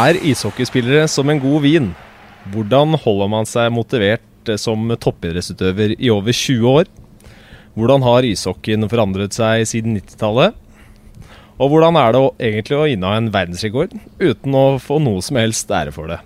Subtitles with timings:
[0.00, 1.90] er ishockeyspillere som en god vin.
[2.52, 6.90] Hvordan holder man seg motivert som toppidrettsutøver i over 20 år?
[7.76, 10.56] Hvordan har ishockeyen forandret seg siden 90-tallet?
[11.60, 15.70] Og hvordan er det egentlig å inneha en verdensrekord uten å få noe som helst
[15.70, 16.20] ære for det?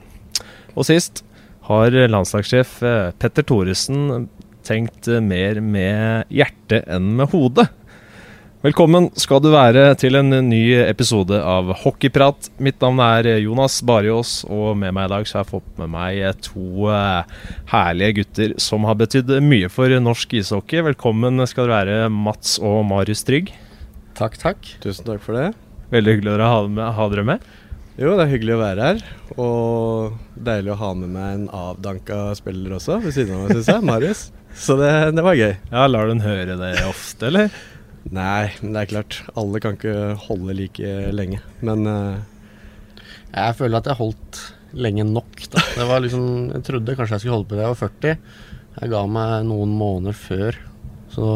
[0.78, 1.24] Og sist
[1.66, 4.28] har landslagssjef eh, Petter Thoresen
[4.64, 7.66] tenkt mer med hjertet enn med hodet.
[8.64, 12.46] Velkommen skal du være til en ny episode av Hockeyprat.
[12.64, 15.90] Mitt navn er Jonas Barjås, og med meg i dag så har jeg fått med
[15.92, 17.34] meg to eh,
[17.74, 20.80] herlige gutter som har betydd mye for norsk ishockey.
[20.86, 23.52] Velkommen skal du være, Mats og Marius Trygg.
[24.16, 24.72] Takk, takk.
[24.80, 25.50] Tusen takk for det.
[25.92, 27.44] Veldig hyggelig å ha, med, ha dere med.
[28.00, 29.04] Jo, det er hyggelig å være her.
[29.36, 33.70] Og deilig å ha med meg en avdanka spiller også ved siden av meg, syns
[33.74, 33.86] jeg.
[33.92, 34.24] Marius.
[34.56, 35.52] Så det, det var gøy.
[35.68, 37.52] Ja, Lar du den høre det ofte, eller?
[38.12, 39.20] Nei, men det er klart.
[39.38, 41.40] Alle kan ikke holde like lenge.
[41.64, 42.20] Men uh,
[43.32, 44.40] Jeg føler at jeg holdt
[44.74, 45.62] lenge nok, da.
[45.78, 48.16] Det var liksom Jeg trodde kanskje jeg skulle holde på til jeg var 40.
[48.74, 50.58] Jeg ga meg noen måneder før.
[51.14, 51.28] Så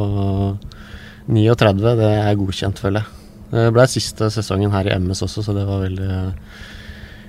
[1.28, 3.14] 39, det er godkjent, føler jeg.
[3.48, 6.08] Det ble siste sesongen her i MS også, så det var veldig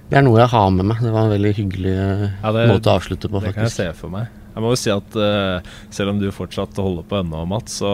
[0.09, 1.03] Det er noe jeg har med meg.
[1.03, 3.53] Det var en veldig hyggelig ja, det, måte å avslutte på, faktisk.
[3.53, 4.38] Det kan jeg se for meg.
[4.53, 7.91] Jeg må jo si at uh, selv om du fortsatt holder på ennå, Mats, så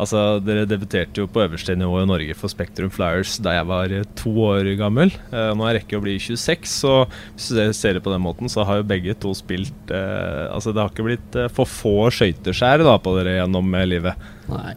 [0.00, 3.94] altså, dere debuterte jo på øverste nivå i Norge for Spektrum Flyers da jeg var
[4.18, 5.12] to år gammel.
[5.32, 6.94] Uh, nå rekker jeg å bli 26, så
[7.34, 10.74] hvis du ser det på den måten, så har jo begge to spilt uh, Altså
[10.74, 14.28] det har ikke blitt for få skøyteskjær på dere gjennom livet.
[14.50, 14.74] Nei,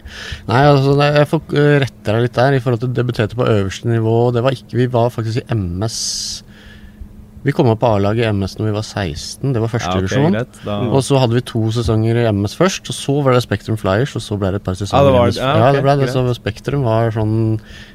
[0.50, 4.18] Nei altså jeg får rette deg litt der i forhold til debuterte på øverste nivå.
[4.36, 6.02] Det var ikke Vi var faktisk i MS
[7.44, 9.54] vi kom opp på A-laget i MS når vi var 16.
[9.56, 10.38] Det var førstedivisjon.
[10.38, 13.44] Ja, okay, og så hadde vi to sesonger i MS først, og så var det
[13.44, 15.72] Spektrum Flyers, og så ble det et par sesonger ja, det var, ja, okay, ja,
[15.76, 16.12] det ble det.
[16.14, 17.34] Så Spektrum var sånn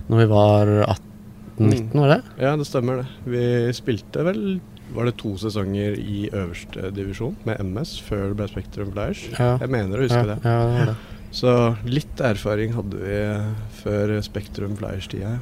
[0.09, 2.19] når vi var 18-19, var det?
[2.45, 3.09] Ja, det stemmer det.
[3.29, 3.47] Vi
[3.77, 4.43] spilte vel
[4.95, 9.25] var det to sesonger i øverste divisjon med MS før det ble Spektrum Flyers?
[9.35, 9.55] Ja.
[9.61, 10.39] Jeg mener å huske ja, det.
[10.45, 10.99] Ja, det var det.
[11.39, 13.19] Så litt erfaring hadde vi
[13.83, 15.35] før Spektrum Flyers-tida.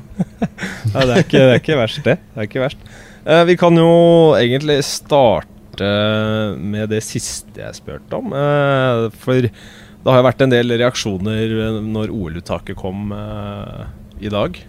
[0.95, 2.17] ja, det er, ikke, det er ikke verst, det.
[2.33, 2.89] Det er ikke verst.
[3.27, 5.89] Eh, vi kan jo egentlig starte
[6.57, 8.31] med det siste jeg spurte om.
[8.31, 13.83] Eh, for det har jo vært en del reaksjoner når OL-uttaket kom eh,
[14.23, 14.63] i dag.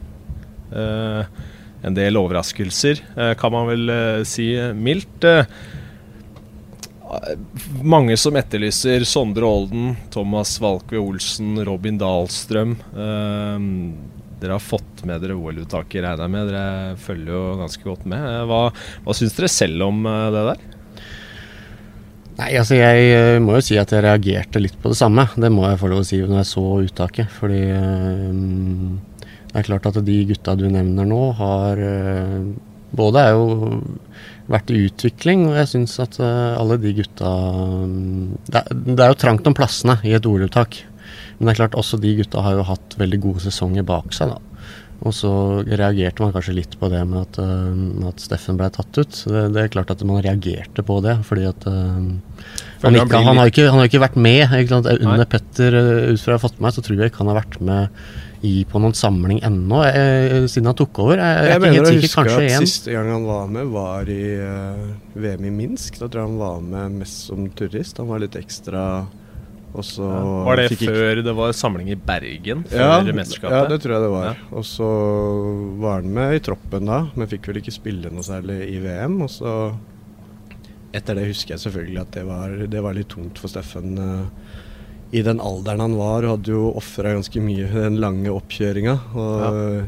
[0.67, 2.99] en del overraskelser,
[3.39, 3.91] kan man vel
[4.27, 5.23] si mildt.
[7.81, 12.75] mange som etterlyser Sondre Olden, Thomas Valkve Olsen, Robin Dahlstrøm.
[14.37, 16.49] Dere har fått med dere OL-uttaket, regner jeg med.
[16.51, 18.25] Dere følger jo ganske godt med.
[18.49, 18.59] Hva,
[19.05, 20.65] hva syns dere selv om eh, det der?
[22.37, 25.25] Nei, altså jeg eh, må jo si at jeg reagerte litt på det samme.
[25.33, 27.33] Det må jeg få lov å si når jeg så uttaket.
[27.33, 28.99] Fordi um,
[29.47, 32.41] det er klart at de gutta du nevner nå, har uh,
[32.97, 33.81] Både er jo
[34.47, 37.31] vært i utvikling, og jeg syns at uh, alle de gutta
[37.83, 40.77] um, det, det, er jo trangt om plassene i et OL-uttak.
[41.37, 44.35] Men det er klart, også de gutta har jo hatt veldig gode sesonger bak seg,
[44.35, 44.57] da.
[45.05, 45.31] Og så
[45.67, 49.19] reagerte man kanskje litt på det med at, uh, at Steffen ble tatt ut.
[49.29, 51.99] Det, det, er klart at man reagerte på det, fordi at uh,
[52.81, 54.55] han, ikke, han, har ikke, han, har ikke, vært med.
[54.63, 55.27] Ikke Under Nei.
[55.29, 57.43] Petter, uh, ut fra jeg har fått med meg, så tror jeg ikke han har
[57.43, 58.01] vært med
[58.45, 59.79] i på noen samling ennå,
[60.45, 61.17] siden han tok over.
[61.17, 62.67] Jeg, jeg, jeg mener å huske at en.
[62.69, 64.27] siste gang han var med, var i
[65.17, 65.97] VM i Minsk.
[65.97, 67.97] Da tror jeg han var med mest som turist.
[67.97, 68.83] Han var litt ekstra
[69.83, 70.21] ja.
[70.47, 72.63] Var det før det var samling i Bergen?
[72.69, 73.55] Før ja, mesterskapet?
[73.55, 74.39] Ja, det tror jeg det var.
[74.51, 74.87] Og så
[75.81, 79.19] var han med i troppen da, men fikk vel ikke spille noe særlig i VM.
[79.25, 79.53] Og så
[80.95, 83.97] Etter det husker jeg selvfølgelig at det var, det var litt tungt for Steffen.
[83.99, 84.63] Uh,
[85.13, 88.95] I den alderen han var, og hadde jo ofra ganske mye den lange oppkjøringa.
[89.13, 89.81] Og ja.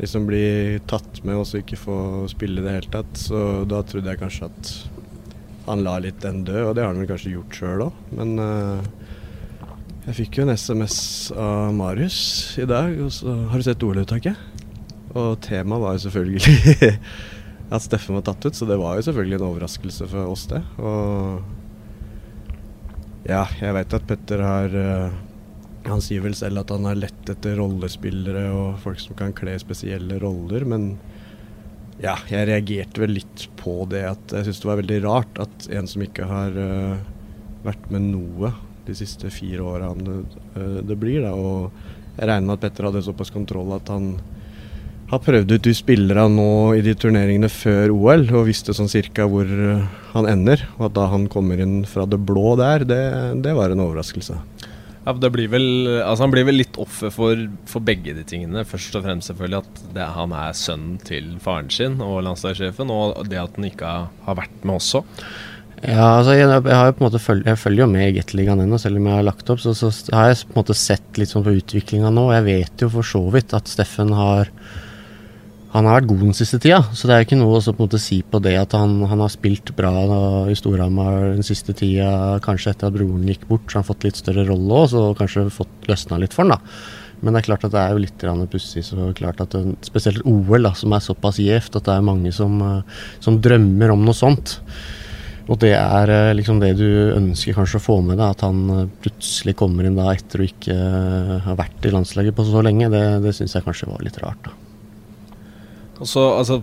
[0.00, 1.98] liksom bli tatt med og så ikke få
[2.32, 3.12] spille i det hele tatt.
[3.28, 4.72] Så da trodde jeg kanskje at
[5.70, 7.98] han la litt den dø, og det har han vel kanskje gjort sjøl òg.
[8.18, 8.80] Men uh,
[10.06, 10.96] jeg fikk jo en SMS
[11.36, 12.20] av Marius
[12.60, 14.36] i dag, og så har du sett OL-uttaket?
[15.10, 16.92] Og temaet var jo selvfølgelig
[17.74, 20.62] at Steffen var tatt ut, så det var jo selvfølgelig en overraskelse for oss, det.
[20.82, 21.40] Og
[23.28, 25.10] ja, jeg veit at Petter har uh,
[25.86, 29.54] Han sier vel selv at han har lett etter rollespillere og folk som kan kle
[29.60, 30.94] spesielle roller, men
[32.00, 35.70] ja, jeg reagerte vel litt på det at jeg syns det var veldig rart at
[35.76, 37.00] en som ikke har uh,
[37.66, 38.52] vært med noe
[38.86, 40.16] de siste fire åra det,
[40.56, 41.34] uh, det, blir, da.
[41.36, 44.14] Og jeg regner med at Petter hadde såpass kontroll at han
[45.10, 49.26] har prøvd ut de spillerne nå i de turneringene før OL og visste sånn cirka
[49.28, 50.64] hvor uh, han ender.
[50.78, 53.04] Og at da han kommer inn fra det blå der, det,
[53.44, 54.40] det var en overraskelse.
[55.00, 55.66] Ja, det blir vel,
[56.04, 58.66] altså Han blir vel litt offer for, for, begge de tingene.
[58.68, 63.22] Først og fremst selvfølgelig at det, han er sønnen til faren sin og landslagssjefen, og
[63.30, 63.94] det at han ikke
[64.26, 65.02] har vært med også.
[65.80, 69.16] Ja, altså jeg, jeg, følger, jeg følger jo med i Gateligaen ennå, selv om jeg
[69.16, 69.62] har lagt opp.
[69.64, 72.26] Så, så, har jeg på en måte sett litt sånn på utviklinga nå.
[72.36, 74.52] Jeg vet jo for så vidt at Steffen har
[75.70, 77.84] han har vært god den siste tida, så det er ikke noe å på en
[77.84, 79.92] måte si på det at han, han har spilt bra
[80.50, 84.06] i Storhamar den siste tida, kanskje etter at broren gikk bort, så han har fått
[84.08, 86.58] litt større rolle òg, så kanskje fått løsna litt for han da.
[87.20, 88.82] Men det er klart at det er jo litt pussig.
[88.82, 92.32] så klart at det, Spesielt OL, da, som er såpass gjevt at det er mange
[92.32, 92.56] som,
[93.20, 94.56] som, drømmer om noe sånt.
[95.50, 98.90] Og det er eh, liksom det du ønsker kanskje å få med deg, at han
[99.02, 100.80] plutselig kommer inn da etter å ikke
[101.46, 102.90] ha vært i landslaget på så lenge.
[102.90, 104.42] Det, det syns jeg kanskje var litt rart.
[104.48, 104.59] da.
[106.02, 106.60] Så, altså,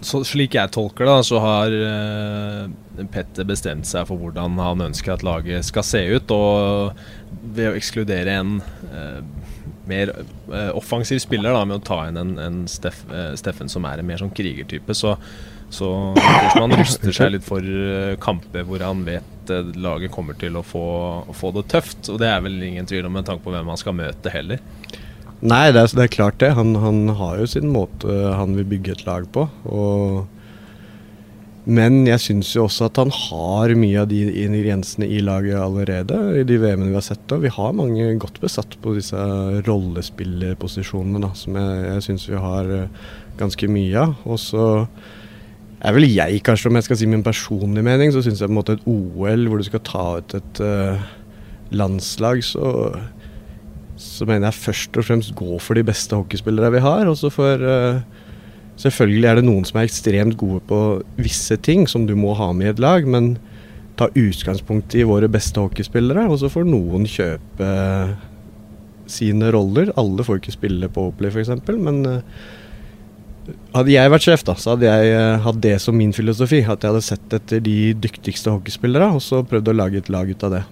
[0.00, 5.16] så, slik jeg tolker det, så har uh, Petter bestemt seg for hvordan han ønsker
[5.16, 6.34] at laget skal se ut.
[6.34, 6.92] Og
[7.56, 8.58] ved å ekskludere en
[8.92, 9.20] uh,
[9.90, 13.02] mer uh, offensiv spiller, da, med å ta inn en, en Steff,
[13.40, 15.16] Steffen som er en mer sånn krigertype, så,
[15.74, 15.90] så
[16.60, 17.66] man ruster seg litt for
[18.22, 19.26] kamper hvor han vet
[19.74, 20.86] laget kommer til å få,
[21.34, 22.04] få det tøft.
[22.12, 24.62] Og det er vel ingen tvil om med tanke på hvem man skal møte heller.
[25.40, 26.52] Nei, det er, det er klart det.
[26.58, 29.46] Han, han, har jo sin måte han vil bygge et lag på.
[29.72, 30.26] Og,
[31.64, 36.18] men jeg syns jo også at han har mye av de ingrediensene i laget allerede.
[36.42, 37.24] I de VM-ene vi har sett.
[37.32, 39.16] Og vi har mange godt besatt på disse
[39.64, 43.08] rollespillerposisjonene, da, som jeg, jeg syns vi har eh,
[43.40, 44.18] ganske mye av.
[44.28, 44.66] Og så
[45.80, 48.52] er vel jeg, kanskje, om jeg skal si min personlige mening, så syns jeg på
[48.52, 51.08] en måte et OL hvor du skal ta ut et uh,
[51.72, 52.92] landslag, så
[54.00, 57.08] så mener jeg først og fremst gå for de beste hockeyspillere vi har.
[57.10, 58.00] Og så for uh,
[58.80, 60.76] Selvfølgelig er det noen som er ekstremt gode på
[61.20, 63.34] visse ting som du må ha med i et lag, men
[64.00, 67.68] ta utgangspunkt i våre beste hockeyspillere, og så får noen kjøpe
[69.10, 69.92] sine roller.
[70.00, 72.40] Alle får ikke spille på Oplay f.eks., men uh,
[73.74, 76.62] hadde jeg vært sjef, da, så hadde jeg hatt det som min filosofi.
[76.64, 80.30] At jeg hadde sett etter de dyktigste hockeyspillere, og så prøvd å lage et lag
[80.30, 80.64] ut av det.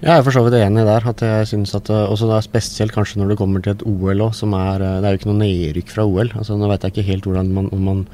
[0.00, 1.06] Jeg er for så vidt enig der.
[1.08, 3.82] at jeg synes at eh, også det er Spesielt kanskje når det kommer til et
[3.84, 6.32] OL òg, som er eh, Det er jo ikke noe nedrykk fra OL.
[6.36, 8.06] altså Nå vet jeg ikke helt hvordan man, man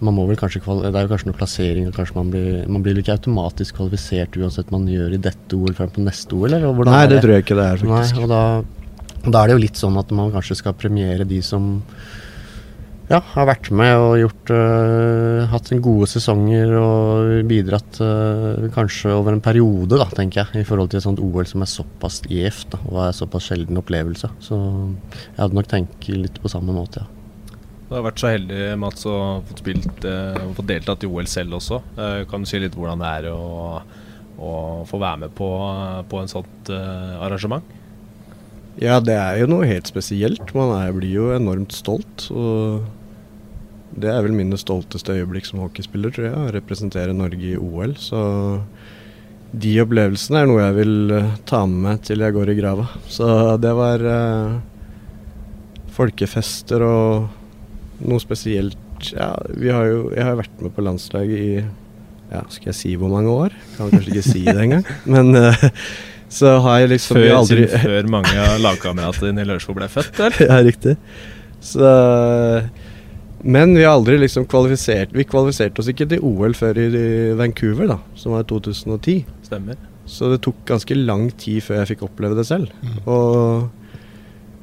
[0.00, 2.84] man må vel kanskje Det er jo kanskje noe plassering, og kanskje man blir, man
[2.84, 6.52] blir ikke automatisk kvalifisert uansett man gjør i dette OL frem på neste OL?
[6.52, 8.20] eller hvordan Nei, det, det tror jeg ikke det er, faktisk.
[8.20, 8.42] Nei, og da,
[9.26, 11.72] da, er det jo litt sånn at man kanskje skal premiere de som
[13.08, 19.32] ja, har vært med og gjort uh, hatt gode sesonger og bidratt uh, kanskje over
[19.32, 22.76] en periode, da, tenker jeg, i forhold til et sånt OL som er såpass gjevt
[22.82, 24.28] og er såpass sjelden opplevelse.
[24.44, 27.14] Så jeg hadde nok tenkt litt på samme måte, ja.
[27.88, 31.32] Du har vært så heldig, Mats, å få spilt uh, og fått deltatt i OL
[31.32, 31.80] selv også.
[31.96, 33.80] Uh, kan du si litt hvordan det er å,
[34.36, 34.52] å
[34.84, 35.48] få være med på,
[36.12, 37.64] på en sånt arrangement?
[38.78, 40.52] Ja, det er jo noe helt spesielt.
[40.52, 42.28] Man er, blir jo enormt stolt.
[42.28, 42.84] og
[44.02, 46.36] det er vel mine stolteste øyeblikk som hockeyspiller, tror jeg.
[46.36, 47.94] Å representere Norge i OL.
[48.00, 48.20] Så
[49.58, 52.88] de opplevelsene er noe jeg vil uh, ta med meg til jeg går i grava.
[53.08, 53.28] Så
[53.62, 54.58] det var eh,
[55.96, 58.76] folkefester og noe spesielt
[59.14, 61.50] Ja, vi har jo Jeg har vært med på landslaget i
[62.28, 63.54] ja, skal jeg si hvor mange år?
[63.78, 64.82] Kan kanskje ikke si det engang.
[65.14, 65.62] Men uh,
[66.28, 70.18] så har jeg liksom før, aldri Før mange av lagkameratene dine i Lørenskog ble født,
[70.20, 70.42] eller?
[70.50, 70.98] ja, riktig.
[71.64, 71.88] Så
[73.42, 76.88] men vi har aldri liksom kvalifisert Vi kvalifiserte oss ikke til OL før i
[77.38, 79.18] Vancouver, da, som var i 2010.
[79.46, 79.78] Stemmer.
[80.08, 82.72] Så det tok ganske lang tid før jeg fikk oppleve det selv.
[82.82, 82.96] Mm.
[83.12, 83.68] Og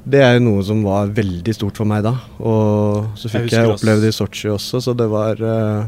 [0.06, 2.16] det er noe som var veldig stort for meg da.
[2.42, 5.86] Og så fikk jeg, jeg oppleve det i Sotsji også, så det var uh,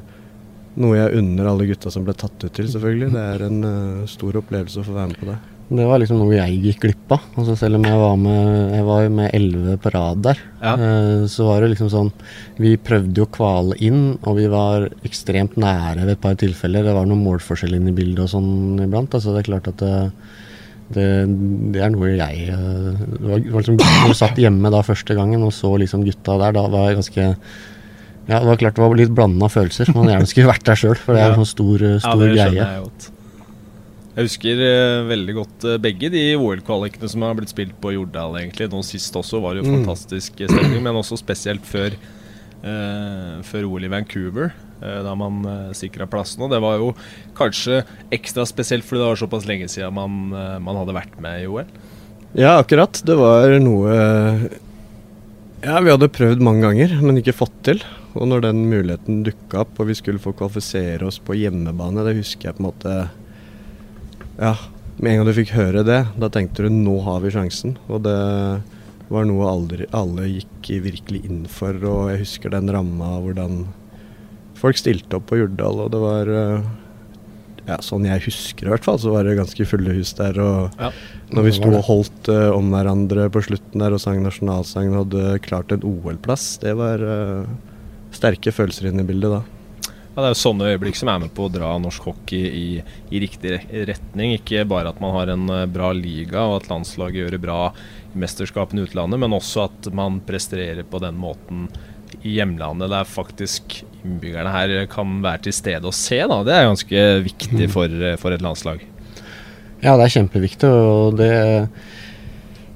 [0.82, 3.12] noe jeg unner alle gutta som ble tatt ut til, selvfølgelig.
[3.14, 5.38] Det er en uh, stor opplevelse å få være med på det.
[5.68, 7.24] Det var liksom noe jeg gikk glipp av.
[7.36, 10.74] Altså selv om jeg var med Jeg var med elleve på rad der, ja.
[10.74, 12.12] eh, så var det liksom sånn
[12.56, 16.88] Vi prøvde jo å kvale inn, og vi var ekstremt nære ved et par tilfeller.
[16.88, 19.12] Det var noen målforskjell inne i bildet og sånn iblant.
[19.12, 19.92] Altså det er klart at det,
[20.96, 21.08] det,
[21.76, 25.52] det er noe jeg eh, Det var, liksom du satt hjemme da første gangen og
[25.56, 27.28] så liksom gutta der, da var jeg ganske
[28.28, 29.88] ja, det var klart det var litt blanda følelser.
[29.96, 32.34] Man gjerne skulle vært der sjøl, for det er en sånn stor, stor ja, det
[32.34, 32.58] greie.
[32.60, 33.12] Jeg godt.
[34.18, 38.40] Jeg husker uh, veldig godt uh, begge de OL-kvalikene som har blitt spilt på Jordal.
[38.40, 38.66] egentlig.
[38.72, 39.76] Nå sist også var det jo mm.
[39.84, 41.94] fantastisk stemning, men også spesielt før,
[42.64, 46.42] uh, før OL i Vancouver, da man uh, sikra plassen.
[46.42, 46.96] Og det var jo
[47.38, 47.84] kanskje
[48.14, 50.18] ekstra spesielt fordi det var såpass lenge siden man,
[50.66, 51.70] man hadde vært med i OL.
[52.34, 52.98] Ja, akkurat.
[53.06, 53.94] Det var noe
[55.62, 57.86] Ja, vi hadde prøvd mange ganger, men ikke fått til.
[58.18, 62.18] Og når den muligheten dukka opp og vi skulle få kvalifisere oss på hjemmebane, det
[62.18, 62.98] husker jeg på en måte
[64.38, 64.56] ja,
[64.98, 67.76] med en gang du fikk høre det, da tenkte du nå har vi sjansen.
[67.90, 68.18] Og det
[69.14, 71.78] var noe aldri, alle gikk virkelig inn for.
[71.86, 73.64] Og jeg husker den ramma, hvordan
[74.58, 76.68] folk stilte opp på Jordal, og det var eh,
[77.68, 80.40] ja, Sånn jeg husker i hvert fall, så var det ganske fulle hus der.
[80.40, 80.92] Og Ja.
[81.36, 85.02] når vi sto og holdt uh, om hverandre på slutten der og sang nasjonalsangen og
[85.12, 87.44] hadde klart en OL-plass, det var uh,
[88.16, 89.42] sterke følelser inne i bildet da.
[90.18, 92.70] Ja, det er jo sånne øyeblikk som er med på å dra norsk hockey i,
[93.14, 93.52] i riktig
[93.86, 94.32] retning.
[94.40, 97.58] Ikke bare at man har en eh, bra liga og at landslaget gjør det bra
[98.16, 101.70] i mesterskapene i utlandet, men også at man presterer på den måten
[102.24, 106.18] i hjemlandet der faktisk innbyggerne her kan være til stede og se.
[106.18, 106.42] Da.
[106.50, 108.82] Det er ganske viktig for, eh, for et landslag.
[109.86, 111.32] Ja, det er kjempeviktig, og det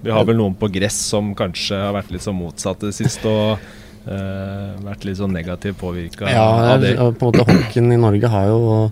[0.05, 3.25] Vi har vel noen på gress som kanskje har vært litt sånn motsatt det siste.
[3.25, 6.95] og vært litt sånn negativt påvirka Ja, av det.
[6.97, 8.91] på en måte hockeyen i Norge har jo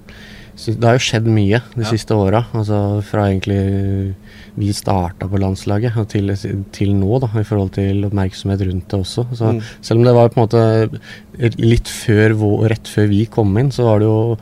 [0.59, 1.89] Det har jo skjedd mye de Ja.
[1.89, 2.45] siste åra.
[2.53, 4.13] Altså fra egentlig
[4.57, 6.27] vi starta på landslaget til,
[6.73, 9.25] til nå, da, i forhold til oppmerksomhet rundt det også.
[9.33, 9.61] Så Mm.
[9.81, 10.99] Selv om det var på en måte
[11.59, 14.37] litt før rett før vi kom inn, så var det jo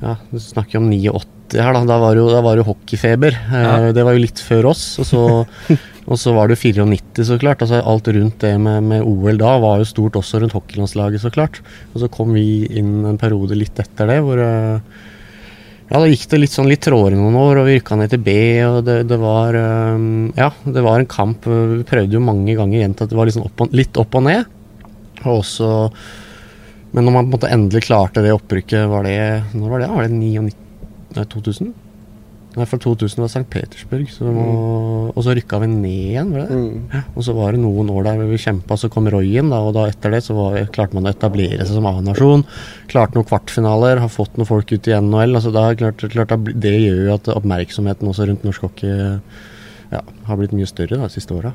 [0.00, 1.84] Ja, du snakker om 89 her, da.
[1.84, 3.32] Da var det jo, da var det jo hockeyfeber.
[3.52, 3.88] Ja.
[3.88, 4.98] Eh, det var jo litt før oss.
[5.00, 5.46] Og så,
[6.08, 7.60] og så var det jo 94, så klart.
[7.62, 11.30] Altså alt rundt det med, med OL da var jo stort også rundt hockeylandslaget, så
[11.34, 11.60] klart.
[11.92, 14.80] Og så kom vi inn en periode litt etter det hvor eh,
[15.90, 18.22] ja, da gikk det litt sånn litt trådere noen år, og vi rykka ned til
[18.22, 21.46] B, og det, det var eh, Ja, det var en kamp.
[21.50, 24.26] eh, Vi prøvde jo mange ganger gjentatt at det var sånn opp litt opp og
[24.28, 24.56] ned.
[25.26, 25.70] Og også
[26.96, 29.18] Men når man på en måte endelig klarte det opprykket, var det
[29.52, 29.90] Når var det?
[29.94, 30.54] Var det 99,
[31.18, 31.74] nei, 2000?
[32.56, 33.44] Nei, for 2000 var St.
[33.46, 35.10] Petersburg, så må, mm.
[35.14, 36.80] og så rykka vi ned igjen, var det Mm.
[36.90, 39.60] Ja, og så var det noen år der vi kjempa, så kom Roy inn, da,
[39.62, 42.42] og da etter det så var, klarte man å etablere seg som A-nasjon.
[42.90, 45.38] Klarte noen kvartfinaler, har fått noen folk ut i NHL.
[45.38, 48.90] altså da, klart, klart, Det gjør jo at oppmerksomheten også rundt norsk hockey
[49.90, 51.54] ja, har blitt mye større da, de siste åra.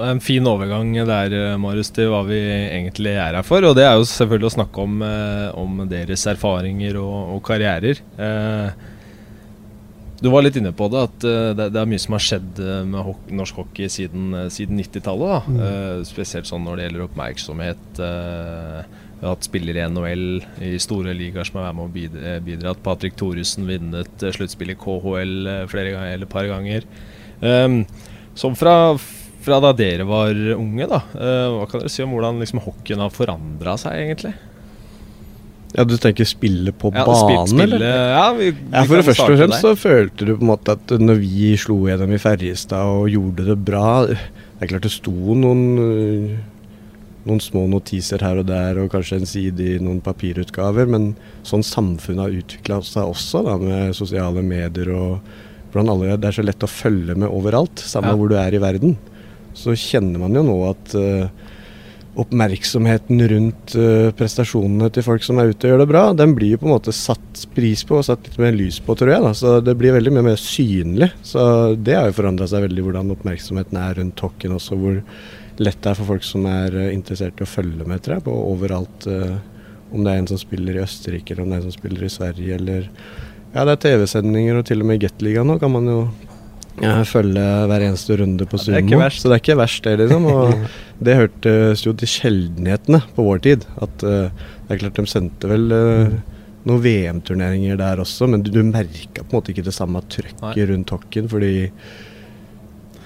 [0.00, 3.64] En fin overgang der, eh, Marius, til hva vi egentlig er her for.
[3.64, 8.00] Og det er jo selvfølgelig å snakke om, eh, om deres erfaringer og, og karrierer.
[8.18, 8.70] Eh,
[10.20, 12.58] du var litt inne på det, at eh, det, det er mye som har skjedd
[12.60, 15.48] eh, med norsk hockey siden, eh, siden 90-tallet.
[15.48, 16.02] Mm.
[16.08, 18.02] Spesielt sånn når det gjelder oppmerksomhet.
[18.04, 18.82] eh,
[19.20, 20.26] vi har hatt spillere i NHL
[20.64, 22.82] i store ligaer som har vært med å bidra, bidratt.
[22.84, 25.34] Patrick Thoresen vunnet sluttspillet i KHL
[25.68, 26.86] flere ganger, eller et par ganger.
[27.40, 27.82] Um,
[28.32, 28.94] som fra,
[29.44, 31.02] fra da dere var unge, da.
[31.12, 34.32] hva kan dere si om hvordan liksom, hockeyen har forandra seg, egentlig?
[35.76, 38.12] Ja, du tenker spille på Ja, banen, spill- spille, eller?
[38.16, 40.74] Ja, vi, vi Ja, for det første og fremst så følte du på en måte
[40.74, 44.18] at når vi slo gjennom i Ferjestad og gjorde det bra Det
[44.60, 46.32] er klart det sto noen øh,
[47.28, 51.10] noen små notiser her og der, og kanskje en side i noen papirutgaver, men
[51.44, 55.20] sånn samfunnet har utvikla seg også, da, med sosiale medier og
[55.70, 58.16] hvordan alle Det er så lett å følge med overalt, samme Ja.
[58.16, 58.96] hvor du er i verden.
[59.54, 61.28] Så kjenner man jo nå at øh,
[62.18, 66.54] oppmerksomheten rundt øh, prestasjonene til folk som er ute og gjør det bra, den blir
[66.54, 69.22] jo på en måte satt pris på og satt litt mer lys på, tror jeg.
[69.22, 71.12] da, Så det blir veldig mye mer synlig.
[71.22, 71.42] Så
[71.78, 74.80] det har jo forandra seg veldig, hvordan oppmerksomheten er rundt hockeyen også.
[74.80, 74.98] Hvor
[75.60, 78.26] lett det er for folk som er øh, interessert i å følge med, tror jeg,
[78.26, 79.06] på overalt.
[79.06, 79.38] øh,
[79.90, 82.06] om det er en som spiller i Østerrike, eller om det er en som spiller
[82.06, 82.88] i Sverige, eller
[83.50, 85.96] Ja, det er TV-sendinger, og til og med i Gateligaen nå kan man jo
[87.08, 89.04] følge hver eneste runde på Det er ikke Sumo.
[89.04, 89.22] verst.
[89.22, 90.28] Så det er ikke verst, det, liksom.
[90.30, 90.66] Og
[91.06, 93.66] det hørtes jo til sjeldenhetene på vår tid.
[93.82, 94.28] At uh,
[94.66, 96.20] det er klart de sendte vel uh,
[96.68, 100.70] noen VM-turneringer der også, men du, du merka på en måte ikke det samme trøkket
[100.70, 101.52] rundt hockeyen, fordi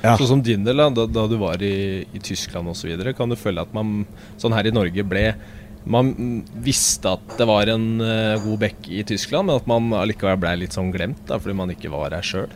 [0.05, 0.19] ja.
[0.21, 3.63] Sånn som din del, da, da, du var i, i Tyskland osv., kan du føle
[3.65, 4.03] at man
[4.37, 5.31] sånn her i Norge ble
[5.89, 6.11] Man
[6.65, 10.53] visste at det var en eh, god bekk i Tyskland, men at man allikevel ble
[10.63, 12.53] litt sånn glemt da, fordi man ikke var her sjøl.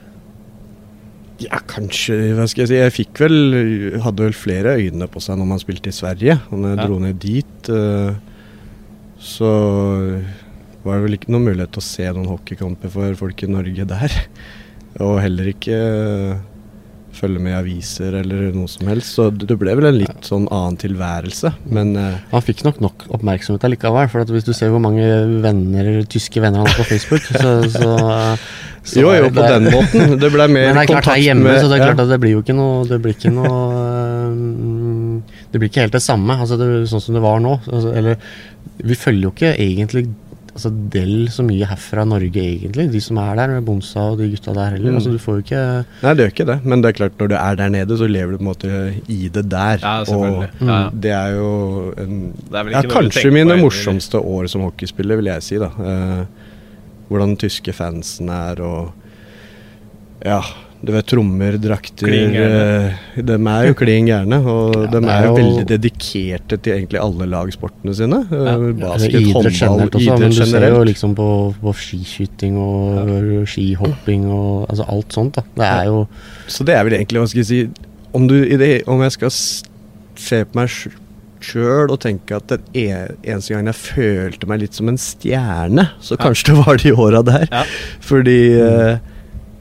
[1.38, 2.78] Ja, kanskje, hva skal jeg si.
[2.80, 3.36] Jeg fikk vel
[4.02, 6.38] Hadde vel flere øyne på seg når man spilte i Sverige.
[6.50, 6.86] Og når jeg Ja.
[6.88, 8.14] dro ned dit, eh,
[9.22, 9.52] så
[10.84, 13.86] var det vel ikke noen mulighet til å se noen hockeykamper for folk i Norge
[13.90, 14.14] der.
[15.04, 16.38] Og heller ikke eh,
[17.18, 19.14] følge med i aviser eller noe som helst.
[19.14, 21.52] Så det ble vel en litt sånn annen tilværelse.
[21.70, 24.08] Men eh, Han fikk nok nok oppmerksomhet allikevel.
[24.10, 25.06] For at hvis du ser hvor mange
[25.44, 27.92] venner, tyske venner han har på Facebook, så, så,
[28.84, 30.14] så jo, jo, på den måten.
[30.20, 32.12] Det ble mer Men det er klart her hjemme, med- så det er klart at
[32.12, 33.50] det blir jo ikke noe Det blir ikke noe
[35.52, 37.58] Det blir ikke helt det samme, altså det, sånn som det var nå.
[37.66, 38.16] Altså, eller
[38.78, 40.08] Vi følger jo ikke egentlig
[40.58, 42.88] altså Del så mye herfra Norge, egentlig.
[42.90, 44.90] De som er der, med Bonsa og de gutta der heller.
[44.90, 44.96] Mm.
[44.98, 45.60] Altså Du får jo ikke
[46.02, 46.56] Nei, det gjør ikke det.
[46.64, 48.80] Men det er klart når du er der nede, så lever du på en måte
[49.14, 49.78] i det der.
[49.84, 49.94] Ja.
[50.16, 50.80] Og ja.
[51.06, 51.52] det er jo
[52.02, 55.60] en Det er Ja, kanskje mine morsomste år som hockeyspiller, vil jeg si.
[55.62, 55.70] da.
[55.78, 56.47] Eh,
[57.08, 58.92] hvordan den tyske fansen er og
[60.24, 60.40] Ja,
[60.82, 64.38] du vet trommer, drakter eh, De er jo klin gærne.
[64.46, 68.20] Og Ja, de er er jo veldig dedikerte til egentlig alle lagsportene sine.
[68.30, 68.56] Eh, Ja.
[68.82, 71.28] Basket, idrett håndball, generelt også, men du du ser jo liksom på,
[71.62, 75.34] på skiskyting og skihopping og altså alt sånt.
[75.38, 75.42] da.
[75.56, 76.06] Det er jo
[76.46, 77.60] Så det er vel egentlig, hva skal jeg si
[78.14, 80.70] Om, du, i det, om jeg skal se på meg
[81.44, 85.88] sjøl og tenke at den e- eneste gangen jeg følte meg litt som en stjerne,
[86.00, 87.46] så kanskje det var de åra der.
[87.52, 87.64] Ja.
[88.00, 88.98] Fordi eh,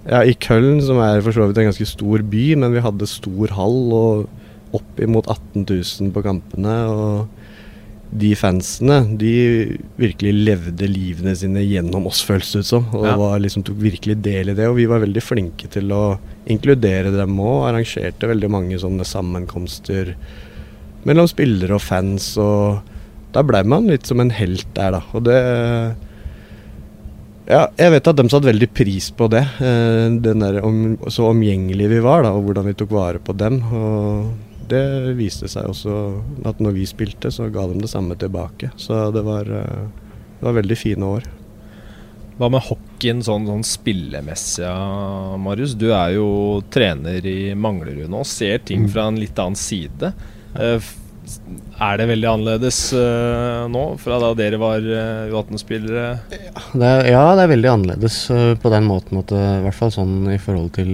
[0.07, 3.07] ja, i Køln, som er for så vidt en ganske stor by, men vi hadde
[3.12, 4.27] stor hall og
[4.77, 6.77] oppimot 18 000 på kampene.
[6.91, 7.27] og
[8.07, 9.31] de fansene de
[10.00, 12.86] virkelig levde livene sine gjennom oss, føles det ut som.
[12.96, 13.17] Og Ja.
[13.19, 14.65] var, liksom, tok virkelig del i det.
[14.69, 16.17] Og vi var veldig flinke til å
[16.48, 17.67] inkludere dem òg.
[17.67, 20.15] Arrangerte veldig mange sånne sammenkomster
[21.08, 22.34] mellom spillere og fans.
[22.42, 22.82] Og
[23.36, 25.02] da ble man litt som en helt der, da.
[25.16, 25.40] Og det
[27.48, 29.46] Ja, jeg vet at de satte veldig pris på det.
[29.64, 33.36] eh, Den der om, så omgjengelige vi var, da, og hvordan vi tok vare på
[33.40, 33.62] dem.
[33.72, 34.34] Og
[34.68, 35.94] det viste seg også
[36.46, 38.72] at når vi spilte, så ga de det samme tilbake.
[38.76, 39.88] Så det var, eh,
[40.42, 41.24] det var veldig fine år.
[42.38, 44.68] Hva med hockeyen sånn, sånn spillemessig,
[45.40, 45.74] Marius?
[45.74, 48.90] Du er jo trener i Manglerud nå, ser ting Mm.
[48.92, 50.14] fra en litt annen side.
[50.58, 50.94] Eh,
[51.78, 56.06] Er det veldig annerledes eh, nå, fra da dere var uh, U18-spillere?
[56.32, 58.22] det er, Ja, det er veldig annerledes
[58.64, 60.94] på den måten at i hvert fall sånn i forhold til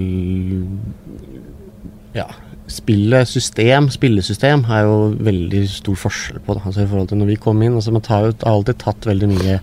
[2.18, 2.26] Ja.
[2.74, 6.64] Spillet, system, spillesystem er jo veldig stor forskjell på det.
[6.66, 7.76] Altså i forhold til når vi kom inn.
[7.76, 9.58] altså Man tar jo, har alltid tatt veldig mye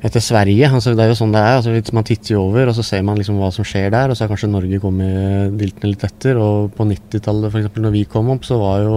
[0.00, 0.68] etter Sverige.
[0.68, 1.58] altså Det er jo sånn det er.
[1.58, 4.10] altså Man titter jo over, og så ser man liksom hva som skjer der.
[4.10, 6.40] Og så har kanskje Norge kommet diltende litt etter.
[6.40, 7.82] Og på 90-tallet, f.eks.
[7.84, 8.96] når vi kom opp, så var jo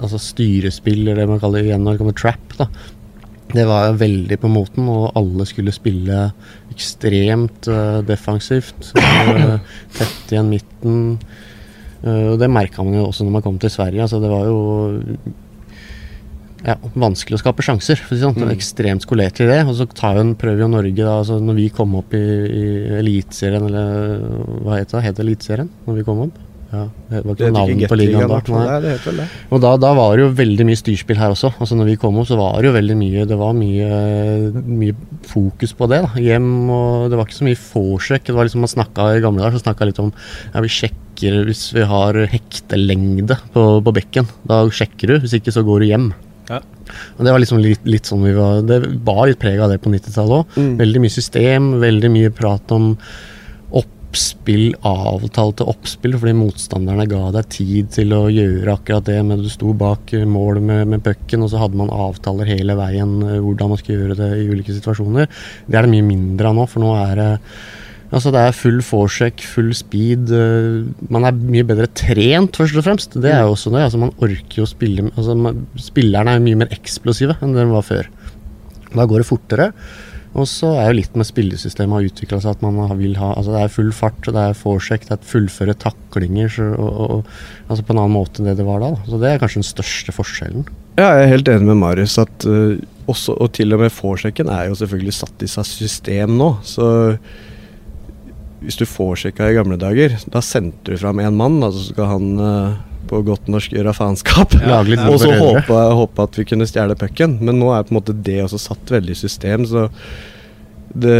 [0.00, 2.70] altså styrespill, eller det man kaller igjen når det kommer trap, da.
[3.50, 6.28] Det var veldig på moten, og alle skulle spille
[6.70, 8.92] ekstremt uh, defensivt.
[8.94, 9.58] Uh,
[9.98, 11.00] tett igjen midten.
[12.04, 14.06] Uh, og det merka man jo også når man kom til Sverige.
[14.06, 14.60] altså Det var jo
[16.66, 18.00] ja, vanskelig å skape sjanser.
[18.02, 18.36] For å si det sånn.
[18.42, 18.52] Mm.
[18.56, 19.62] Ekstremt skolert i det.
[19.66, 22.20] Og så tar jo en, prøver jo Norge, da, altså når vi kom opp i,
[22.20, 22.68] i
[23.00, 24.22] Eliteserien, eller
[24.66, 25.08] hva heter det?
[25.08, 26.46] Het det Eliteserien når vi kom opp?
[26.70, 28.36] Ja, det var ikke noe navn på ligaen da.
[28.46, 28.60] Nei.
[28.68, 29.24] Nei, det het vel det.
[29.50, 31.50] Og da, da var det jo veldig mye styrspill her også.
[31.58, 33.88] Altså når vi kom opp, så var det jo veldig mye Det var mye,
[34.62, 34.94] mye
[35.26, 35.98] fokus på det.
[36.06, 39.24] da Hjem og Det var ikke så mye forsøk Det var liksom man snakka I
[39.24, 43.92] gamle dager så snakka litt om Ja, vi sjekker hvis vi har hektelengde på, på
[43.98, 44.30] bekken.
[44.46, 45.18] Da sjekker du.
[45.24, 46.10] Hvis ikke, så går du hjem.
[46.50, 46.60] Ja.
[47.16, 49.80] Og Det var liksom litt, litt sånn vi var Det var litt preg av det
[49.82, 50.56] på 90-tallet òg.
[50.58, 50.72] Mm.
[50.80, 52.94] Veldig mye system, veldig mye prat om
[54.10, 59.20] oppspill, avtalte oppspill, fordi motstanderne ga deg tid til å gjøre akkurat det.
[59.26, 63.20] Men du sto bak mål med, med pucken, og så hadde man avtaler hele veien
[63.22, 65.30] eh, hvordan man skulle gjøre det i ulike situasjoner.
[65.68, 67.30] Det er det mye mindre av nå, for nå er det
[68.10, 70.32] Altså Det er full forsjekk, full speed.
[70.34, 73.14] eh, Man er mye bedre trent, først og fremst.
[73.14, 73.84] Det er jo også det.
[73.86, 75.36] altså Man orker jo å spille altså
[75.78, 78.10] Spillerne er mye mer eksplosive enn de var før.
[78.90, 79.72] Da går det fortere.
[80.38, 83.50] Og så er jo litt med spillesystemet har utvikla seg at man vil ha altså
[83.50, 87.32] Det er full fart, det er forsjekk, det er fullføre taklinger så, og, og,
[87.66, 88.92] altså på en annen måte enn det det var da.
[88.94, 89.08] da.
[89.10, 90.68] Så det er kanskje den største forskjellen.
[91.00, 92.78] Ja, jeg er helt enig med Marius at uh,
[93.10, 96.52] også, og til og med forsjekken er jo selvfølgelig satt i seg system nå.
[96.66, 96.86] Så
[98.60, 102.10] hvis du forsjekka i gamle dager, da sendte du fram en mann, da, så skal
[102.10, 102.74] han eh,
[103.10, 104.54] på godt norsk gjøre faenskap.
[104.86, 107.38] Litt Og så håpe, håpe at vi kunne stjele pucken.
[107.40, 109.64] Men nå er på en måte det også satt veldig i system.
[109.68, 109.88] Så
[110.92, 111.16] det,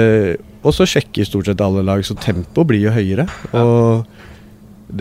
[0.62, 3.26] og så sjekker stort sett alle lag, så tempoet blir jo høyere.
[3.56, 4.06] Og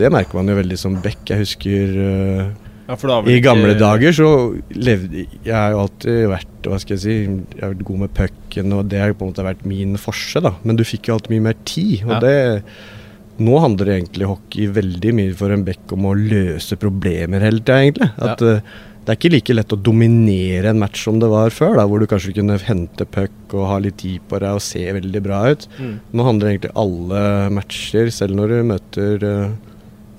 [0.00, 1.22] det merker man jo veldig som back.
[1.28, 2.50] Jeg husker eh,
[2.90, 4.28] Ja, i gamle ikke- dager så
[4.74, 7.14] levde Jeg har jo alltid vært hva skal jeg si,
[7.54, 10.42] jeg har vært god med pucken, og det har på en måte vært min forse.
[10.42, 12.02] da Men du fikk jo alltid mye mer tid.
[12.04, 12.20] Og Ja.
[12.20, 12.62] det
[13.40, 17.60] Nå handler det egentlig hockey veldig mye for en bekk om å løse problemer hele
[17.60, 18.10] tida, egentlig.
[18.20, 18.60] At eh,
[19.06, 21.98] Det er ikke like lett å dominere en match som det var før, da hvor
[21.98, 25.38] du kanskje kunne hente puck og ha litt tid på deg og se veldig bra
[25.50, 25.66] ut.
[25.80, 26.00] Mm.
[26.12, 29.50] Nå handler egentlig alle matcher, selv når du møter eh,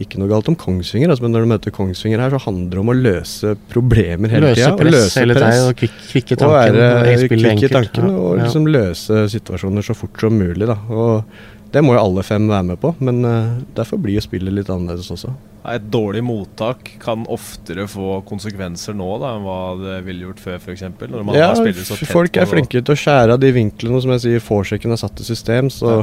[0.04, 2.82] ikke noe galt om Kongsvinger, altså, men når du møter Kongsvinger her, så handler det
[2.82, 6.50] om å løse problemer hele Løse press hele tida og kvikke tanken.
[6.50, 8.18] og være kvikk i tanken ja.
[8.18, 10.68] og liksom løse situasjoner så fort som mulig.
[10.70, 10.78] Da.
[10.92, 14.54] Og det må jo alle fem være med på, men uh, derfor blir jo spillet
[14.54, 15.32] litt annerledes også.
[15.72, 20.58] Et dårlig mottak kan oftere få konsekvenser nå da enn hva det ville gjort før,
[20.58, 20.82] f.eks.
[20.82, 24.26] Ja, har så tett folk er flinke til å skjære av de vinklene, som jeg
[24.26, 26.02] sier, forsjekken er satt i system, så Ja.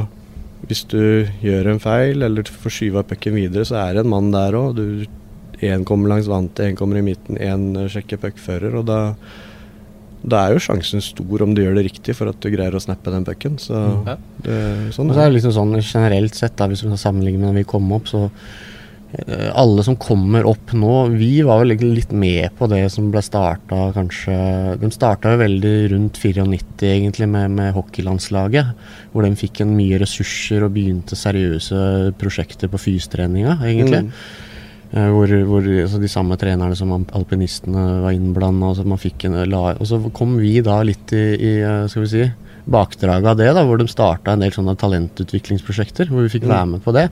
[0.67, 4.31] Hvis du gjør en feil eller får skyva pucken videre, så er det en mann
[4.33, 4.81] der òg.
[5.65, 8.99] Én kommer langs vantet, én kommer i midten, én sjekker puckfører, og da
[10.19, 12.81] da er jo sjansen stor om du gjør det riktig for at du greier å
[12.83, 13.55] snappe den pucken.
[13.61, 14.09] Så mm.
[14.43, 14.57] det,
[14.95, 15.37] sånn Og så er det.
[15.37, 18.33] liksom sånn generelt sett, da, hvis vi sammenligner med når vi kom opp, så eh,
[19.57, 23.87] alle som kommer opp nå Vi var vel litt med på det som ble starta
[23.95, 24.35] kanskje
[24.77, 26.45] De starta jo veldig rundt 94
[26.85, 28.69] egentlig med, med hockeylandslaget.
[29.11, 34.03] Hvor de fikk en mye ressurser og begynte seriøse prosjekter på fystreninga, egentlig.
[34.05, 34.13] Mm.
[34.91, 38.71] Eh, Hvor, hvor altså de samme trenerne som alpinistene var innblanda.
[38.75, 42.29] Og, og så kom vi da litt i, i eh, skal vi si,
[42.69, 46.09] bakdraget av det, da, hvor de starta en del sånne talentutviklingsprosjekter.
[46.13, 46.53] Hvor vi fikk Mm.
[46.53, 47.09] være med på det.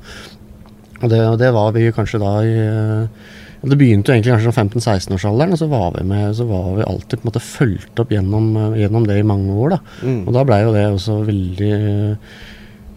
[1.01, 3.33] Og det, det var vi kanskje da i eh,
[3.67, 6.86] Det begynte jo egentlig kanskje som 15-16-årsalderen, og så var vi med, så var vi
[6.86, 9.75] alltid på en måte fulgt opp gjennom, eh, gjennom det i mange år.
[9.75, 9.79] da.
[10.03, 10.21] Mm.
[10.27, 12.38] Og da blei jo det også veldig eh,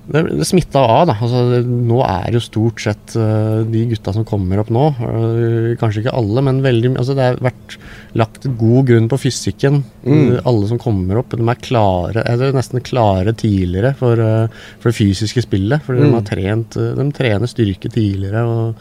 [0.09, 1.15] Det, det smitta av, da.
[1.23, 6.03] Altså, nå er jo stort sett uh, de gutta som kommer opp nå, uh, kanskje
[6.03, 7.77] ikke alle, men veldig altså Det har vært
[8.19, 9.85] lagt god grunn på fysikken.
[10.03, 10.25] Mm.
[10.35, 14.91] Eh, alle som kommer opp, de er klare, eller nesten klare tidligere for, uh, for
[14.91, 15.87] det fysiske spillet.
[15.87, 16.17] De Mm.
[16.17, 18.43] har trent De trener styrke tidligere.
[18.43, 18.75] og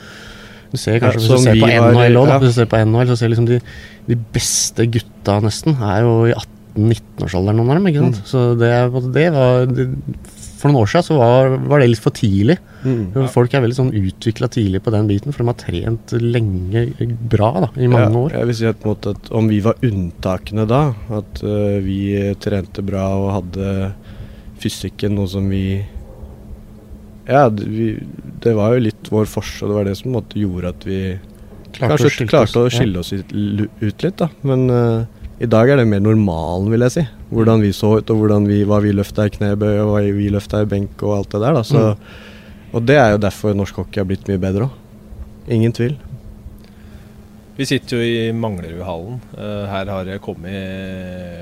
[0.71, 2.39] du ser Ja, kanskje Hvis du ser på NHL da, ja.
[2.39, 3.59] hvis du ser på NHL, så ser liksom de,
[4.07, 7.87] de beste gutta nesten er jo i 18-19-årsalderen, noen av dem.
[7.89, 8.13] ikke Mm.
[8.25, 8.69] Så det,
[9.13, 9.87] det var det,
[10.59, 12.57] For noen år siden så var, var det litt for tidlig.
[12.83, 13.27] Mm.
[13.31, 16.83] Folk er veldig sånn utvikla tidlig på den biten, for de har trent lenge
[17.31, 18.35] bra da, i mange ja, år.
[18.35, 20.81] Jeg vil si at, måte, at om vi var unntakene da,
[21.15, 22.01] at uh, vi
[22.43, 23.69] trente bra og hadde
[24.59, 25.79] fysikken noe som vi
[27.29, 27.93] Ja, det, vi,
[28.43, 29.71] det var jo litt vår forskjell.
[29.71, 30.99] Det var det som måte gjorde at vi
[31.77, 32.81] kanskje å klarte å oss, ja.
[32.81, 34.27] skille oss ut, ut litt, da.
[34.43, 35.07] Men uh,
[35.39, 37.05] i dag er det mer normalen, vil jeg si.
[37.29, 40.63] Hvordan vi så ut, og vi, hva vi løfta i knebøy, og hva vi løfta
[40.63, 41.59] i benk og alt det der.
[41.63, 41.83] Så,
[42.73, 44.77] Og det er jo derfor norsk hockey har blitt mye bedre òg.
[45.49, 45.95] Ingen tvil.
[47.59, 49.17] Vi sitter jo i Manglerudhallen.
[49.35, 50.53] Eh, her har det kommet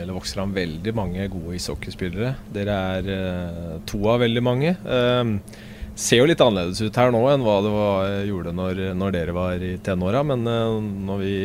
[0.01, 2.31] eller vokst fram veldig mange gode ishockeyspillere.
[2.55, 4.71] Dere er eh, to av veldig mange.
[5.97, 9.13] Eh, ser jo litt annerledes ut her nå enn hva det var, gjorde når, når
[9.15, 10.23] dere var i tenåra.
[10.27, 10.77] Men eh,
[11.09, 11.35] når, vi,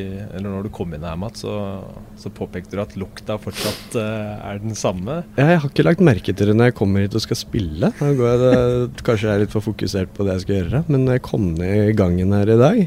[0.45, 1.81] når du kom inn her, Matt, så,
[2.21, 5.23] så påpekte du at lukta fortsatt eh, er den samme.
[5.41, 7.93] Jeg har ikke lagt merke til det når jeg kommer hit og skal spille.
[7.99, 8.57] Jeg det,
[9.07, 10.85] kanskje jeg er litt for fokusert på det jeg skal gjøre.
[10.93, 12.83] Men når jeg kom ned i gangen her i dag,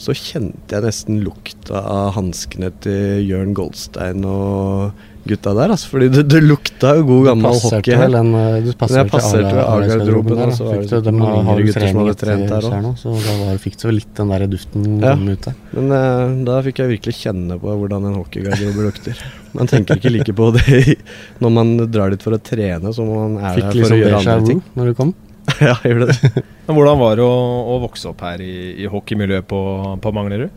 [0.00, 4.96] så kjente jeg nesten lukta av hanskene til Jørn Goldstein og
[5.30, 5.72] gutta der.
[5.74, 8.16] Altså, fordi det, det lukta jo god gammel hockey vel her.
[8.20, 11.14] en, eh, du passerte jeg passerte ved A-garderoben, der, og så var Fikk det de
[11.16, 12.88] noen yngre gutter som hadde trent der òg.
[13.00, 15.14] så da var, fikk du litt den der duften Ja.
[15.16, 15.56] kom ut der.
[15.78, 19.24] Men eh, da fikk jeg virkelig kjenne på hvordan en hockeygarderobe lukter.
[19.56, 20.96] Man tenker ikke like på det
[21.42, 24.00] når man drar dit for å trene som man er Fikk der for liksom å
[24.04, 24.62] gjøre andre ting.
[24.78, 25.14] når du kom.
[25.64, 26.44] ja, gjorde det.
[26.68, 27.36] Men hvordan var det å,
[27.74, 28.52] å vokse opp her i,
[28.84, 29.60] i hockeymiljøet på,
[30.04, 30.52] på Manglerud?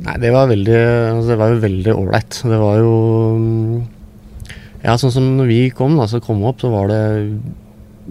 [0.00, 2.38] Nei, det var veldig altså, Det var jo veldig ålreit.
[2.48, 2.92] Det var jo
[3.36, 3.80] mm,
[4.84, 7.00] Ja, sånn som når vi kom, da, så kom vi opp, så var det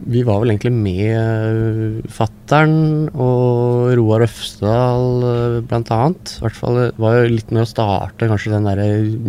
[0.10, 6.36] Vi var vel egentlig med fattern og Roar Øfsdal eh, blant annet.
[6.38, 8.84] I hvert fall det var jo litt med å starte kanskje den der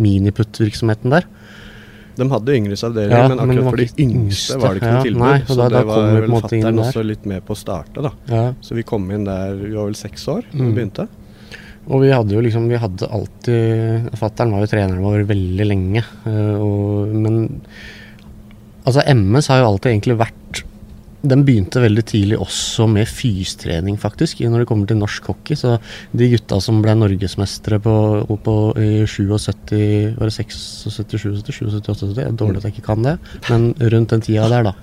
[0.05, 1.25] miniputt-virksomheten der.
[2.19, 5.03] De hadde yngres avdeling, Ja, men akkurat men for de yngste var det ikke ja,
[5.07, 5.21] tilbud.
[5.23, 8.11] nei, så da- det var vel fatter'n også litt med på å starte, da.
[8.29, 8.43] Ja.
[8.61, 10.65] Så vi kom inn der, vi var vel seks år da Mm.
[10.67, 11.07] vi begynte.
[11.89, 16.03] Og vi hadde jo liksom Vi hadde alltid Fattern var jo treneren vår veldig lenge.
[16.29, 17.47] eh, Og, men
[18.85, 20.61] altså MS har jo alltid egentlig vært
[21.21, 25.53] Den begynte veldig tidlig også med fystrening, faktisk, når det kommer til norsk hockey.
[25.53, 25.75] Så
[26.17, 27.93] de gutta som ble norgesmestere på,
[28.41, 32.15] på, i 77 Var det 76, 77, 77, 78?
[32.17, 33.19] Det er dårlig at jeg ikke kan det,
[33.51, 34.73] men rundt den tida der, da.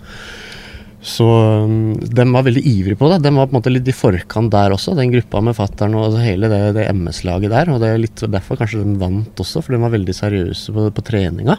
[0.99, 1.25] Så
[1.65, 3.21] um, de var veldig ivrige på det.
[3.23, 6.09] De var på en måte litt i forkant der også, den gruppa med fattern og
[6.09, 7.71] altså hele det, det MS-laget der.
[7.71, 10.89] Og det er litt derfor kanskje de vant også, for de var veldig seriøse på,
[10.95, 11.59] på treninga.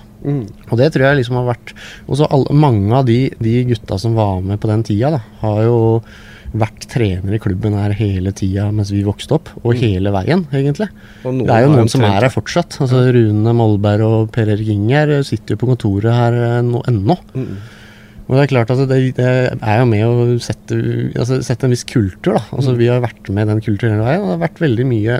[0.67, 1.71] Og det tror jeg liksom har vært
[2.11, 5.63] Og så mange av de, de gutta som var med på den tida, da, har
[5.63, 5.79] jo
[6.49, 10.89] vært trener i klubben her hele tida mens vi vokste opp, og hele veien, egentlig.
[11.23, 12.79] Det er jo noen som er her fortsatt.
[12.83, 17.19] Altså Rune Molberg og Per Erik Inger sitter jo på kontoret her eh, nå, ennå.
[17.37, 17.51] Mm.
[18.29, 19.25] Og det er klart at det, det
[19.57, 20.77] er jo med å sette,
[21.17, 22.43] altså sette en viss kultur, da.
[22.53, 25.17] Altså Vi har vært med den kulturen veien, og det har vært veldig mye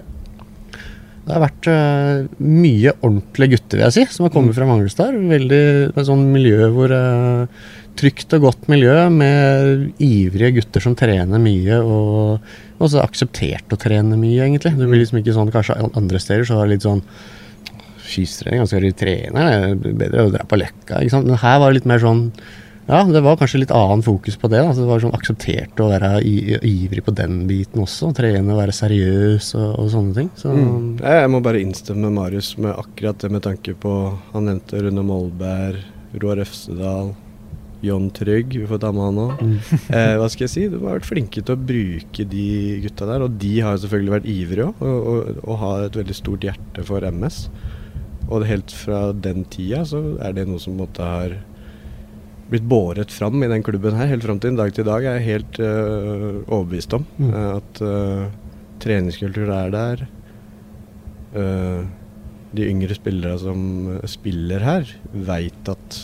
[1.25, 5.17] Det har vært uh, mye ordentlige gutter, vil jeg si, som har kommet fra Manglestad.
[5.33, 7.67] Veldig et sånn miljø hvor uh,
[7.99, 14.15] Trygt og godt miljø med ivrige gutter som trener mye, og også akseptert å trene
[14.15, 14.71] mye, egentlig.
[14.77, 17.03] Det blir liksom ikke sånn kanskje andre steder så det litt sånn
[18.09, 19.43] Skistrening, skal du trene?
[19.83, 21.01] Bedre å dra på Løkka.
[21.03, 21.27] ikke sant?
[21.27, 22.23] Men her var det litt mer sånn
[22.89, 24.63] Ja, det var kanskje litt annen fokus på det.
[24.65, 28.09] Altså, det var sånn akseptert å være ivrig på den biten også.
[28.17, 30.31] Trene og være seriøs og, og sånne ting.
[30.39, 30.87] Så, mm.
[31.03, 33.93] Jeg må bare innstemme med Marius med akkurat det med tanke på
[34.33, 35.83] Han nevnte Rune Molberg,
[36.17, 37.11] Roar Øfsedal,
[37.85, 38.57] John Trygg.
[38.57, 39.43] Vi får ta med han òg.
[39.45, 39.53] Mm.
[39.99, 40.65] eh, hva skal jeg si?
[40.73, 42.47] De har vært flinke til å bruke de
[42.87, 43.27] gutta der.
[43.27, 46.87] Og de har selvfølgelig vært ivrige òg, og, og, og har et veldig stort hjerte
[46.89, 47.43] for MS.
[48.33, 51.37] Og helt fra den tida så er det noe som måtte har
[52.49, 55.05] blitt båret fram i den klubben her, helt fram til en dag til i dag,
[55.05, 57.05] er jeg helt uh, overbevist om.
[57.19, 57.33] Mm.
[57.33, 58.23] Uh, at uh,
[58.83, 60.07] treningskultur er der.
[62.57, 63.59] de yngre spillere som
[64.09, 65.97] spiller her, veit at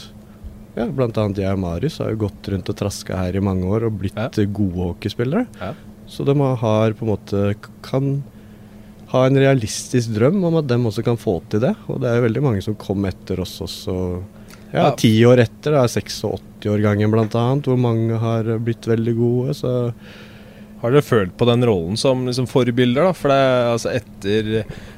[0.76, 3.88] ja, annet jeg og Marius har jo gått rundt og traska her i mange år
[3.88, 4.46] og blitt ja.
[4.46, 5.48] gode hockeyspillere.
[5.58, 5.72] Ja.
[6.06, 8.20] Så de har på en måte kan
[9.14, 11.74] ha en realistisk drøm om at de også kan få til det.
[11.90, 13.96] Og det er jo veldig mange som kom etter oss også
[14.76, 19.58] ja, ti år etter, da, 86-årgangen bl.a., hvor mange har blitt veldig gode.
[19.58, 19.76] så
[20.86, 23.08] har dere følt på den rollen som liksom, forbilder?
[23.08, 23.14] da?
[23.18, 23.40] For det,
[23.72, 24.50] altså, Etter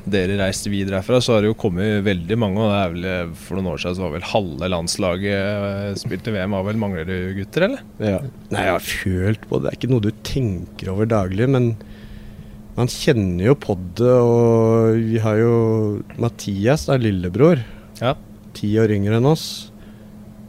[0.09, 2.59] dere reiste videre herfra, så har det jo kommet veldig mange.
[2.59, 6.27] og det er vel, For noen år siden så var vel halve landslaget eh, spilt
[6.27, 6.57] i VM.
[6.57, 7.85] Var vel Mangler du gutter, eller?
[8.01, 8.19] Ja.
[8.51, 9.63] Nei, jeg har følt på det.
[9.67, 11.49] Det er ikke noe du tenker over daglig.
[11.55, 11.71] Men
[12.77, 14.11] man kjenner jo på det.
[14.11, 15.57] Og vi har jo
[16.19, 17.63] Mathias, da, lillebror.
[18.03, 18.17] Ja
[18.57, 19.47] ti år yngre enn oss.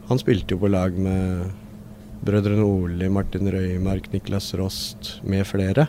[0.09, 1.49] Han spilte jo på lag med
[2.25, 5.87] brødrene Oli, Martin Røymark, Niklas Rost med flere.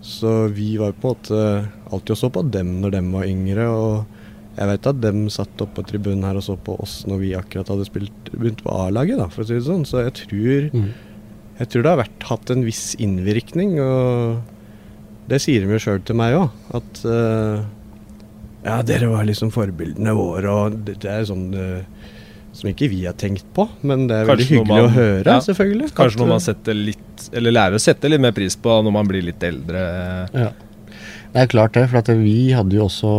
[0.00, 1.42] Så vi var på en måte
[1.90, 3.68] alltid og så på dem når dem var yngre.
[3.68, 7.22] Og jeg vet at dem satt oppe på tribunen her og så på oss når
[7.22, 9.86] vi akkurat hadde spilt, begynt på A-laget, for å si det sånn.
[9.88, 10.88] Så jeg tror, mm.
[11.60, 13.76] jeg tror det har vært, hatt en viss innvirkning.
[13.84, 17.66] Og det sier de jo sjøl til meg òg, at uh,
[18.64, 22.08] ja, dere var liksom forbildene våre, og det, det er sånn uh,
[22.58, 25.38] som ikke vi har tenkt på, men det er veldig hyggelig man, å høre, ja,
[25.44, 25.92] selvfølgelig.
[25.96, 29.10] Kanskje noe man setter litt, eller lærer å sette litt mer pris på når man
[29.10, 29.82] blir litt eldre.
[30.34, 30.52] Ja.
[31.28, 33.12] Det er klart det, for vi hadde jo også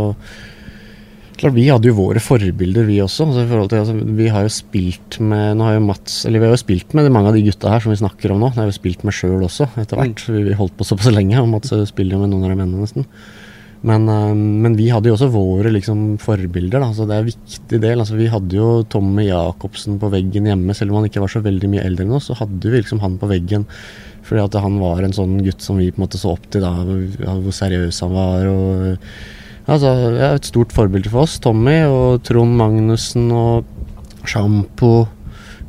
[1.40, 3.30] Klart, Vi hadde jo våre forbilder, vi også.
[3.30, 6.52] Altså, til, altså, vi har jo spilt med nå har jo Mats, eller vi har
[6.52, 8.50] jo spilt med mange av de gutta her som vi snakker om nå.
[8.52, 10.26] Det har vi spilt med sjøl også, etter hvert.
[10.28, 10.42] Mm.
[10.50, 13.08] Vi holdt på såpass lenge, og Mats spiller jo med noen av de mennene nesten.
[13.82, 16.84] Men, eh, men, vi hadde jo også våre liksom, forbilder.
[16.84, 16.92] Da.
[16.96, 18.04] Så det er en viktig del.
[18.04, 20.76] Altså, vi hadde jo Tommy Jacobsen på veggen hjemme.
[20.76, 23.02] Selv om han ikke var så veldig mye eldre enn oss, så hadde vi liksom
[23.04, 23.68] han på veggen.
[24.28, 26.66] Fordi at han var en sånn gutt som vi på en måte så opp til,
[26.66, 28.50] da, hvor seriøs han var.
[28.52, 29.06] Og,
[29.66, 31.40] altså, ja, et stort forbilde for oss.
[31.44, 35.08] Tommy og Trond Magnussen og Sjampo,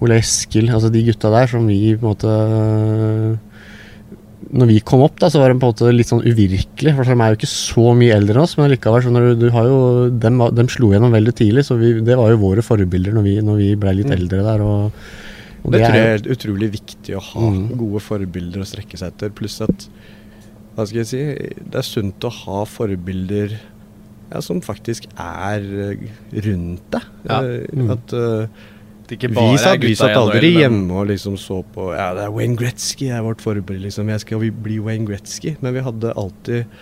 [0.00, 0.66] Ole Eskil.
[0.72, 2.34] Altså de gutta der som vi på en måte
[4.50, 6.94] når vi kom opp, da, så var det på en måte litt sånn uvirkelig.
[6.96, 9.48] For de er jo ikke så mye eldre enn oss, men likevel så du, du
[9.54, 13.14] har jo, dem, dem, slo gjennom veldig tidlig, så vi, det var jo våre forbilder
[13.16, 14.16] når vi, når vi ble litt mm.
[14.16, 14.64] eldre der.
[14.66, 15.02] og,
[15.60, 17.50] og det, det, tror jeg er utrolig viktig å ha.
[17.52, 17.62] Mm.
[17.84, 19.34] Gode forbilder å strekke seg etter.
[19.38, 19.86] Pluss at
[20.74, 21.22] hva skal jeg si,
[21.70, 23.54] det er sunt å ha forbilder
[24.30, 25.64] ja, som faktisk er
[26.46, 27.08] rundt deg.
[27.26, 27.40] Ja.
[27.42, 27.90] Eh, mm.
[27.94, 28.68] At uh,
[29.10, 33.10] vi satt, vi satt aldri hjemme og liksom så på Ja, det er Wayne Gretzky
[33.10, 34.10] er vårt forbilde, liksom.
[34.12, 35.56] Jeg skal bli Wayne Gretzky.
[35.60, 36.80] Men vi hadde alltid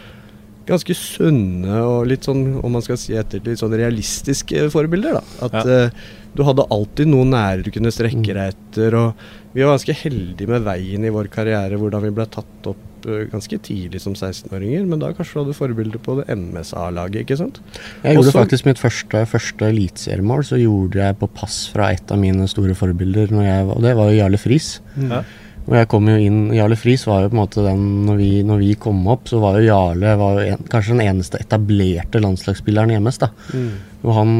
[0.68, 5.18] ganske sunne og litt sånn, om man skal si etter, litt sånn realistiske forbilder.
[5.18, 5.22] da.
[5.48, 5.78] At ja.
[5.88, 8.28] uh, du hadde alltid noen nære du kunne strekke mm.
[8.28, 8.98] deg etter.
[8.98, 12.84] Og vi var ganske heldige med veien i vår karriere, hvordan vi ble tatt opp
[13.06, 17.38] Eh, ganske tidlig som 16-åringer, men da kanskje du hadde forbilder på det MSA-laget, ikke
[17.38, 17.60] sant?
[18.02, 22.14] Jeg gjorde Også, faktisk mitt første, første eliteseriemål, så gjorde jeg på pass fra et
[22.14, 24.78] av mine store forbilder, jeg, og det var jo Jarle Friis.
[24.96, 25.12] Mm.
[25.12, 25.22] Ja.
[25.68, 28.30] Og jeg kom jo inn, Jarle Friis var jo på en måte den når vi,
[28.46, 32.22] når vi kom opp, så var jo Jarle var jo en, kanskje den eneste etablerte
[32.24, 33.20] landslagsspilleren i MS.
[33.20, 33.28] da.
[33.52, 33.72] Mm.
[34.06, 34.30] Og han,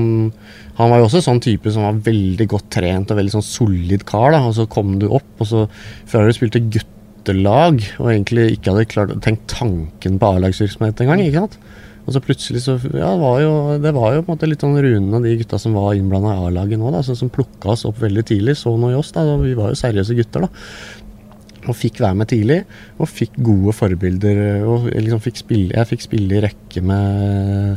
[0.79, 4.07] han, var jo også sånn type som var veldig godt trent og veldig sånn solid
[4.09, 4.33] kar.
[4.33, 5.67] da, Og så kom du opp, og så
[6.09, 11.01] før du spilte gutt guttelag og egentlig ikke hadde klart å tenke tanken på A-lagsvirksomhet
[11.01, 11.21] engang.
[11.21, 11.59] ikke sant?
[12.07, 14.63] Og så plutselig så Ja, det var jo, det var jo på en måte litt
[14.65, 17.75] sånn Rune og de gutta som var innblanda i A-laget nå, da, så, som plukka
[17.75, 18.57] oss opp veldig tidlig.
[18.57, 19.27] Så noe i oss, da.
[19.43, 20.49] Vi var jo seriøse gutter, da.
[21.69, 22.63] Og fikk være med tidlig,
[22.97, 24.65] og fikk gode forbilder.
[24.65, 27.77] Og liksom fikk spille, jeg fikk spille i rekke med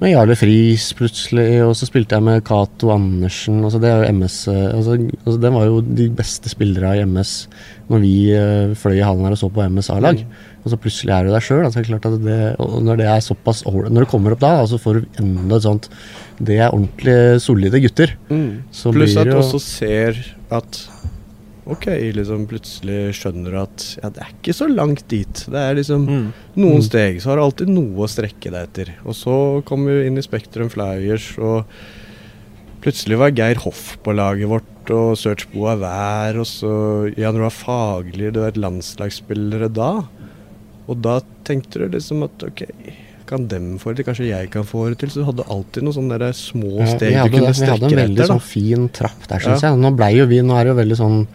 [0.00, 3.58] med Jarle Friis plutselig, og så spilte jeg med Cato Andersen.
[3.66, 7.34] Altså det er jo MS altså, altså Den var jo de beste spillere i MS
[7.90, 10.22] når vi uh, fløy i hallen her og så på MS A-lag.
[10.22, 10.48] Mm.
[10.64, 11.64] Og så plutselig er du der sjøl.
[11.66, 11.84] Altså,
[12.80, 15.66] når det er såpass Når du kommer opp da, så altså får du enda et
[15.68, 15.88] sånt
[16.38, 18.16] Det er ordentlig solide gutter.
[18.32, 18.62] Mm.
[18.72, 20.84] Pluss at du også ser at
[21.72, 25.44] ok, liksom plutselig skjønner du at ja, det er ikke så langt dit.
[25.46, 26.28] Det er liksom mm.
[26.58, 26.86] noen mm.
[26.86, 28.92] steg, så har du alltid noe å strekke deg etter.
[29.04, 29.34] Og så
[29.68, 31.68] kommer vi inn i Spektrum Flyers, og
[32.80, 36.72] Plutselig var Geir Hoff på laget vårt, og Search er Wær, og så
[37.12, 39.90] Jan Roar Fagli, du vet landslagsspillere da.
[40.88, 42.64] Og da tenkte du liksom at ok,
[43.30, 45.08] kan dem få det til, kanskje jeg kan få det til.
[45.14, 47.64] Så du hadde alltid noen sånne der små steg vi du hadde, strekke etter.
[47.64, 49.70] vi hadde en veldig sånn fin trapp der, syns Ja.
[49.72, 49.80] jeg.
[49.80, 51.26] Nå blei jo vi Nå er det jo veldig sånn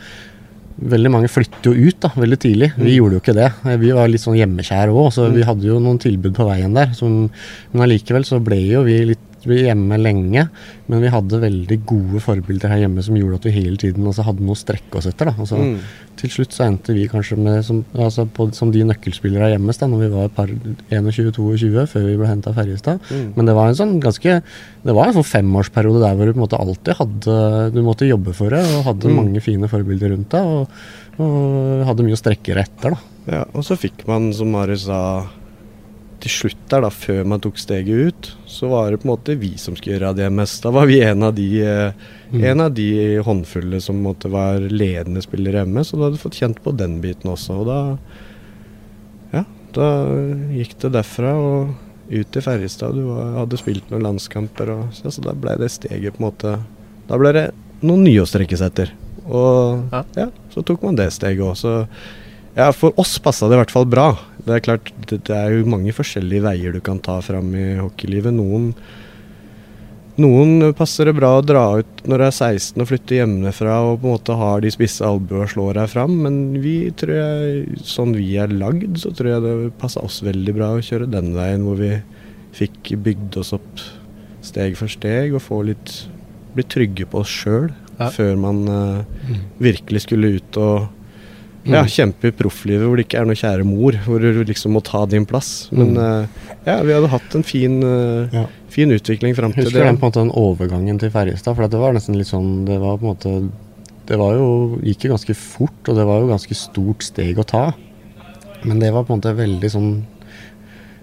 [0.75, 2.67] Veldig mange flytter jo ut da, veldig tidlig.
[2.75, 2.95] Vi Mm.
[2.97, 3.79] gjorde jo ikke det.
[3.79, 6.91] Vi var litt sånn hjemmekjære òg, så vi hadde jo noen tilbud på veien der.
[6.93, 7.29] Som,
[7.71, 10.47] men allikevel så ble jo vi litt vi hjemme lenge.
[10.87, 14.25] Men vi hadde veldig gode forbilder her hjemme som gjorde at vi hele tiden altså,
[14.27, 15.33] hadde noe å strekke oss etter.
[15.35, 15.79] Altså, Mm.
[16.15, 19.73] Til slutt så endte vi kanskje med som, altså, på, som de nøkkelspillere her hjemme
[19.75, 23.01] da når vi var par 21-22 før vi ble henta av Ferjestad.
[23.11, 23.33] Mm.
[23.35, 24.37] Men det var en sånn ganske
[24.85, 27.37] Det var en sånn femårsperiode der hvor du på en måte alltid hadde
[27.75, 29.15] Du måtte jobbe for det, og hadde Mm.
[29.19, 30.41] mange fine forbilder rundt deg.
[30.45, 30.69] Og,
[31.19, 32.97] og hadde mye å strekke etter, da.
[33.31, 35.25] Ja, og så fikk man, som Marius sa,
[36.23, 39.35] til slutt der, da, før man tok steget ut, så var det på en måte
[39.39, 40.63] vi som skulle gjøre det mest.
[40.63, 41.91] Da var vi en av de, eh,
[42.31, 42.43] Mm.
[42.43, 46.57] en av de håndfulle som måtte være ledende spillere hjemme, så du hadde fått kjent
[46.63, 47.59] på den biten også.
[47.61, 47.97] Og da,
[49.33, 49.43] ja,
[49.75, 49.89] da
[50.55, 51.75] gikk det derfra og
[52.11, 52.93] ut til Ferjestad.
[52.97, 56.27] Du var, hadde spilt noen landskamper, og så, så da ble det steget på en
[56.31, 56.55] måte
[57.07, 57.45] Da ble det
[57.85, 58.91] noen nye å strekke seg etter.
[59.29, 60.29] Og Ja.
[60.53, 61.87] så tok man det steget også.
[62.55, 64.13] Ja, for oss passa det i hvert fall bra.
[64.45, 67.65] Det er klart, det, det er jo mange forskjellige veier du kan ta fram i
[67.81, 68.31] hockeylivet.
[68.37, 68.69] Noen,
[70.21, 73.97] noen passer det bra å dra ut når du er 16 og flytte hjemmefra og
[73.99, 77.81] på en måte har de spisse albuene og slår deg fram, men vi tror jeg,
[77.83, 81.33] sånn vi er lagd, så tror jeg det passa oss veldig bra å kjøre den
[81.35, 81.91] veien hvor vi
[82.55, 83.83] fikk bygd oss opp
[84.45, 86.05] steg for steg og få litt
[86.55, 88.09] bli trygge på oss sjøl Ja.
[88.11, 89.03] før man uh,
[89.63, 90.87] virkelig skulle ut og
[91.65, 91.87] ja, Mm.
[91.89, 95.05] kjempe i profflivet hvor det ikke er noe kjære mor, hvor du liksom må ta
[95.09, 95.69] din plass.
[95.71, 96.27] Men eh,
[96.65, 98.45] ja, vi hadde hatt en fin, uh, Ja.
[98.69, 101.55] fin utvikling fram til Husker du den på en måte den overgangen til Ferjestad?
[101.55, 103.51] For det var nesten litt sånn Det var på en måte
[104.05, 107.45] Det var jo gikk jo ganske fort, og det var jo ganske stort steg å
[107.45, 107.73] ta.
[108.63, 110.03] Men det var på en måte veldig sånn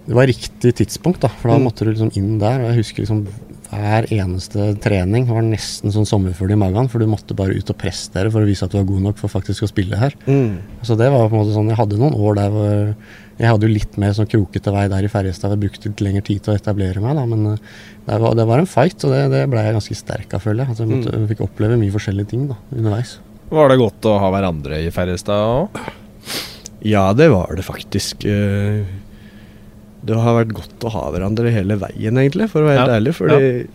[0.07, 1.29] Det var riktig tidspunkt, da.
[1.29, 1.65] For da Mm.
[1.67, 2.61] måtte du liksom inn der.
[2.61, 3.27] Og jeg husker liksom
[3.73, 7.79] hver eneste trening var nesten sånn sommerfugl i magen, for du måtte bare ut og
[7.81, 10.17] presse dere for å vise at du var god nok for faktisk å spille her.
[10.27, 10.59] Mm.
[10.85, 12.75] Så det var på en måte sånn Jeg hadde noen år der hvor
[13.41, 15.55] Jeg hadde jo litt mer sånn krokete vei der i Ferjestad.
[15.55, 17.25] Jeg brukte litt lengre tid til å etablere meg, da.
[17.27, 17.73] Men eh,
[18.07, 20.63] det var, det var en fight, og det, det ble jeg ganske sterk av, føler
[20.63, 20.75] jeg.
[20.75, 23.17] Altså, jeg, måtte, jeg fikk oppleve mye forskjellige ting da, underveis.
[23.53, 25.83] Var det godt å ha hverandre i Ferjestad òg?
[26.93, 28.29] Ja, det var det faktisk.
[30.03, 32.91] Eh, Det har vært godt å ha hverandre hele veien, egentlig, for å være helt
[32.91, 33.15] Ja, ærlig.
[33.15, 33.69] Fordi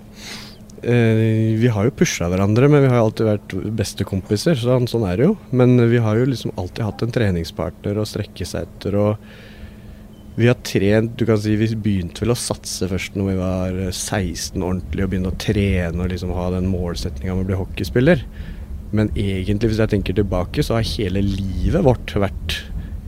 [0.83, 4.55] eh, vi har jo pusha hverandre, men vi har jo alltid vært bestekompiser.
[4.59, 5.37] Så sånn er det jo.
[5.51, 8.95] Men vi har jo liksom alltid hatt en treningspartner å strekke seg etter.
[8.95, 9.17] og
[10.37, 13.79] vi har trent du kan si Vi begynte vel å satse først når vi var
[13.87, 17.57] eh, 16 ordentlig og begynne å trene og liksom ha den målsettinga med å bli
[17.57, 18.21] hockeyspiller.
[18.93, 22.59] Men egentlig, hvis jeg tenker tilbake, så har hele livet vårt vært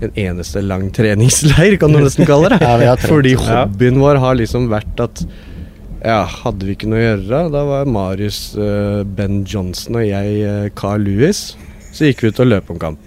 [0.06, 2.60] en eneste lang treningsleir, kan du nesten kalle det.
[2.90, 2.96] Ja.
[3.02, 5.24] Fordi hobbyen vår har liksom vært at
[6.00, 10.46] ja, hadde vi ikke noe å gjøre, da var Marius uh, Ben Johnson og jeg
[10.48, 11.58] uh, Carl Lewis.
[11.92, 13.02] Så gikk vi ut og løp om kamp.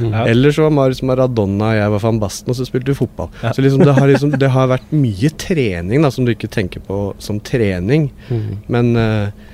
[0.00, 0.24] Ja.
[0.24, 3.28] Eller så var Marius Maradona og jeg var van Basten, og så spilte vi fotball.
[3.42, 3.52] Ja.
[3.52, 6.84] Så liksom det, har liksom, det har vært mye trening da, som du ikke tenker
[6.86, 8.08] på som trening.
[8.30, 8.48] Mm.
[8.72, 9.52] Men uh,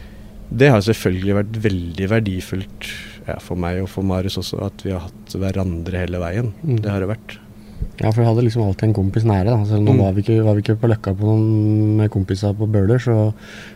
[0.54, 2.88] det har selvfølgelig vært veldig verdifullt
[3.28, 6.52] ja, for meg og for Marius også, at vi har hatt hverandre hele veien.
[6.62, 6.78] Mm.
[6.84, 7.38] Det har det vært.
[8.00, 9.44] Ja, for vi hadde liksom alltid en kompis nære.
[9.52, 9.98] da Selv Nå Mm.
[10.02, 13.32] var, vi ikke, var vi ikke på Løkka på noen med kompiser på Bøler, så,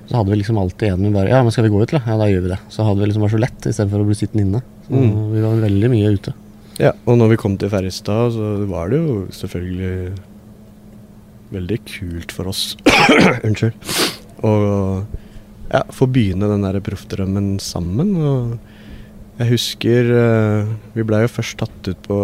[0.08, 2.00] så hadde vi liksom alltid en vi bare Ja, men skal vi gå ut, da?
[2.06, 2.58] Ja, da gjør vi det.
[2.72, 4.62] Så hadde vi liksom vært så lett istedenfor å bli sittende inne.
[4.88, 5.32] Så Mm.
[5.34, 6.34] Vi var veldig mye ute.
[6.78, 10.12] Ja, og når vi kom til Ferjestad, så var det jo selvfølgelig
[11.52, 12.76] veldig kult for oss
[13.46, 13.74] Unnskyld.
[14.44, 14.52] Å
[15.72, 18.12] ja, få begynne den der proffdrømmen sammen.
[18.16, 18.58] Og
[19.38, 22.18] jeg husker eh, Vi blei jo først tatt ut på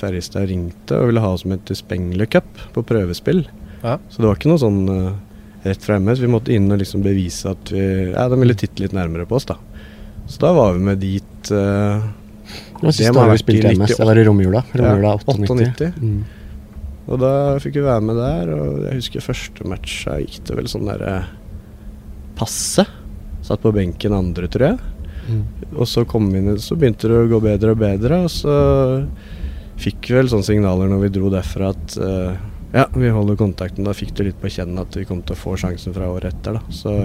[0.00, 3.44] Ferjestad ringte og ville ha oss med til Spengler Cup på prøvespill.
[3.84, 3.98] Ja.
[4.10, 5.12] Så det var ikke noe sånn eh,
[5.68, 6.22] rett fra MS.
[6.24, 9.38] vi måtte inn og liksom bevise at vi Ja, de ville titte litt nærmere på
[9.38, 9.58] oss, da.
[10.28, 12.02] Så da var vi med dit Uh,
[12.80, 13.92] Det var siste gang året vi spilte MS.
[13.94, 14.60] Det var i romjula.
[14.76, 15.46] Romjula Ja, 98.
[15.54, 15.92] 98.
[16.02, 16.18] Mm.
[17.08, 17.32] Og da
[17.62, 21.14] fikk vi være med der, og jeg husker første matcha gikk det vel sånn derre
[22.36, 22.84] passe.
[23.46, 24.97] Satt på benken andre, tror jeg.
[25.28, 25.42] Mm.
[25.76, 28.54] Og så kom vi inn, så begynte det å gå bedre og bedre, og så
[29.78, 32.32] fikk vi vel sånne signaler når vi dro derfra at uh,
[32.74, 33.86] ja, vi holder kontakten.
[33.86, 36.34] Da fikk du litt på kjenne at vi kom til å få sjansen fra året
[36.34, 36.74] etter, da.
[36.74, 36.96] Så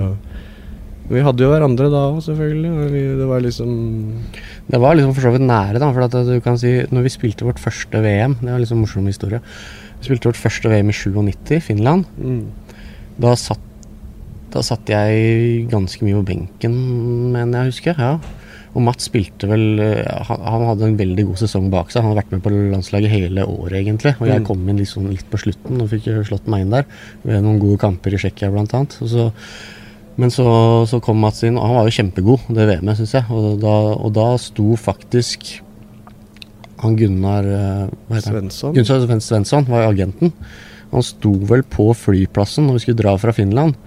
[1.11, 2.71] vi hadde jo hverandre da òg, selvfølgelig.
[3.19, 3.71] Det var liksom
[4.71, 5.91] Det var liksom for så vidt nære, da.
[5.91, 9.09] For at du kan si Når vi spilte vårt første VM Det var liksom morsom
[9.11, 9.41] historie.
[9.99, 12.05] Vi spilte vårt første VM i 97 i Finland.
[12.17, 12.45] mm,
[13.19, 13.72] Da satt
[14.53, 16.73] Da satt jeg ganske mye på benken,
[17.33, 17.95] mener jeg husker.
[17.99, 18.17] ja.
[18.73, 22.01] Og Mats spilte vel eh, han, han hadde en veldig god sesong bak seg.
[22.01, 24.15] Han hadde vært med på landslaget hele året, egentlig.
[24.17, 24.45] Og jeg Mm.
[24.47, 26.87] kom inn liksom litt på slutten og fikk slått meg inn der.
[27.21, 28.95] Ved noen gode kamper i Tsjekkia, blant annet.
[28.97, 29.27] Så,
[30.17, 30.47] men så,
[30.89, 33.29] så kom Mats inn, og han var jo kjempegod det VM-et, syns jeg.
[33.29, 35.45] Og da, og da sto faktisk
[36.81, 38.33] han Gunnar eh, Hva heter?
[38.39, 38.73] Svensson.
[38.73, 40.33] Gunnar Svensson var agenten.
[40.91, 43.77] Han sto vel på flyplassen når vi skulle dra fra Finland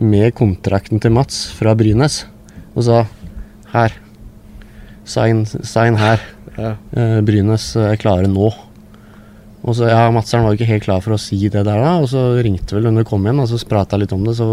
[0.00, 2.24] med kontrakten til Mats fra Brynes
[2.74, 3.00] og sa
[3.74, 3.94] her.
[5.04, 6.22] Sign, sign her.
[6.56, 6.74] Ja.
[6.96, 8.50] Eh, Brynes er klare nå.
[9.60, 11.90] Og så, ja, Madseren var jo ikke helt klar for å si det der, da,
[12.00, 14.32] og så ringte vel hun du kom igjen og så prata litt om det.
[14.38, 14.46] Så,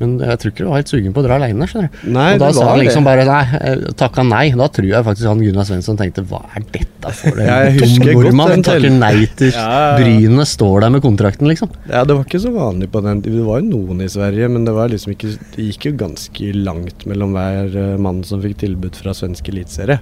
[0.00, 1.68] men jeg tror ikke du var helt sugen på å dra aleine.
[2.04, 3.08] Nei, Og da sa han liksom det.
[3.08, 4.44] bare nei, eh, takka nei.
[4.60, 8.54] Da tror jeg faktisk han Gunnar Svensson tenkte hva er dette for en dum nordmann
[8.58, 10.46] som takker nei til Ja, ja.
[10.50, 11.72] Står der med kontrakten, liksom.
[11.88, 14.64] Ja, det var ikke så vanlig på den Det var jo noen i Sverige, men
[14.68, 18.58] det var liksom ikke Det gikk jo ganske langt mellom hver eh, mann som fikk
[18.64, 20.00] tilbud fra svensk eliteserie.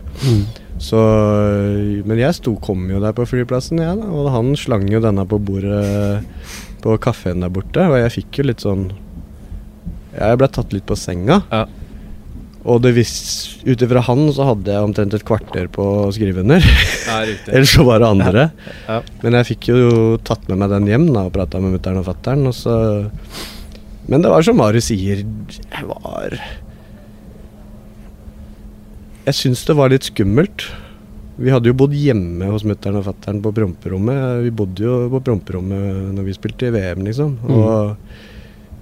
[0.78, 0.98] Så
[2.06, 4.08] Men jeg sto, kom jo der på flyplassen, jeg, da.
[4.14, 5.82] Og han slang jo denne på bordet
[6.84, 7.82] på kafeen der borte.
[7.90, 8.88] Og jeg fikk jo litt sånn
[10.14, 11.42] Jeg ble tatt litt på senga.
[11.50, 11.66] Ja.
[12.68, 16.64] Og ut ifra han så hadde jeg omtrent et kvarter på å skrive under.
[17.06, 17.20] Ja.
[17.54, 18.48] Ellers så var det andre.
[18.88, 18.98] Ja.
[19.22, 22.08] Men jeg fikk jo tatt med meg den hjem da, og prata med mutter'n og
[22.10, 22.48] fatter'n.
[24.08, 26.36] Men det var som Marius sier, jeg var
[29.28, 30.64] Jeg syns det var litt skummelt.
[31.38, 34.40] Vi hadde jo bodd hjemme hos mutter'n og fatter'n på promperommet.
[34.46, 37.36] Vi bodde jo på promperommet når vi spilte i VM, liksom.
[37.46, 37.92] Og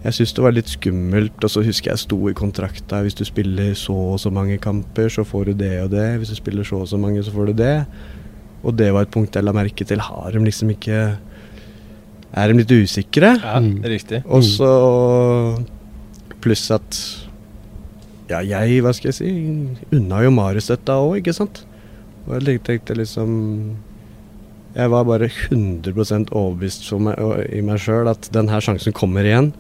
[0.07, 1.37] jeg syns det var litt skummelt.
[1.45, 5.11] Og så husker jeg sto i kontrakta hvis du spiller så og så mange kamper,
[5.13, 6.07] så får du det og det.
[6.23, 7.75] Hvis du spiller så og så mange, så får du det.
[8.65, 10.01] Og det var et punkt jeg la merke til.
[10.01, 11.01] Har de liksom ikke
[12.37, 13.35] Er de litt usikre?
[13.43, 13.83] Ja, Mm.
[13.85, 14.23] riktig.
[14.27, 14.71] Og så
[16.41, 17.26] Pluss at
[18.31, 19.33] Ja, jeg, hva skal jeg si,
[19.95, 21.63] unna jo Marius dette òg, ikke sant?
[22.27, 23.29] Og jeg tenkte liksom
[24.75, 27.21] Jeg var bare 100 overbevist meg,
[27.55, 29.53] i meg sjøl at denne sjansen kommer igjen.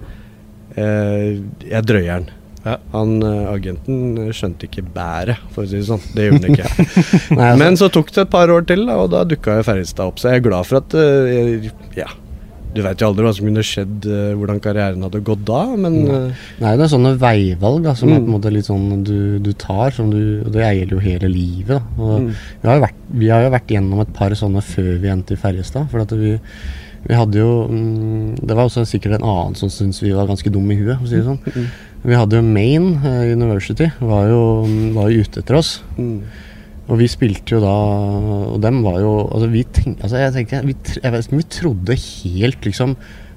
[0.77, 2.35] Eh, jeg drøyer den.
[2.67, 2.75] Ja.
[2.93, 6.05] Han eh, agenten skjønte ikke bæret, for å si det sånn.
[6.13, 6.87] Det gjorde han ikke.
[7.39, 10.21] Nei, altså, Men så tok det et par år til, og da dukka Ferjestad opp.
[10.21, 12.11] Så jeg er glad for at eh, jeg, Ja.
[12.77, 15.97] Du veit jo aldri hva som kunne skjedd, eh, hvordan karrieren hadde gått da, men
[16.05, 18.35] eh, Nei, det er sånne veivalg da, som er på en Mm.
[18.37, 21.83] måte litt sånn du, du tar, som du, og det gjelder jo hele livet.
[21.99, 22.31] Mm.
[22.63, 25.35] vi, har jo vært, vi har jo vært gjennom et par sånne før vi endte
[25.35, 25.89] i Ferjestad.
[25.91, 26.37] For at vi,
[27.07, 30.51] vi hadde jo mm, Det var også sikkert en annen som syntes vi var ganske
[30.53, 30.97] dumme i huet.
[30.99, 31.41] For å si det sånn.
[31.55, 31.69] Mm.
[32.07, 34.43] Vi hadde jo Maine eh, University, var jo,
[34.95, 35.81] var jo ute etter oss.
[35.97, 36.19] mm.
[36.87, 37.75] Og vi spilte jo da
[38.55, 41.97] Og dem var jo Altså, vi tenkte altså jeg tenker vi, jeg vet vi trodde
[41.99, 42.95] helt liksom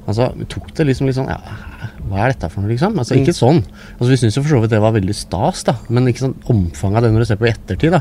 [0.10, 1.38] Altså, vi tok det liksom litt sånn Ja,
[2.10, 2.96] hva er dette for noe, liksom?
[2.98, 3.60] Altså, ikke sånn.
[4.00, 5.76] Altså, vi syns jo for så vidt det var veldig stas, da.
[5.94, 8.00] Men ikke sånn omfanget av det når du ser på i ettertid, da.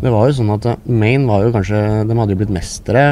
[0.00, 3.04] Det var jo sånn at eh, Maine var jo kanskje De hadde jo blitt mestere.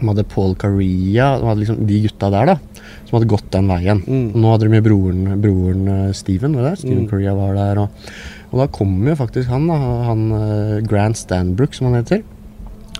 [0.00, 2.90] De hadde Paul Carrea, de hadde liksom de gutta der, da.
[3.06, 4.02] Som hadde gått den veien.
[4.02, 4.26] Mm.
[4.42, 6.76] Nå hadde de jo broren, broren eh, Steven, var det?
[6.82, 7.10] Steven Mm.
[7.12, 7.84] Carrea var der.
[7.84, 8.10] Og,
[8.52, 9.78] og da kom jo faktisk han, da,
[10.10, 12.22] han eh, Grant Stanbrook, som han heter.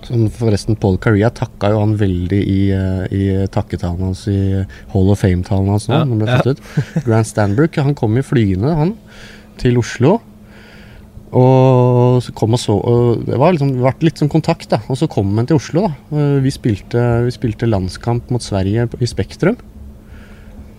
[0.03, 3.23] Som forresten Paul Carrea takka jo han veldig i, eh, i
[3.53, 6.01] takketalen hans i Hall of Fame-talen hans nå.
[6.01, 6.43] Ja, han ble ja.
[6.43, 7.05] ut.
[7.07, 8.97] Grant Stanbrook han kom jo flyende, han,
[9.61, 10.19] til Oslo.
[11.33, 14.83] Og så kom og så og Det var liksom, ble litt sånn kontakt, da.
[14.93, 15.95] Og så kom han til Oslo, da.
[16.17, 19.61] Eh, Vi spilte, vi spilte landskamp mot Sverige i Spektrum.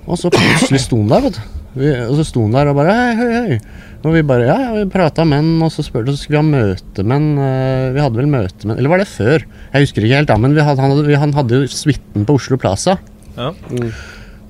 [0.03, 1.62] Og så plutselig sto han der, vet du.
[1.73, 3.57] Vi, og så sto han der og bare hei, hei, hei.
[4.03, 6.43] Og vi bare ja, ja, vi prata med han, og så spurte så skulle vi
[6.43, 7.29] ha møte med han.
[7.39, 9.45] eh, Vi hadde vel møte med han Eller var det før?
[9.73, 12.27] Jeg husker ikke helt, da, men vi hadde, han, hadde, vi, han hadde jo suiten
[12.27, 12.97] på Oslo Plaza.
[13.37, 13.51] Ja.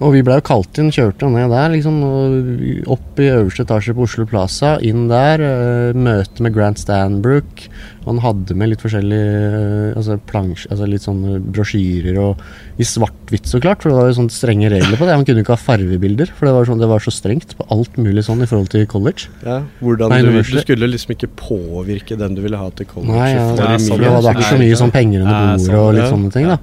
[0.02, 2.00] Og vi ble jo kalt inn, kjørte ned der, liksom.
[2.92, 5.44] Opp i øverste etasje på Oslo Plaza, inn der.
[5.44, 7.68] eh, møte med Grant Stanbrook.
[8.08, 12.42] Han hadde med litt forskjellige eh, altså plansj, altså litt sånne brosjyrer og
[12.82, 13.84] i svart-hvitt, så klart.
[13.84, 15.16] For det var jo sånne strenge regler på det.
[15.16, 18.02] Han kunne ikke ha farvebilder, for det var, sånn, det var så strengt på alt
[18.02, 19.30] mulig sånn i forhold til college.
[19.46, 23.14] ja, hvordan Nei, du, du skulle liksom ikke påvirke den du ville ha til college.
[23.14, 25.80] Nei, ja, det, sånn, det var det var ikke så mye sånn penger under bordet
[25.80, 26.52] og litt sånne ting.
[26.52, 26.60] da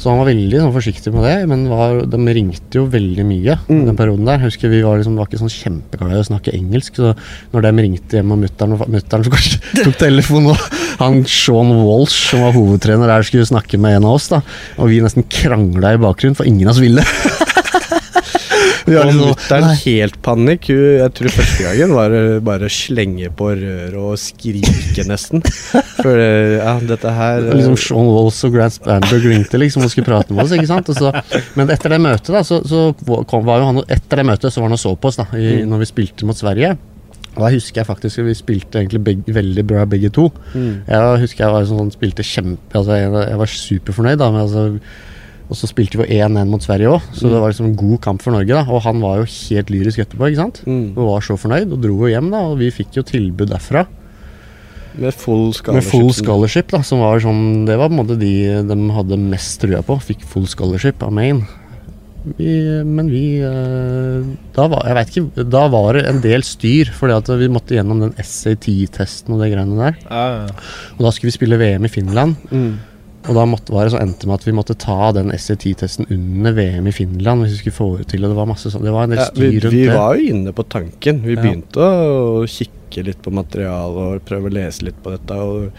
[0.00, 3.58] Så han var veldig sånn, forsiktig med det, men var, de ringte jo veldig mye
[3.68, 3.84] Mm.
[3.86, 4.38] den perioden der.
[4.40, 7.12] Jeg husker Vi var, liksom, var ikke sånn kjempeglade i å snakke engelsk, så
[7.52, 9.24] når de ringte hjem og mutter'n
[9.84, 10.58] tok telefonen, og
[10.98, 14.40] han Sean Walsh, som var hovedtrener der, skulle snakke med en av oss, da
[14.78, 17.04] og vi nesten krangla i bakgrunnen, for ingen av oss ville.
[18.90, 20.68] Ja, Og liksom, mutter'n helt panikk.
[20.72, 25.44] Jeg tror første gangen var det bare å slenge på røret og skrike nesten.
[26.00, 29.92] For eh, ja, dette her eh, Liksom Sean Walls og Grant Spanberg ringte liksom og
[29.92, 30.54] skulle prate med oss.
[30.56, 30.90] ikke sant?
[30.96, 31.12] Så,
[31.58, 34.62] men etter det møtet da, så, så kom, var jo han, etter det møtet så
[34.62, 36.74] var han og så på oss da, i, når vi spilte mot Sverige.
[37.36, 40.26] Og da husker jeg faktisk at vi spilte egentlig begge, veldig bra begge to.
[40.50, 40.82] Mm.
[40.88, 44.30] Jeg husker jeg var sånn, spilte kjempe altså jeg, jeg var superfornøyd da.
[44.34, 44.64] med altså,
[45.50, 48.22] og så spilte vi 1-1 mot Sverige òg, så det var liksom en god kamp
[48.22, 48.54] for Norge.
[48.54, 50.60] da Og han var jo helt lyrisk etterpå, ikke sant?
[50.62, 50.92] Mm.
[50.94, 52.44] Og var så fornøyd, og dro jo hjem, da.
[52.52, 53.82] Og vi fikk jo tilbud derfra.
[55.00, 56.24] Med full Med full scholarship.
[56.24, 58.32] scholarship, da, som var sånn Det var på en måte de
[58.66, 59.98] de hadde mest trua på.
[60.02, 61.46] Fikk full scholarship av Maine.
[62.36, 62.50] Vi,
[62.84, 67.16] men vi eh, Da var jeg vet ikke, da var det en del styr, fordi
[67.16, 69.96] at vi måtte gjennom den SAT-testen og de greiene der.
[70.04, 70.58] Ja, ja.
[70.98, 72.36] Og da skulle vi spille VM i Finland.
[72.50, 72.74] Mm.
[73.28, 76.54] Og da måtte, var det så endte med at vi måtte ta den SET-testen under
[76.56, 78.24] VM i Finland hvis vi skulle få det til.
[78.24, 80.30] Og det var masse sånn Det var en del styr rundt vi vi var jo
[80.34, 81.20] inne på tanken.
[81.26, 81.42] Vi Ja.
[81.42, 85.36] begynte å kikke litt på materialet og prøve å lese litt på dette.
[85.36, 85.70] Og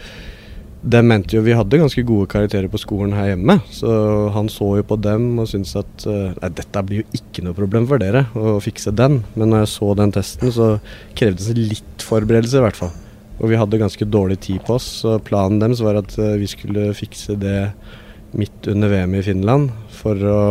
[0.84, 4.76] det mente jo Vi hadde ganske gode karakterer på skolen her hjemme, så han så
[4.78, 7.98] jo på dem og syntes at eh, Nei, dette blir jo ikke noe problem for
[7.98, 9.24] dere å fikse den.
[9.36, 10.80] Men når jeg så den testen, så
[11.14, 12.90] krevdes det litt forberedelse, i hvert fall.
[13.40, 16.50] Og vi hadde ganske dårlig tid på oss, så planen deres var at eh, vi
[16.50, 17.72] skulle fikse det
[18.38, 20.42] midt under VM i Finland for å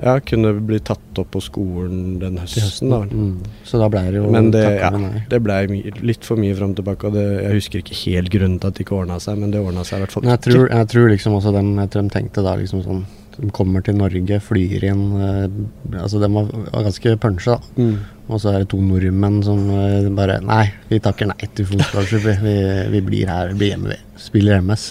[0.00, 2.92] ja, kunne bli tatt opp på skolen den høsten.
[2.92, 3.00] da.
[3.08, 3.36] Mm.
[3.64, 4.90] Så da ble det jo Men det, ja,
[5.30, 5.60] det ble
[6.04, 7.08] litt for mye fram og tilbake.
[7.08, 9.62] Og det, jeg husker ikke helt grunnen til at det ikke ordna seg, men det
[9.62, 12.12] ordna seg i hvert fall jeg tror, jeg tror liksom også dem, jeg tror de
[12.18, 13.06] tenkte da liksom sånn
[13.36, 15.56] De kommer til Norge, flyr inn eh,
[16.02, 17.80] Altså de var, var ganske punsja, da.
[17.80, 17.96] Mm.
[18.26, 22.26] Og så er det to nordmenn som eh, bare Nei, vi takker nei til fotballklubb.
[22.42, 22.54] Vi,
[22.94, 23.98] vi, blir her, vi blir hjemme, vi.
[24.18, 24.86] Spiller MS.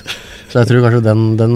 [0.51, 1.55] Så jeg tror kanskje den, den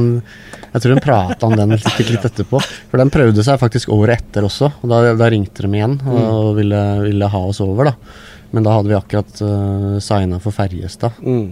[0.73, 2.59] Jeg tror hun prata om den litt, litt etterpå.
[2.91, 4.73] For den prøvde seg faktisk året etter også.
[4.81, 8.19] Og da, da ringte de igjen og ville, ville ha oss over, da.
[8.51, 11.17] Men da hadde vi akkurat uh, signa for Ferjestad.
[11.21, 11.49] Mm.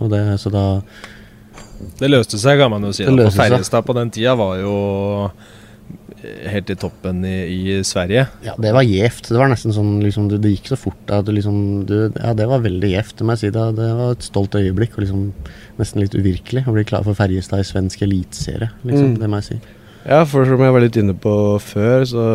[0.00, 0.66] Og det, så da
[2.00, 3.06] Det løste seg, kan man jo si.
[3.06, 3.34] For.
[3.36, 4.76] Ferjestad på den tida var jo
[5.30, 5.50] eh,
[6.52, 8.26] helt i toppen i, i Sverige.
[8.46, 9.28] Ja, det var gjevt.
[9.32, 11.56] Det var nesten sånn liksom, det, det gikk så fort at du liksom
[11.88, 13.52] du, Ja, det var veldig gjevt, det må jeg si.
[13.54, 14.96] Det, det var et stolt øyeblikk.
[14.98, 15.22] Og liksom
[15.78, 18.70] nesten litt uvirkelig å bli klar for Ferjestad i svensk eliteserie.
[18.82, 19.18] Liksom, Mm.
[19.22, 19.60] Det må jeg si.
[20.06, 22.26] Ja, for som jeg var litt inne på før, så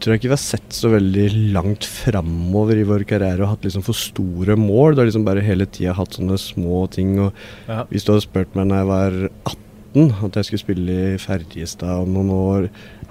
[0.00, 3.66] tror jeg ikke vi har sett så veldig langt framover i vår karriere og hatt
[3.66, 4.94] liksom for store mål.
[4.96, 7.18] Du har liksom bare hele tida hatt sånne små ting.
[7.20, 7.32] Og
[7.68, 7.82] Ja.
[7.90, 9.58] hvis du hadde spurt meg når jeg var 18
[9.90, 12.68] at jeg skulle spille i Ferjestad om noen år,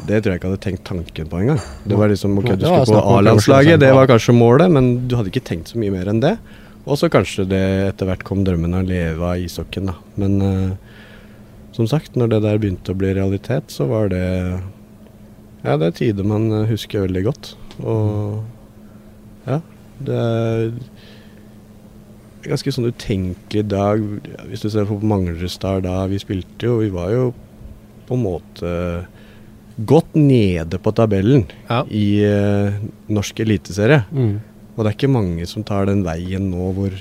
[0.07, 1.59] det tror jeg ikke hadde tenkt tanken på engang.
[1.83, 5.33] Det var liksom ok, du skulle på A-landslaget, det var kanskje målet, men du hadde
[5.33, 6.37] ikke tenkt så mye mer enn det.
[6.85, 9.97] Og så kanskje det etter hvert kom drømmen å leve av ishockeyen, da.
[10.21, 10.99] Men uh,
[11.75, 14.23] som sagt, når det der begynte å bli realitet, så var det
[15.65, 17.51] Ja, det er tider man eh, husker veldig godt.
[17.83, 18.39] Og
[19.43, 19.59] ja,
[20.07, 20.71] det er
[22.45, 24.03] ganske sånn utenkelig dag.
[24.49, 27.29] Hvis du ser på Manglerudstad da vi spilte jo, vi var jo
[28.09, 28.73] på en måte
[29.89, 31.83] godt nede på tabellen Ja.
[31.87, 34.03] i uh, norsk eliteserie.
[34.11, 34.39] Mm.
[34.75, 36.93] Og det er ikke mange som tar den veien nå hvor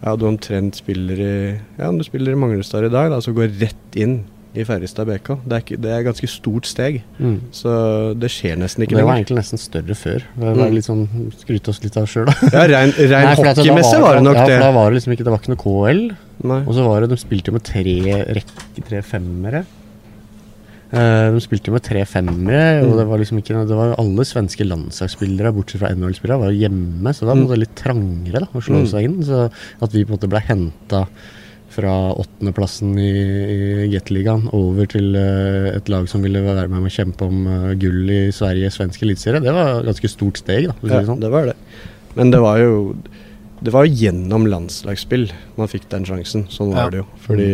[0.00, 1.34] ja, du omtrent spiller i
[1.78, 4.22] Ja, om du spiller i Manglerudstad i dag, da, så går rett inn
[4.54, 5.28] i Ferjestad BK.
[5.46, 7.02] Det er, ikke, det er et ganske stort steg.
[7.20, 7.36] Mm.
[7.54, 7.70] Så
[8.18, 10.24] det skjer nesten ikke Det var egentlig nesten større før.
[10.34, 10.74] Det var Mm.
[10.74, 11.04] litt sånn
[11.38, 12.34] Skryte oss litt av sjøl, da.
[12.50, 14.56] Ja, rein, rein hockeymessig var det nok ja, det.
[14.58, 16.02] For da var det liksom ikke Det var ikke noe KL.
[16.50, 16.60] Nei.
[16.66, 17.94] Og så var det De spilte jo med tre
[18.40, 19.64] rekke, tre femmere.
[20.90, 22.96] Uh, de spilte jo med tre femmere, og Mm.
[22.98, 27.26] det var liksom ikke Det var alle svenske landslagsspillere, bortsett fra NHL-spillere, var hjemme, så
[27.26, 27.46] da Mm.
[27.46, 28.86] var det litt trangere da, å slå Mm.
[28.90, 29.22] seg inn.
[29.22, 31.06] Så at vi på en måte ble henta
[31.70, 33.10] fra åttendeplassen i,
[33.84, 37.70] i Gateligaen over til uh, et lag som ville være med og kjempe om uh,
[37.78, 40.74] gull i Sverige, svensk eliteserie, det var et ganske stort steg, da.
[40.82, 41.22] Ja, det sånn.
[41.22, 41.56] det var det.
[42.18, 42.96] Men det var jo
[43.62, 45.28] Det var gjennom landslagsspill
[45.60, 46.46] man fikk den sjansen.
[46.48, 46.90] Sånn var Ja.
[46.90, 47.06] det jo.
[47.26, 47.50] Fordi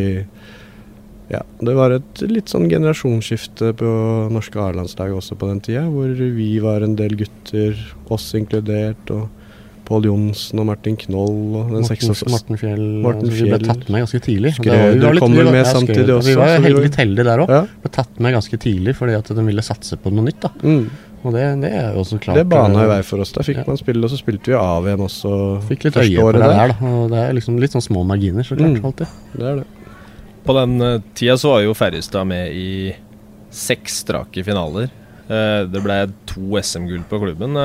[1.28, 3.88] Ja, det var et litt sånn generasjonsskifte på
[4.30, 7.74] norske A-landslag også på den tida, hvor vi var en del gutter,
[8.08, 9.26] oss inkludert, og
[9.86, 13.84] Pål Johnsen og Martin Knoll og den Morten, 66 Morten Fjell altså, Vi ble tatt
[13.94, 14.54] med ganske tidlig.
[14.58, 17.52] Skrøder kommer med ja, samtidig også, Vi var jo helt, litt heldige der òg.
[17.54, 17.60] Ja.
[17.84, 20.40] Ble tatt med ganske tidlig fordi at de ville satse på noe nytt.
[20.42, 20.88] da Mm.
[21.26, 23.32] Og det, det er jo også klart Det bana i vei for oss.
[23.34, 23.64] Da fikk Ja.
[23.66, 25.30] man spille, og så spilte vi av igjen også
[25.66, 26.52] Fikk litt øye på det der.
[26.54, 26.90] der, da.
[27.00, 28.76] Og det er liksom litt sånn små marginer, så klart.
[28.76, 28.84] Mm.
[28.84, 29.06] alltid.
[29.34, 29.66] Det er det.
[30.46, 32.94] På den eh, tida så var jo Ferjestad med i
[33.50, 34.90] seks strake finaler.
[35.26, 35.96] Eh, det ble
[36.30, 37.56] to SM-gull på klubben.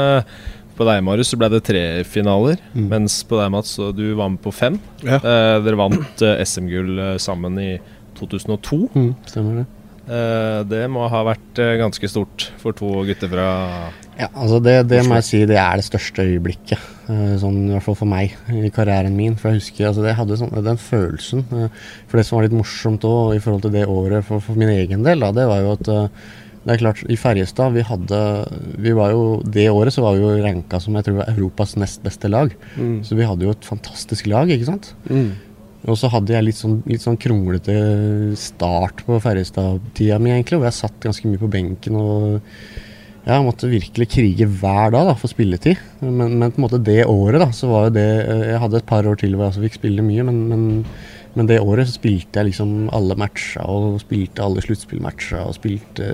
[0.81, 2.57] På deg, Marius, så ble det tre finaler.
[2.73, 2.87] Mm.
[2.89, 4.79] Mens på deg, Mats, så du var med på fem.
[5.05, 5.19] Ja.
[5.19, 7.75] Eh, dere vant eh, SM-gull eh, sammen i
[8.17, 8.79] 2002.
[8.97, 9.67] Mm, stemmer det.
[10.09, 13.45] Eh, det må ha vært eh, ganske stort for to gutter fra
[14.17, 16.81] Ja, altså det, det må jeg si det er det største øyeblikket,
[17.13, 19.37] eh, sånn i hvert fall for meg, i karrieren min.
[19.37, 21.45] For jeg husker altså, jeg hadde sånn, den følelsen.
[22.09, 24.73] For det som var litt morsomt òg i forhold til det året for, for min
[24.73, 25.93] egen del, da, det var jo at
[26.61, 28.17] det er klart, I Ferjestad vi hadde
[28.81, 31.73] vi var jo, Det året så var vi jo ranka som jeg tror var Europas
[31.81, 32.53] nest beste lag.
[32.77, 32.99] Mm.
[33.07, 34.91] Så vi hadde jo et fantastisk lag, ikke sant.
[35.09, 35.31] Mm.
[35.89, 37.73] Og så hadde jeg litt sånn, litt sånn kronglete
[38.37, 40.59] start på Ferjestad-tida mi, egentlig.
[40.61, 42.41] Hvor jeg satt ganske mye på benken og
[43.25, 45.81] ja, måtte virkelig krige hver dag da, for spilletid.
[46.01, 48.89] Men, men på en måte det året, da, så var jo det Jeg hadde et
[48.89, 50.63] par år til hvor jeg også fikk spille mye, men, men,
[51.33, 56.07] men det året så spilte jeg liksom alle matcha og spilte alle sluttspillmatcha og spilte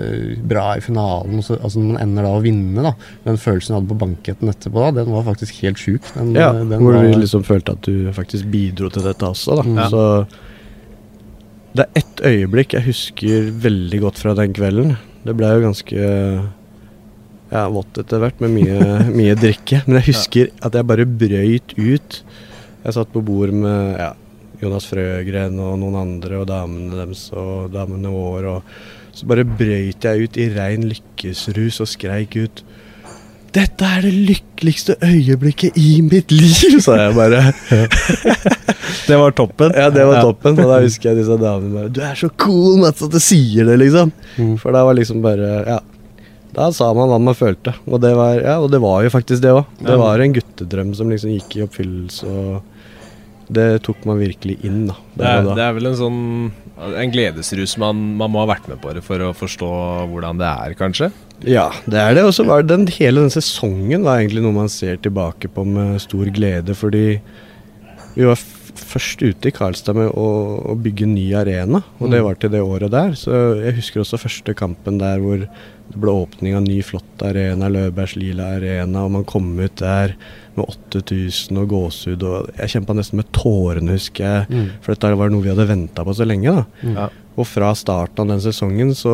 [0.46, 1.40] bra i finalen.
[1.42, 2.92] Så, altså når man ender da å vinne, da,
[3.24, 6.06] den følelsen jeg hadde på banketten etterpå, da, den var faktisk helt sjuk.
[6.14, 9.58] Den, Ja, den hvor var, du liksom følte at du faktisk bidro til dette også,
[9.58, 9.66] da.
[9.66, 9.80] Mm.
[9.82, 9.88] Ja.
[9.90, 10.04] Så
[11.78, 14.94] det er ett øyeblikk jeg husker veldig godt fra den kvelden.
[15.26, 15.98] Det ble jo ganske
[17.48, 18.78] ja, vått etter hvert med mye,
[19.18, 19.82] mye drikke.
[19.86, 22.22] Men jeg husker at jeg bare brøyt ut.
[22.86, 24.12] Jeg satt på bord med ja,
[24.62, 28.58] Jonas Frøgren og noen andre og damene deres og damene våre.
[28.58, 32.64] Og så bare brøyt jeg ut i rein lykkesrus og skreik ut
[33.54, 37.40] dette er det lykkeligste øyeblikket i mitt liv, sa jeg bare.
[39.08, 39.72] Det var toppen.
[39.76, 40.58] Ja, det var toppen.
[40.60, 43.64] Og da husker jeg disse damene bare Du er så cool, Mats, at du sier
[43.68, 44.12] det, liksom.
[44.36, 44.54] Mm.
[44.60, 45.78] For da var liksom bare Ja.
[46.58, 47.74] Da sa man hva man følte.
[47.86, 49.68] Og det var, ja, og det var jo faktisk det òg.
[49.84, 52.77] Det var en guttedrøm som liksom gikk i oppfyllelse, og
[53.50, 54.96] det tok man virkelig inn, da.
[55.18, 56.18] Det er, det er vel en sånn
[56.78, 59.70] En gledesrus man, man må ha vært med på det for å forstå
[60.12, 61.08] hvordan det er, kanskje?
[61.48, 62.22] Ja, det er det.
[62.28, 65.98] Og så var den, hele den sesongen var egentlig noe man ser tilbake på med
[66.04, 67.18] stor glede, fordi
[68.14, 68.38] vi var
[68.78, 70.28] først ute i Karlstad med å,
[70.70, 72.26] å bygge ny arena, og det Mm.
[72.28, 73.10] var til det året der.
[73.18, 77.66] Så jeg husker også første kampen der hvor det ble åpning av ny, flott arena,
[77.72, 80.14] Løbergs lila arena, og man kom ut der
[80.58, 84.50] med 8000 og gåsehud, og jeg kjempa nesten med tårene, husker jeg.
[84.52, 84.68] Mm.
[84.84, 86.66] For dette var noe vi hadde venta på så lenge, da.
[86.84, 86.94] Mm.
[86.98, 87.08] Ja.
[87.38, 89.12] Og fra starten av den sesongen så,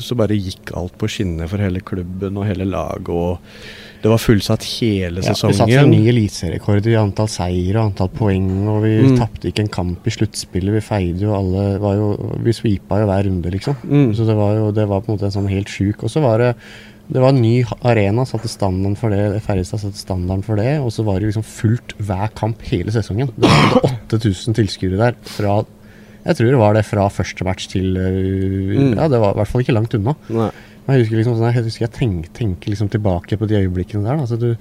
[0.00, 3.10] så bare gikk alt på skinner for hele klubben og hele laget.
[3.12, 5.90] Og det var fullsatt hele Ja, vi satte sesongen.
[5.92, 9.18] ny eliteserierekord i antall seier og antall poeng, og vi Mm.
[9.20, 10.72] tapte ikke en kamp i sluttspillet.
[10.78, 12.08] Vi feide jo alle var jo,
[12.40, 13.76] Vi sweepa jo hver runde, liksom.
[13.84, 14.14] Mm.
[14.16, 16.02] Så det var jo det var på en måte en sånn helt sjuk.
[16.04, 16.54] Og så var det
[17.08, 19.40] det var en ny arena, satte standarden for det.
[19.44, 20.72] Færrestad satte standarden for det.
[20.82, 23.30] Og så var det liksom fullt hver kamp hele sesongen.
[23.36, 23.86] Det var
[24.16, 25.60] 8000 tilskuere der fra
[26.26, 28.94] Jeg tror det var det fra første match til øh, Mm.
[28.98, 30.16] Ja, det var i hvert fall ikke langt unna.
[30.28, 30.50] Nei.
[30.86, 34.02] Men Jeg husker liksom, sånn, jeg husker jeg tenk, tenker liksom tilbake på de øyeblikkene
[34.04, 34.16] der.
[34.18, 34.26] da.
[34.26, 34.56] Altså, du,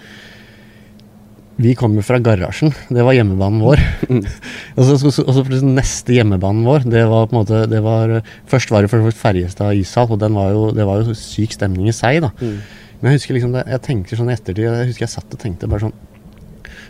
[1.55, 2.73] vi kom jo fra garasjen.
[2.91, 3.81] Det var hjemmebanen vår.
[4.75, 7.79] og, så, så, og så plutselig neste hjemmebanen vår, det var på en måte det
[7.85, 8.17] var,
[8.51, 11.87] Først var det for Ferjestad ishall, og den var jo, det var jo syk stemning
[11.87, 12.19] i seg.
[12.25, 12.33] da.
[12.41, 12.57] Mm.
[12.99, 15.67] Men jeg husker liksom jeg tenkte sånn i ettertid Jeg husker jeg satt og tenkte
[15.67, 15.95] bare sånn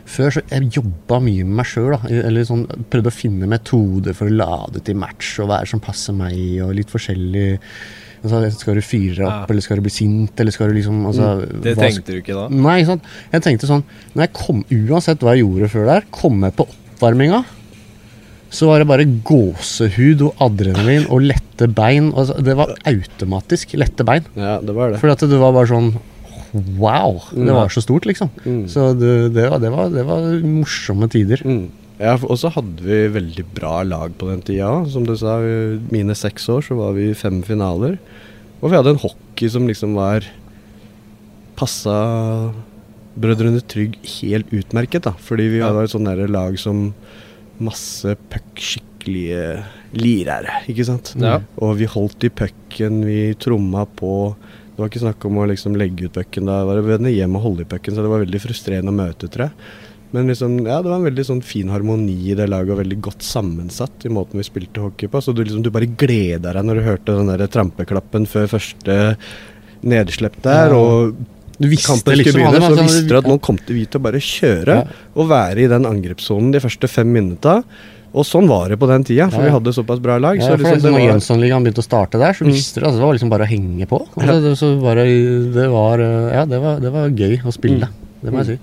[0.05, 1.95] Før så jeg jobba mye med meg sjøl.
[2.13, 6.13] Eller sånn, prøvde å finne metoder for å lade til match og være som passer
[6.13, 7.47] meg, og litt forskjellig.
[8.25, 9.53] Altså, skal du fyre deg opp, Ja.
[9.53, 11.27] eller skal du bli sint, eller skal du liksom altså,
[11.61, 12.47] Det hva tenkte du ikke da?
[12.49, 13.11] Nei, ikke sant.
[13.35, 13.83] Jeg tenkte sånn
[14.15, 17.43] Når jeg kom, Uansett hva jeg gjorde før der, kom jeg på oppvarminga,
[18.55, 22.11] så var det bare gåsehud og adrenalin og lette bein.
[22.15, 24.23] Altså, det var automatisk lette bein.
[24.39, 25.01] Ja, det var det.
[25.01, 25.95] Fordi at det var bare sånn
[26.79, 27.17] Wow!
[27.35, 28.29] Det var så stort, liksom.
[28.45, 28.61] Mm.
[28.71, 31.41] Så det, det, var, det, var, det var morsomme tider.
[31.43, 31.65] Mm.
[31.95, 34.71] Ja, og så hadde vi veldig bra lag på den tida.
[34.91, 35.37] Som du sa,
[35.93, 37.99] mine seks år så var vi i fem finaler.
[38.61, 40.27] Og vi hadde en hockey som liksom var
[41.55, 41.95] Passa
[43.15, 45.15] Brødrene Trygg helt utmerket, da.
[45.23, 46.89] Fordi vi var et sånn lag som
[47.63, 49.63] masse puck, skikkelige
[49.95, 51.13] lirere, ikke sant.
[51.21, 51.39] Ja.
[51.63, 54.35] Og vi holdt i pucken, vi tromma på.
[54.75, 56.49] Det var ikke snakk om å liksom legge ut pucken.
[56.49, 58.97] Da var det vende hjem og holde i pucken, så det var veldig frustrerende å
[58.97, 59.69] møte, tror jeg.
[60.13, 62.99] Men liksom, ja, det var en veldig sånn fin harmoni i det laget, og veldig
[63.03, 65.19] godt sammensatt i måten vi spilte hockey på.
[65.21, 69.17] Så du, liksom, du bare gleda deg når du hørte den der trampeklappen før første
[69.83, 70.71] nedslipp der.
[70.75, 71.15] Og
[71.59, 74.73] Du visste liksom begynne, så visste du at nå kom vi til å bare kjøre
[74.75, 74.87] Ja.
[75.15, 77.63] og være i den angrepssonen de første fem minutta.
[78.15, 80.37] Og sånn var det på den tida, for Ja, vi hadde såpass bra lag.
[80.39, 82.51] Ja, så liksom, det når var, Jønsson-ligaen begynte å starte der, så Mm.
[82.53, 83.99] visste du altså, det var liksom bare å henge på.
[84.15, 85.03] Altså, det, så bare,
[85.51, 87.89] det var eh, Ja, det var, det var gøy å spille.
[88.23, 88.59] Det må jeg si.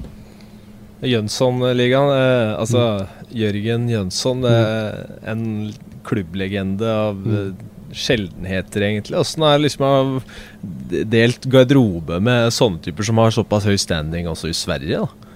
[1.02, 2.82] Jønsson-ligaen, eh, altså
[3.34, 5.00] Jørgen Jønsson, eh,
[5.32, 5.44] en
[6.06, 7.64] klubblegende av mm.
[7.94, 9.18] sjeldenheter, egentlig.
[9.18, 10.20] Åssen er liksom
[11.10, 15.02] delt garderobe med sånne typer som har såpass høy standing også i Sverige?
[15.02, 15.32] da?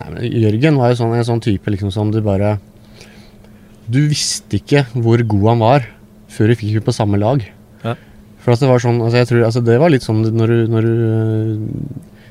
[0.00, 2.56] Nei, men Jørgen var jo sånn, en sånn type liksom som du bare
[3.90, 5.88] Du visste ikke hvor god han var
[6.30, 7.42] før du fikk ham på samme lag.
[7.82, 7.96] Ja.
[8.40, 10.58] For at det var sånn, altså jeg tror, altså det var litt sånn når du,
[10.70, 10.92] når du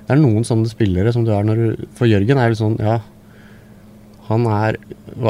[0.10, 2.80] Det er noen sånne spillere som du er når du For Jørgen er jo sånn,
[2.82, 2.96] ja
[4.26, 4.80] Han er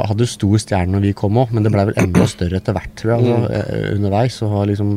[0.08, 2.92] hadde stor stjerne når vi kom òg, men det blei vel enda større etter hvert,
[3.00, 3.22] tror jeg.
[3.24, 3.94] Altså, mm.
[3.96, 4.40] underveis.
[4.70, 4.90] Liksom,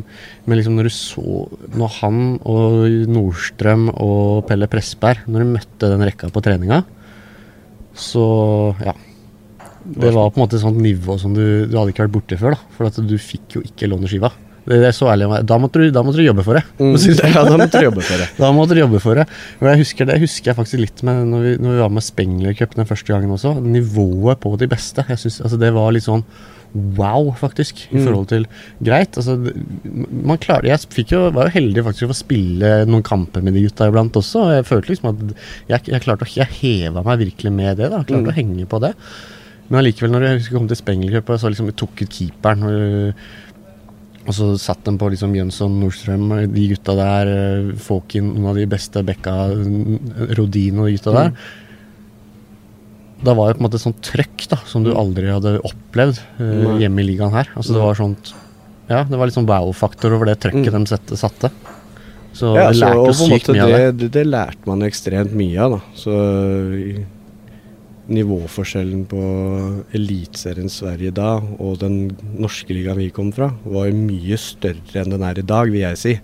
[0.47, 1.45] men liksom når du så
[1.79, 2.19] Når han
[2.51, 6.83] og Nordstrøm og Pelle Pressberg, når du møtte den rekka på treninga,
[7.95, 8.27] så
[8.83, 8.95] ja.
[9.83, 12.39] Det var på en måte et sånt nivå som du, du hadde ikke vært borti
[12.39, 12.55] før.
[12.55, 14.31] da, For at du fikk jo ikke låne skiva.
[14.63, 16.63] Det er så ærlig Da måtte du, da måtte du jobbe for det.
[16.79, 16.95] Mm,
[17.35, 18.29] ja, da måtte du jobbe for det.
[18.43, 19.27] da måtte du jobbe for det.
[19.61, 22.07] Men jeg husker det husker jeg faktisk litt med når vi, når vi var med
[22.07, 23.57] Spengler Cup den første gangen også.
[23.65, 25.05] Nivået på de beste.
[25.09, 26.27] Jeg synes, altså Det var litt sånn
[26.73, 28.05] wow, faktisk, i mm.
[28.07, 28.47] forhold til
[28.85, 29.19] greit.
[29.21, 29.35] Altså,
[30.25, 33.67] man klarer, jeg jo, var jo heldig faktisk å få spille noen kamper med de
[33.67, 34.47] gutta iblant også.
[34.47, 35.23] og Jeg følte liksom at
[35.69, 37.93] jeg, jeg klarte å, jeg heva meg virkelig med det.
[37.93, 38.33] da, Klarte mm.
[38.33, 38.95] å henge på det.
[39.69, 43.27] Men allikevel, når jeg kom til Spengler Cup, så liksom vi tok ut keeperen og
[44.23, 47.33] og så satt de på liksom Jønsson, Nordstrøm, de gutta der,
[47.83, 49.35] Fåkin, noen av de beste bekka,
[50.39, 51.33] Rodin og de gutta der.
[53.23, 56.79] Da var det på en måte sånn trøkk da, som du aldri hadde opplevd uh,
[56.83, 57.51] hjemme i ligaen her.
[57.55, 58.33] Altså Det var sånt
[58.91, 60.87] Ja, det var litt sånn wow-faktor over det trøkket mm.
[60.87, 61.51] de sette.
[62.33, 63.83] Så ja, vi lærte så, sykt mye av det.
[64.01, 64.11] det.
[64.15, 65.99] Det lærte man ekstremt mye av, da.
[65.99, 66.17] Så
[68.11, 69.21] nivåforskjellen på
[69.95, 75.25] Eliteserien Sverige da og den norske ligaen vi kom fra, var mye større enn den
[75.27, 76.17] er i dag, vil jeg si.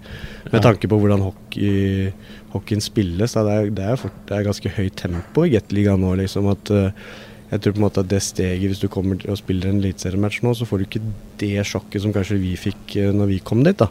[0.51, 2.11] Med tanke på hvordan hockey,
[2.55, 3.37] hockeyen spilles.
[3.37, 3.45] Da.
[3.47, 6.15] Det, er, det, er fort, det er ganske høyt tempo i Gateligaen nå.
[6.23, 7.13] liksom at uh,
[7.49, 10.43] jeg tror på en måte at det steget, hvis du kommer og spiller en eliteseriematch
[10.45, 11.05] nå, så får du ikke
[11.41, 13.79] det sjokket som kanskje vi fikk uh, når vi kom dit.
[13.79, 13.89] da.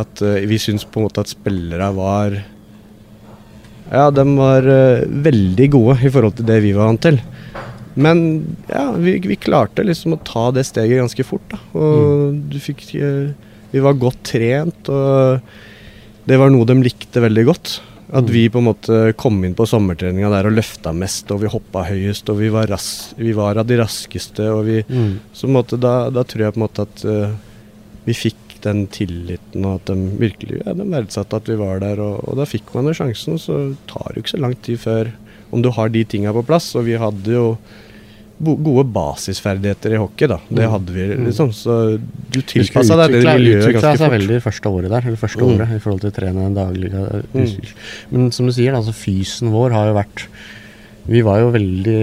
[0.00, 2.40] At uh, Vi syns på en måte at spillere var
[3.90, 7.20] ja, de var uh, veldig gode i forhold til det vi var vant til.
[8.00, 8.20] Men
[8.70, 11.46] ja, vi, vi, klarte liksom å ta det steget ganske fort.
[11.50, 11.58] da.
[11.74, 12.40] Og mm.
[12.52, 13.30] du fikk uh,
[13.70, 17.76] Vi var godt trent, og det var noe de likte veldig godt.
[18.10, 18.30] At mm.
[18.34, 21.84] vi på en måte kom inn på sommertreninga der og løfta mest, og vi hoppa
[21.86, 22.88] høyest, og vi var, ras
[23.18, 24.46] vi var av de raskeste.
[24.50, 25.12] og vi, mm.
[25.32, 27.34] Så på en måte, da, da, tror jeg på en måte at uh,
[28.06, 32.02] vi fikk den tilliten, og at de virkelig ja, de verdsatte at vi var der.
[32.04, 34.82] Og, og da fikk man jo sjansen, så tar det jo ikke så lang tid
[34.82, 35.12] før
[35.50, 36.72] om du har de tinga på plass.
[36.78, 37.46] Og vi hadde jo
[38.40, 40.38] gode basisferdigheter i hockey, da.
[40.48, 40.70] Det mm.
[40.74, 41.26] hadde vi, mm.
[41.28, 41.50] liksom.
[41.56, 41.76] Så
[42.32, 44.00] du tilpassa deg det miljøet ganske fort.
[44.00, 45.50] seg veldig første året der, eller første mm.
[45.50, 46.92] året, i forhold til å trene daglig.
[46.94, 47.50] Mm.
[48.14, 50.26] Men som du sier, altså fysen vår har jo vært
[51.08, 52.00] vi var jo veldig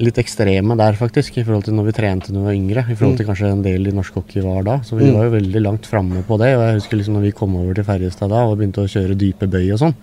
[0.00, 2.84] litt ekstreme der, faktisk, i forhold til når vi trente når vi var yngre.
[2.86, 3.30] I forhold til mm.
[3.32, 4.78] kanskje en del i norsk hockey var da.
[4.86, 5.16] Så vi mm.
[5.16, 6.52] var jo veldig langt framme på det.
[6.56, 9.18] Og jeg husker liksom når vi kom over til Ferjestad da og begynte å kjøre
[9.18, 9.96] dype bøy og sånn.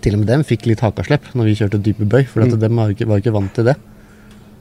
[0.00, 2.58] Til og med dem fikk litt hakaslepp når vi kjørte dype bøy, for mm.
[2.62, 3.76] dem var ikke, var ikke vant til det.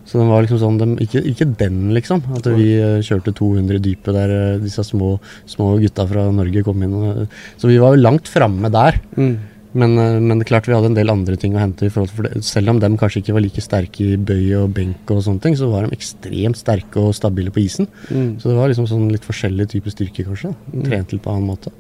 [0.10, 2.24] Så den var liksom sånn, de, ikke, ikke, den, liksom.
[2.34, 5.14] At vi uh, kjørte 200 dype der uh, disse små,
[5.50, 7.28] små gutta fra Norge kom inn.
[7.62, 8.98] Så vi var jo langt framme der.
[9.20, 9.36] Mm.
[9.72, 11.86] Men, eh, men, klart vi hadde en del andre ting å hente.
[11.86, 12.44] i forhold til det.
[12.46, 15.56] Selv om de kanskje ikke var like sterke i bøy og benk, og sånne ting,
[15.56, 17.88] så var de ekstremt sterke og stabile på isen.
[18.10, 18.40] Mm.
[18.40, 20.56] Så det var liksom sånn litt forskjellig type styrke, kanskje.
[20.74, 20.84] Mm.
[20.88, 21.72] Trent til på annen måte.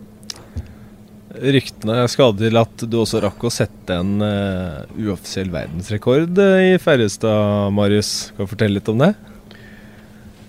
[1.39, 6.77] Ryktene skal til at du også rakk å sette en uh, uoffisiell verdensrekord uh, i
[6.81, 8.31] Ferjestad, Marius.
[8.35, 9.13] Kan du fortelle litt om det?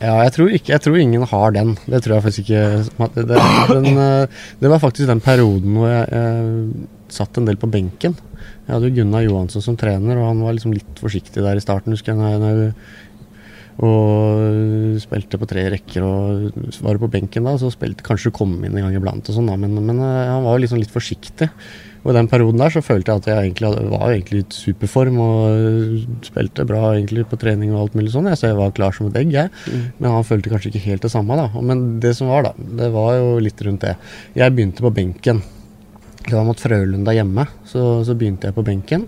[0.00, 1.74] Ja, jeg tror, ikke, jeg tror ingen har den.
[1.84, 3.10] Det tror jeg faktisk ikke.
[3.20, 7.70] Det, den, uh, det var faktisk den perioden hvor jeg, jeg satt en del på
[7.70, 8.16] benken.
[8.66, 11.64] Jeg hadde jo Gunnar Johansson som trener, og han var liksom litt forsiktig der i
[11.64, 11.94] starten.
[11.94, 12.74] husker jeg,
[13.80, 18.58] og spilte på tre rekker og var på benken da, så spilte kanskje du kom
[18.58, 21.48] inn en gang iblant og sånn, da, men, men, eh, han var liksom litt forsiktig.
[22.00, 24.46] Og i den perioden der så følte jeg at jeg egentlig hadde, var egentlig i
[24.56, 28.28] superform og spilte bra egentlig på trening og alt mulig sånn.
[28.32, 29.52] Så jeg var klar som et egg, jeg.
[29.68, 29.82] Mm.
[29.98, 31.50] Men han følte kanskje ikke helt det samme, da.
[31.60, 33.98] Men det som var, da, det var jo litt rundt det.
[34.32, 35.44] Jeg begynte på benken.
[36.26, 37.46] Det var mot Frølunda hjemme.
[37.68, 39.06] Så, så, begynte jeg på benken.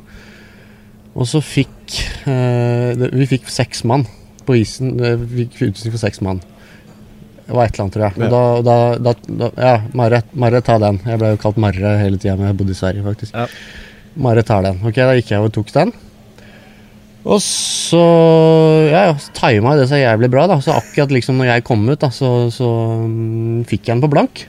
[1.13, 1.99] Og så fikk
[2.31, 4.07] eh, Vi fikk seks mann
[4.47, 4.97] på isen.
[4.97, 6.41] Vi fikk utstilling for seks mann.
[7.43, 8.19] Det var et eller annet, tror jeg.
[8.23, 8.43] Men ja.
[8.65, 11.03] da, da, da, Ja, Marre, Marre, ta den.
[11.05, 13.35] Jeg ble jo kalt Marre hele tida men jeg bodde i Sverige, faktisk.
[13.37, 13.49] Ja.
[14.25, 14.81] Marre tar den.
[14.87, 15.93] Ok, da gikk jeg og tok den.
[17.23, 18.03] Og så
[18.91, 19.05] ja,
[19.37, 20.49] tima det så jævlig bra.
[20.51, 22.69] da Så akkurat liksom når jeg kom ut, da så, så
[23.05, 24.47] um, fikk jeg den på blank.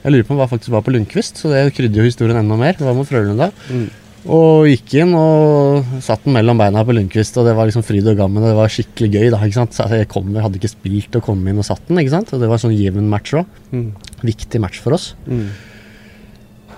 [0.00, 2.56] Jeg lurer på om det faktisk var på Lundqvist, så det krydder jo historien enda
[2.56, 2.76] mer.
[2.78, 3.50] Det var mot Frølunda.
[3.68, 3.88] Mm.
[4.28, 8.08] Og gikk inn og satt den mellom beina på Lundqvist, og det var liksom fryd
[8.12, 8.44] og gammen.
[8.44, 9.26] Det var skikkelig gøy.
[9.32, 9.76] da, ikke sant?
[9.76, 12.32] Så jeg, kom, jeg hadde ikke spilt og kom inn og satt den, ikke sant.
[12.36, 13.48] Og det var sånn jevn match òg.
[13.72, 13.90] Mm.
[14.24, 15.12] Viktig match for oss.
[15.28, 15.48] Mm.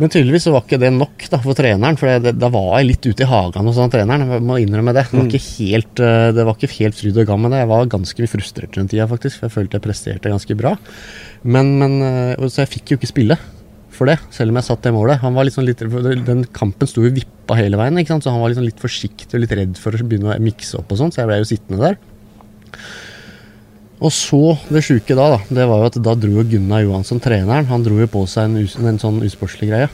[0.01, 3.07] Men tydeligvis var ikke det nok da, for treneren, for det, da var jeg litt
[3.07, 4.25] ute i hagen hos han treneren.
[4.25, 5.05] Jeg må innrømme det.
[5.11, 7.57] Det var ikke helt, eh, det var ikke helt fryd og gammen.
[7.61, 9.39] Jeg var ganske frustrert den tida, faktisk.
[9.39, 10.75] For jeg følte jeg presterte ganske bra.
[11.45, 13.39] Men, men eh, Så jeg fikk jo ikke spille
[13.93, 15.21] for det, selv om jeg satt det målet.
[15.23, 15.85] Han var liksom litt,
[16.27, 19.57] Den kampen sto jo vippa hele veien, så han var liksom litt forsiktig og litt
[19.59, 21.99] redd for å begynne å mikse opp og sånn, så jeg ble jo sittende der.
[24.03, 27.21] Og så, det sjuke da, da, det var jo at da dro jo Gunnar Johansson,
[27.23, 29.91] treneren, han dro jo på seg en, en sånn usportslig greie.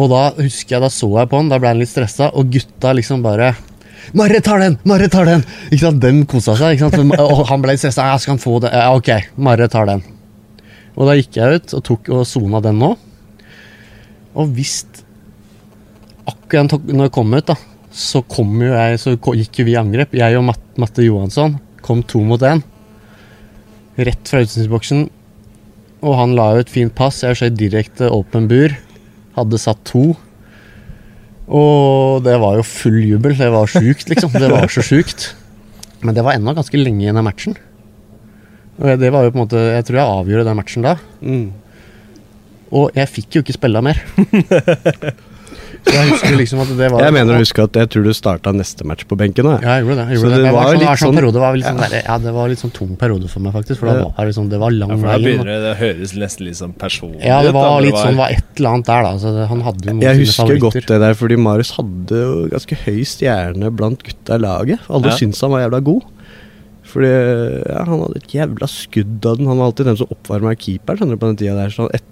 [0.00, 2.52] Og da husker jeg, da så jeg på han, da ble han litt stressa, og
[2.54, 3.52] gutta liksom bare
[4.16, 4.78] Marre tar den!
[4.88, 5.42] Marre tar den!
[5.68, 6.72] Ikke sant, Den kosa seg.
[6.74, 8.08] ikke sant, Og han ble stressa.
[8.08, 8.72] Ja, skal han få det?
[8.74, 10.00] Ja, ok, Marre tar den.
[10.96, 12.94] Og da gikk jeg ut og tok og sona den nå.
[14.34, 14.80] Og hvis
[16.30, 17.56] Akkurat når jeg kom ut, da,
[17.90, 20.16] så kom jo jeg Så gikk jo vi i angrep.
[20.18, 22.62] Jeg og Matte Johansson kom to mot én.
[24.00, 25.08] Rett fra utstillingsboksen.
[26.00, 27.22] Og han la jo et fint pass.
[27.24, 28.74] Jeg skjøt direkte åpen bur.
[29.36, 30.14] Hadde satt to.
[31.50, 33.34] Og det var jo full jubel.
[33.36, 34.32] Det var sjukt, liksom.
[34.36, 35.32] Det var så sjukt.
[36.00, 37.56] Men det var ennå ganske lenge igjen av matchen.
[38.80, 40.94] Og det var jo på en måte Jeg tror jeg avgjorde den matchen da.
[41.20, 41.50] Mm.
[42.70, 44.00] Og jeg fikk jo ikke spille mer.
[45.80, 48.10] Så jeg husker liksom at det var Jeg mener å huske at jeg tror du
[48.14, 49.46] starta neste match på benken.
[49.48, 49.54] Da.
[49.64, 50.06] Ja, jeg gjorde det.
[50.12, 50.36] Jeg Så det.
[50.44, 52.48] det var var sånn, litt sånn sånn- periode, var litt sånn der, ja, det var
[52.52, 53.80] litt sånn tung periode for meg, faktisk.
[53.80, 56.46] For da var det, sånn, det var lang vei Ja, begynner det, det høres nesten
[56.46, 59.12] litt sånn personlig Ja, det var litt sånn, var et eller annet der, da.
[59.24, 62.22] Så det, han hadde jo noen Jeg husker husker godt det der, fordi Marius hadde
[62.24, 64.80] jo ganske høy stjerne blant gutta i laget.
[64.90, 65.16] Alle Ja.
[65.16, 66.02] syntes han var jævla god.
[66.90, 67.10] Fordi
[67.70, 69.46] ja, han hadde et jævla skudd av den.
[69.46, 71.70] Han var alltid den som oppvarma keeperen på den tida der.
[71.70, 72.02] Så han et,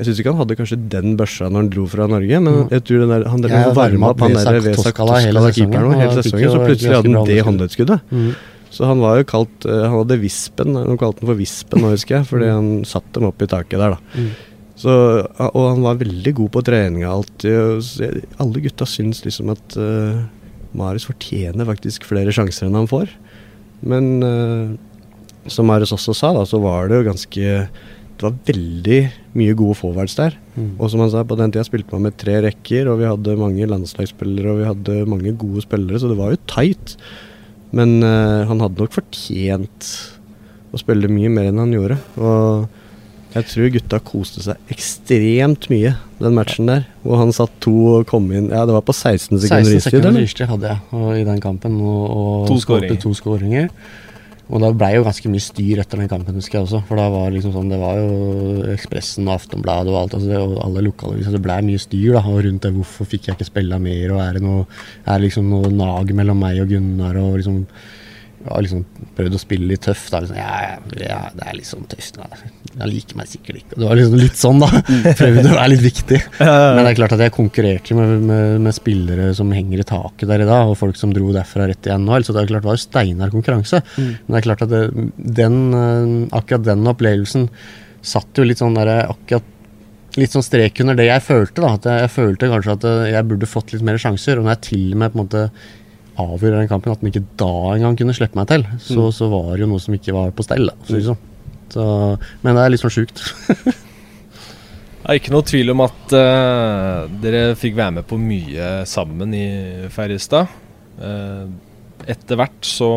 [0.00, 2.68] jeg syns ikke han hadde kanskje den børsa når han dro fra Norge, men Mm.
[2.72, 5.92] jeg tror den der, han den ja, varma opp han der Vesak Toskala hele sesongen,
[6.00, 8.00] hele sesongen, så plutselig hadde han det håndleddskuddet.
[8.10, 8.30] Mm.
[8.70, 11.90] Så han var jo kalt eh, Han hadde Vispen, de kalte han for Vispen nå,
[11.92, 13.98] husker jeg, fordi han satte dem opp i taket der, da.
[14.16, 14.30] Mm.
[14.80, 14.92] Så,
[15.50, 18.30] og han var veldig god på treninga alltid.
[18.40, 20.22] Alle gutta syns liksom at uh,
[20.72, 23.10] Marius fortjener faktisk flere sjanser enn han får.
[23.84, 24.70] Men uh,
[25.50, 27.52] som Marius også sa, da, så var det jo ganske
[28.20, 28.98] Det var veldig
[29.40, 30.34] mye gode forwards der.
[30.52, 30.74] Mm.
[30.76, 33.36] Og som han sa, på den tida spilte man med tre rekker, og vi hadde
[33.40, 36.98] mange landslagsspillere og vi hadde mange gode spillere, så det var jo tight.
[37.72, 39.88] Men uh, han hadde nok fortjent
[40.68, 41.96] å spille mye mer enn han gjorde.
[42.20, 42.68] Og
[43.30, 46.84] jeg tror gutta koste seg ekstremt mye den matchen der.
[47.06, 50.20] Hvor han satt to og kom inn Ja, det var på 16 sekunder 16 sekunder
[50.26, 53.70] istid hadde jeg og, i den kampen, og, og To skåringer.
[54.50, 56.80] Og da blei jo ganske mye styr etter den kampen, husker jeg også.
[56.88, 60.40] For da var liksom sånn, det var jo Ekspressen og Aftonbladet og alt, altså det,
[60.42, 61.36] og alle lokalaviser.
[61.36, 62.72] Det blei mye styr da, og rundt det.
[62.74, 64.66] Hvorfor fikk jeg ikke spille mer, og er det noe
[65.06, 67.62] Er liksom noe nag mellom meg og Gunnar, og liksom
[68.40, 68.84] ja, liksom
[69.16, 70.06] prøvd å spille litt tøff.
[70.12, 72.16] Da, liksom, ja, ja, det er litt sånn tøft.
[72.16, 72.28] Da.
[72.70, 73.76] Jeg liker meg sikkert ikke.
[73.76, 74.70] Det var liksom litt sånn, da.
[75.20, 76.20] Prøvde å være litt viktig.
[76.40, 80.30] Men det er klart at jeg konkurrerte med, med, med spillere som henger i taket
[80.30, 82.64] der i dag, og folk som dro derfra rett i NHL, så det er klart
[82.64, 83.82] det var jo steinhard konkurranse.
[84.00, 84.82] Men det er klart at det,
[85.40, 87.48] den, eh, akkurat den opplevelsen
[88.00, 89.56] satt jo litt sånn der akkurat
[90.18, 91.62] Litt sånn strek under det jeg følte.
[91.62, 94.40] da At jeg, jeg følte kanskje at eh, jeg burde fått litt mer sjanser.
[94.40, 95.42] Og når jeg til og med på en måte
[96.20, 99.52] avgjorde den kampen, at den ikke da engang kunne slippe meg til, så, så var
[99.54, 100.70] det jo noe som ikke var på stell.
[100.70, 101.18] da sånn.
[101.70, 101.84] Så,
[102.42, 103.22] Men det er litt sånn sjukt.
[105.00, 109.32] Det er ikke noe tvil om at uh, dere fikk være med på mye sammen
[109.34, 109.46] i
[109.90, 110.50] Færøystad.
[111.00, 111.48] Uh,
[112.10, 112.90] etter hvert så,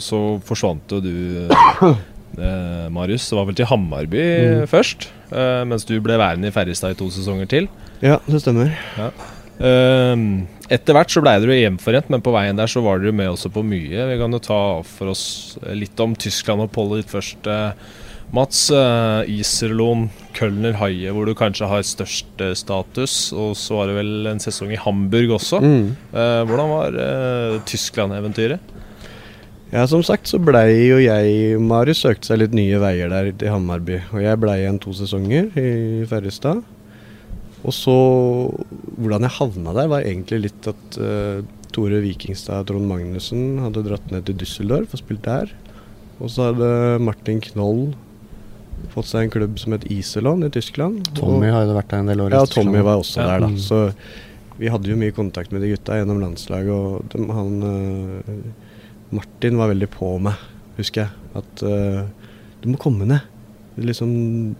[0.00, 1.10] så forsvant jo du,
[1.50, 1.98] uh,
[2.96, 3.26] Marius.
[3.28, 4.64] Det var vel til Hammarby Mm.
[4.70, 5.08] først,
[5.66, 7.68] mens du ble værende i Færøystad i to sesonger til.
[8.04, 8.70] Ja, det stemmer.
[9.58, 10.14] Eh,
[10.72, 13.52] etter hvert så ble dere hjemforent, men på veien der så var dere med også
[13.54, 14.08] på mye.
[14.10, 15.26] Vi kan jo ta for oss
[15.76, 17.46] litt om Tyskland-oppholdet ditt først.
[17.46, 17.94] eh,
[18.34, 23.14] Mats, uh, Iserlohn, Kölner, Haie, hvor du kanskje har størst eh, status.
[23.32, 25.60] Og så var det vel en sesong i Hamburg også.
[25.62, 25.92] Mm.
[26.10, 28.74] Eh, hvordan var eh, Tyskland-eventyret?
[29.72, 33.50] Ja, som sagt så blei jo jeg Marius søkte seg litt nye veier der til
[33.50, 34.00] Hammarby.
[34.14, 36.62] Og jeg blei igjen to sesonger i Ferjestad.
[37.66, 37.94] Og så
[38.96, 41.42] Hvordan jeg havna der, var egentlig litt at uh,
[41.74, 45.50] Tore Vikingstad og Trond Magnussen hadde dratt ned til Düsseldorf og spilt der.
[46.22, 46.70] Og så hadde
[47.04, 47.90] Martin Knoll
[48.94, 51.10] fått seg en klubb som het Iselon i Tyskland.
[51.18, 52.36] Tommy og, har jo vært der en del år.
[52.38, 53.26] Ja, Tommy var også Ja.
[53.34, 53.52] der, da.
[53.52, 53.58] Mm.
[53.60, 53.82] Så
[54.56, 59.60] vi hadde jo mye kontakt med de gutta gjennom landslaget, og de, han uh, Martin
[59.60, 60.40] var veldig på meg,
[60.78, 61.10] husker jeg.
[61.42, 62.06] At uh,
[62.62, 63.20] du må komme ned.
[63.76, 64.10] Liksom,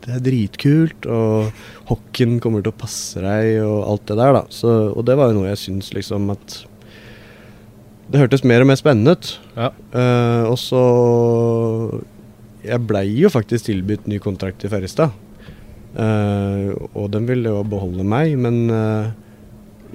[0.04, 1.48] det er dritkult, og
[1.88, 4.42] hockeyen kommer til å passe deg, og alt det der, da.
[4.52, 6.64] Så, og det var jo noe jeg syns liksom at
[8.06, 9.30] Det hørtes mer og mer spennende ut.
[9.56, 9.72] Ja.
[9.90, 10.82] Uh, og så
[12.62, 15.10] Jeg blei jo faktisk tilbudt ny kontrakt i Ferjestad.
[15.96, 19.08] Uh, og den ville jo beholde meg, men uh,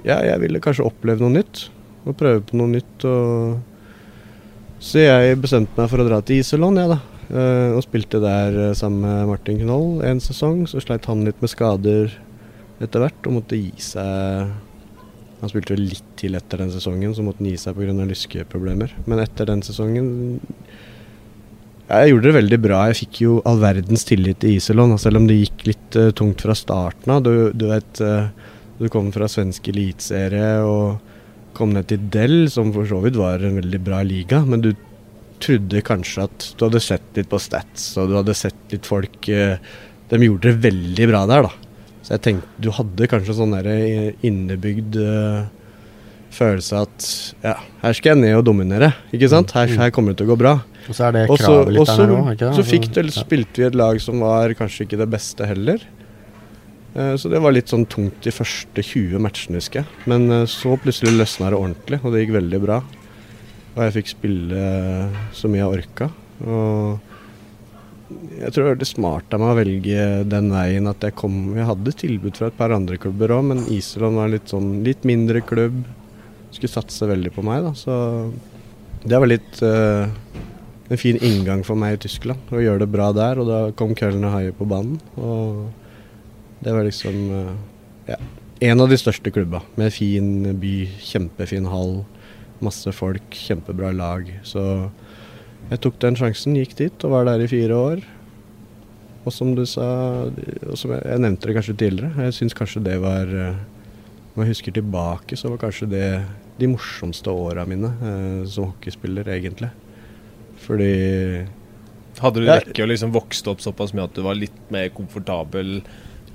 [0.02, 1.68] ja, jeg ville kanskje oppleve noe nytt.
[2.02, 3.06] Og prøve på noe nytt.
[3.06, 7.11] Og så jeg bestemte meg for å dra til Iselon, jeg, da.
[7.32, 10.66] Eh, og spilte der eh, sammen med Martin Knoll en sesong.
[10.68, 12.12] Så sleit han litt med skader
[12.82, 14.50] etter hvert og måtte gi seg
[15.42, 17.94] Han spilte vel litt til etter den sesongen, så måtte han gi seg pga.
[18.06, 18.92] lyskeproblemer.
[19.10, 20.36] Men etter den sesongen
[21.88, 22.84] ja, jeg gjorde det veldig bra.
[22.88, 26.40] Jeg fikk jo all verdens tillit i Iselon, selv om det gikk litt uh, tungt
[26.40, 27.24] fra starten av.
[27.26, 28.30] Du, du, vet, uh,
[28.78, 31.02] du kom fra svensk eliteserie og
[31.58, 34.70] kom ned til Del, som for så vidt var en veldig bra liga, men du
[35.42, 39.28] trodde kanskje at du hadde sett litt på stats, og du hadde sett litt folk
[39.30, 39.56] uh,
[40.10, 41.98] De gjorde det veldig bra der, da.
[42.02, 43.68] Så jeg tenkte du hadde kanskje sånn der
[44.26, 44.98] innebygd
[46.32, 47.06] følelse at
[47.44, 49.52] ja, her skal jeg ned og dominere, ikke sant?
[49.56, 50.54] Her, her kommer det til å gå bra.
[50.88, 52.52] Og så er det kravet litt der nå, ikke det?
[52.56, 55.84] Så fikk det, spilte vi et lag som var kanskje ikke det beste heller.
[56.92, 60.00] Så det var litt sånn tungt de første 20 matchene, husker jeg.
[60.10, 62.80] Men så plutselig løsna det ordentlig, og det gikk veldig bra.
[63.72, 66.10] Og jeg fikk spille uh, så mye jeg orka.
[66.42, 67.10] Og
[68.42, 71.54] jeg tror det var det smart av meg å velge den veien at jeg kom
[71.56, 75.06] Jeg hadde tilbud fra et par andre klubber òg, men Island var litt sånn litt
[75.08, 75.78] mindre klubb.
[76.52, 77.72] Skulle satse veldig på meg, da.
[77.78, 77.94] Så
[79.08, 79.62] det var litt
[80.92, 82.50] en fin inngang for meg i Tyskland.
[82.52, 83.40] Å gjøre det bra der.
[83.40, 84.98] Og da kom Kölner Haie på banen.
[85.16, 85.70] Og
[86.62, 87.54] det var liksom uh,
[88.10, 88.18] ja,
[88.68, 89.62] en av de største klubba.
[89.80, 92.02] Med fin by, kjempefin hall,
[92.64, 94.28] masse folk, kjempebra lag.
[94.46, 94.62] Så
[95.70, 98.02] jeg tok den sjansen, gikk dit og var der i fire år.
[99.22, 99.86] Og som du sa,
[100.26, 103.60] og som jeg, jeg nevnte det kanskje tidligere, jeg syns kanskje det var eh,
[104.34, 106.06] Når jeg husker tilbake, så var kanskje det
[106.58, 109.70] de morsomste åra mine eh, som hockeyspiller, egentlig.
[110.62, 110.92] Fordi
[112.22, 115.80] Hadde du rekke å liksom vokst opp såpass mye at du var litt mer komfortabel?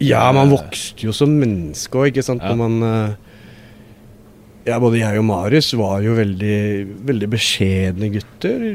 [0.01, 2.43] Ja, man vokste jo som menneske òg, ikke sant.
[2.43, 2.53] Ja.
[2.53, 3.26] Når man eh,
[4.67, 6.57] Ja, både jeg og Marius var jo veldig,
[7.07, 8.65] veldig beskjedne gutter.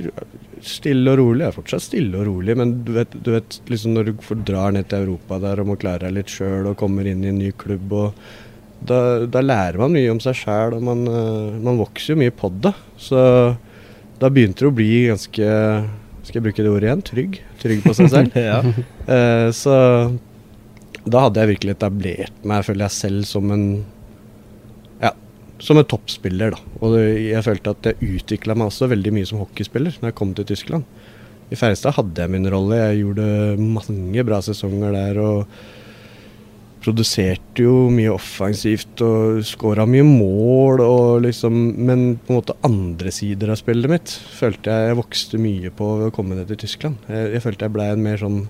[0.64, 1.42] Stille og rolig.
[1.42, 4.72] Jeg er fortsatt stille og rolig, men du vet, du vet liksom når du drar
[4.72, 7.42] ned til Europa der og må klare deg litt sjøl og kommer inn i en
[7.42, 8.22] ny klubb og
[8.82, 8.98] da,
[9.30, 12.50] da lærer man mye om seg sjæl, og man, eh, man, vokser jo mye på
[12.64, 12.72] det.
[12.98, 13.20] Så
[14.18, 15.46] da begynte det å bli ganske
[16.22, 17.00] Skal jeg bruke det ordet igjen?
[17.06, 17.38] Trygg.
[17.62, 18.36] Trygg på seg selv.
[18.50, 18.60] ja.
[18.62, 19.74] uh, så
[21.02, 23.64] da hadde jeg virkelig etablert meg, føler jeg selv, som en
[25.62, 26.78] som en toppspiller, da.
[26.82, 30.32] Og jeg følte at jeg utvikla meg også veldig mye som hockeyspiller når jeg kom
[30.34, 30.88] til Tyskland.
[31.52, 32.80] I Færestad hadde jeg min rolle.
[32.80, 33.28] Jeg gjorde
[33.60, 35.20] mange bra sesonger der.
[35.22, 35.46] og
[36.82, 43.12] produserte jo mye offensivt og skåra mye mål, og liksom, men på en måte andre
[43.14, 46.62] sider av spillet mitt følte jeg jeg vokste mye på ved å komme ned til
[46.64, 46.98] Tyskland.
[47.06, 48.40] Jeg, jeg følte jeg blei en mer sånn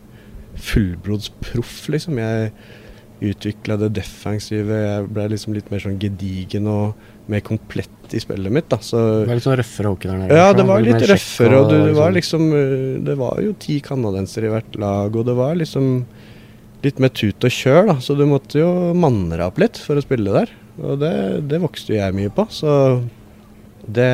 [0.71, 2.21] fullblodsproff, liksom.
[2.21, 2.53] Jeg
[3.23, 8.53] utvikla det defensive, jeg ble liksom litt mer sånn gedigen og mer komplett i spillet
[8.53, 8.68] mitt.
[8.73, 8.81] da.
[8.83, 10.41] Så, det var litt sånn røffere hockey der nede?
[10.41, 11.61] Ja, det var litt røffere.
[11.61, 12.49] Og, og det, var liksom
[13.07, 15.95] Det var jo ti canadensere i hvert lag, og det var liksom
[16.83, 17.97] litt mer tut og kjør, da.
[18.03, 20.51] Så du måtte jo manne deg opp litt for å spille der.
[20.83, 21.14] Og det,
[21.51, 22.49] det vokste jo jeg mye på.
[22.51, 22.73] Så
[23.87, 24.11] det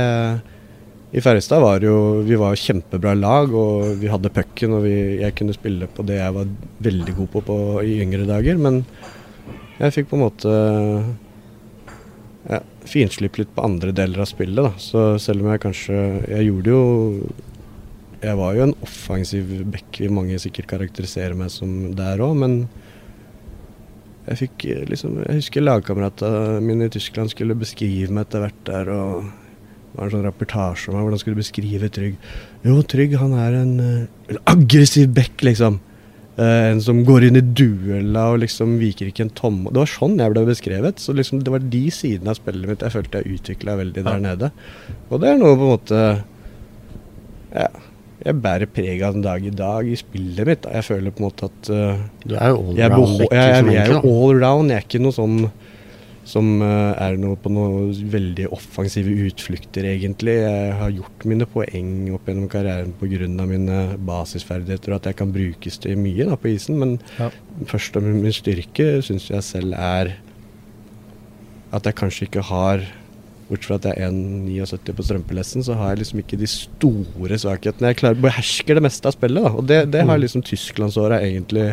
[1.09, 5.37] I Ferjestad var jo Vi var kjempebra lag, og vi hadde pucken, og vi, jeg
[5.39, 6.51] kunne spille på det jeg var
[6.85, 8.61] veldig god på, på i yngre dager.
[8.61, 8.83] Men
[9.79, 10.55] jeg fikk på en måte
[12.49, 14.73] ja, finslippe litt på andre deler av spillet, da.
[14.83, 16.83] Så selv om jeg kanskje Jeg gjorde jo
[18.19, 22.57] jeg var jo en offensiv back, vil mange sikkert karakterisere meg som der òg, men
[24.27, 28.91] jeg fikk liksom Jeg husker lagkameratene mine i Tyskland skulle beskrive meg etter hvert der,
[28.91, 29.29] og
[29.99, 32.17] var en sånn rapportasje om meg, hvordan skulle du beskrive Trygg.
[32.67, 35.81] Jo, Trygg han er en, eh, en aggressiv bekk, liksom.
[36.39, 39.89] Uh, en som går inn i duella og liksom viker ikke en tomme Det var
[39.91, 41.03] sånn jeg ble beskrevet.
[41.03, 44.21] Så liksom det var de sidene av spillet mitt jeg følte jeg utvikla veldig der
[44.23, 44.53] nede.
[45.11, 46.03] Og det er noe på en måte
[47.51, 47.69] Ja
[48.19, 50.63] jeg bærer preg av den dag i dag i spillet mitt.
[50.65, 50.75] Da.
[50.79, 52.79] Jeg føler på en måte at uh, Du er jo allround.
[52.79, 54.73] Jeg, Jeg, jeg, jeg, er jo all round.
[54.73, 55.37] Jeg er ikke noe sånn
[56.29, 60.37] som uh, er noe på noen veldig offensive utflukter, egentlig.
[60.43, 63.47] Jeg har gjort mine poeng opp gjennom karrieren pga.
[63.49, 66.79] mine basisferdigheter, og at jeg kan brukes til mye da, på isen.
[66.83, 67.31] Men ja.
[67.71, 70.19] først og min styrke syns jeg selv er
[71.73, 72.85] at jeg kanskje ikke har
[73.49, 77.39] Bortsett fra at jeg er 1,79 på strømpelessen, så har jeg liksom ikke de store
[77.41, 77.95] svakhetene.
[77.95, 79.53] Jeg klarer, behersker det meste av spillet, da.
[79.57, 80.21] Og det, det har mm.
[80.21, 81.71] liksom tysklandsåra egentlig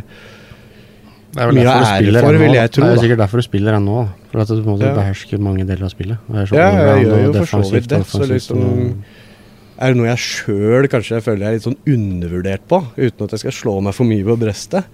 [1.36, 2.86] mye av ære for, vil jeg tro.
[2.86, 4.06] Det er sikkert derfor du spiller ennå.
[4.32, 4.94] For at du må ja.
[4.96, 6.34] beherske mange deler av spillet.
[6.56, 8.02] ja, jeg gjør jo for så vidt det.
[8.10, 8.66] Så liksom
[9.76, 13.26] er det noe jeg sjøl kanskje jeg føler jeg er litt sånn undervurdert på, uten
[13.26, 14.88] at jeg skal slå meg for mye på brøstet,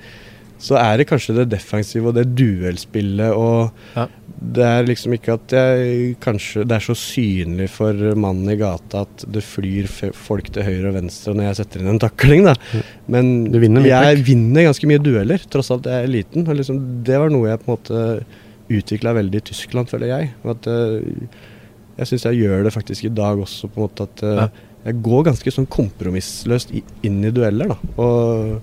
[0.62, 4.07] så er det kanskje det defensive og det duellspillet og Ja.
[4.41, 9.03] Det er liksom ikke at jeg kanskje Det er så synlig for mannen i gata
[9.05, 9.86] at det flyr
[10.18, 12.55] folk til høyre og venstre når jeg setter inn en takling, da.
[13.12, 16.47] Men Du vinner jeg vinner ganske mye dueller, tross alt jeg er liten.
[16.47, 18.01] Og liksom, det var noe jeg på en måte
[18.72, 20.32] utvikla veldig i Tyskland, føler jeg.
[20.43, 21.38] Og At, eh,
[22.01, 24.47] jeg syns jeg gjør det faktisk i dag også, på en måte at eh, Ja.
[24.89, 27.78] jeg går ganske sånn kompromissløst inn i dueller, da.
[28.01, 28.62] Og,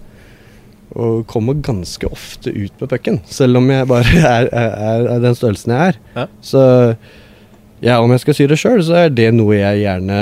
[0.96, 5.36] og kommer ganske ofte ut med pucken, selv om jeg bare er, er, er den
[5.36, 6.00] størrelsen jeg er.
[6.16, 6.26] Ja.
[6.40, 6.62] Så
[7.84, 10.18] ja, om jeg skal si det sjøl, så er det noe jeg gjerne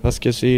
[0.00, 0.52] Hva skal jeg si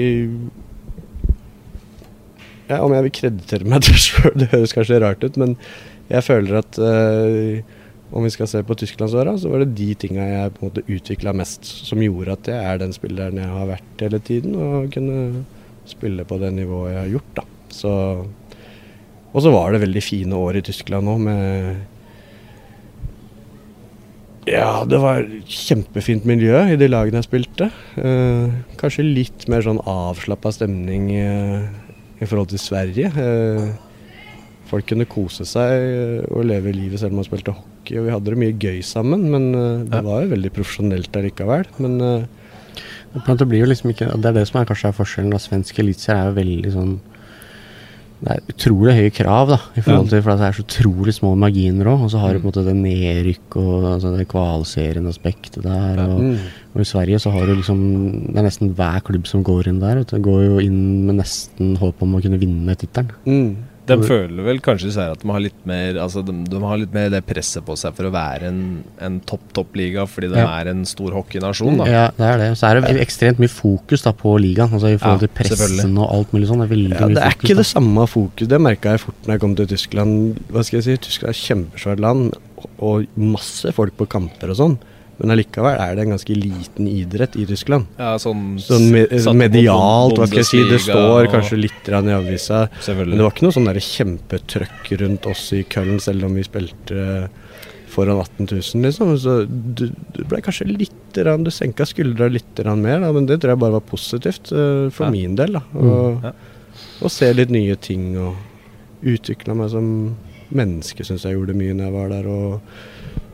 [2.68, 5.56] ja, Om jeg vil kreditere meg til sjøl, det høres kanskje rart ut, men
[6.08, 7.74] jeg føler at eh,
[8.08, 10.84] om vi skal se på Tysklandsåra, så var det de tinga jeg på en måte
[10.88, 14.88] utvikla mest, som gjorde at jeg er den spilleren jeg har vært hele tiden, og
[14.94, 15.42] kunne
[15.88, 17.44] spille på det nivået jeg har gjort, da.
[17.74, 17.92] Så
[19.34, 21.86] Og så var det veldig fine år i Tyskland nå, med
[24.48, 27.66] ja, det var kjempefint miljø i de lagene jeg spilte.
[28.00, 31.66] Eh, kanskje litt mer sånn avslappa stemning eh,
[32.22, 33.10] i forhold til Sverige.
[33.12, 33.66] Eh,
[34.70, 38.14] folk kunne kose seg eh, og leve livet selv om man spilte hockey, og vi
[38.14, 39.28] hadde det mye gøy sammen.
[39.34, 41.68] Men eh, det var jo veldig profesjonelt allikevel.
[41.84, 42.24] Men eh,
[43.28, 45.32] Men det blir jo liksom ikke Det er det som er kanskje er forskjellen.
[45.34, 46.96] da Svensk eliteserie er jo veldig sånn
[48.18, 51.34] Det er utrolig høye krav, da i forhold til For det er så utrolig små
[51.38, 52.02] marginer òg.
[52.06, 56.02] Og så har du på en måte det nedrykk og altså det kvalserien-aspektet der.
[56.02, 56.34] Og, mm,
[56.74, 57.80] og i Sverige så har du liksom
[58.26, 60.02] Det er nesten hver klubb som går inn der.
[60.02, 60.18] du.
[60.18, 63.14] Går jo inn med nesten håp om å kunne vinne tittelen.
[63.24, 63.50] mm,
[63.89, 66.93] De føler vel kanskje Sverige at de har litt mer Altså de, de har litt
[66.95, 68.61] mer det presset på seg for å være en,
[69.01, 70.47] en topp liga, fordi de Ja.
[70.61, 71.78] er en stor hockeynasjon.
[71.80, 72.51] da Ja, det er det.
[72.61, 74.72] Så er det ekstremt mye fokus da på ligaen.
[74.72, 76.61] Altså I forhold Ja, til pressen og alt mulig sånn.
[76.62, 77.43] Det er veldig ja, mye det er fokus.
[77.45, 77.62] ikke da.
[77.62, 78.49] det samme fokus.
[78.49, 80.39] Det merka jeg fort når jeg kom til Tyskland.
[80.53, 82.32] Hva skal jeg si, Tyskland er et kjempesvært land,
[82.78, 84.78] og masse folk på kamper og sånn.
[85.18, 87.88] Men allikevel er det en ganske liten idrett i Tyskland.
[87.98, 90.60] Ja, sånn, Sånn me medialt, hva skal jeg si.
[90.68, 92.68] Det står og- kanskje litt i avisa.
[92.86, 97.24] Men det var ikke noe sånn kjempetrøkk rundt oss i Köln, selv om vi spilte
[97.24, 97.28] eh,
[97.88, 99.16] foran 18 000, liksom.
[99.18, 103.26] Så du, du ble kanskje litt rann, Du senka skuldra litt rann mer, da, men
[103.26, 105.10] det tror jeg bare var positivt uh, for Ja.
[105.10, 105.52] min del.
[105.58, 105.62] da.
[105.74, 106.32] Og, Ja.
[107.02, 108.36] og se litt nye ting og
[109.02, 110.16] utvikla meg som
[110.54, 112.28] menneske, syns jeg gjorde mye når jeg var der.
[112.28, 112.60] Og,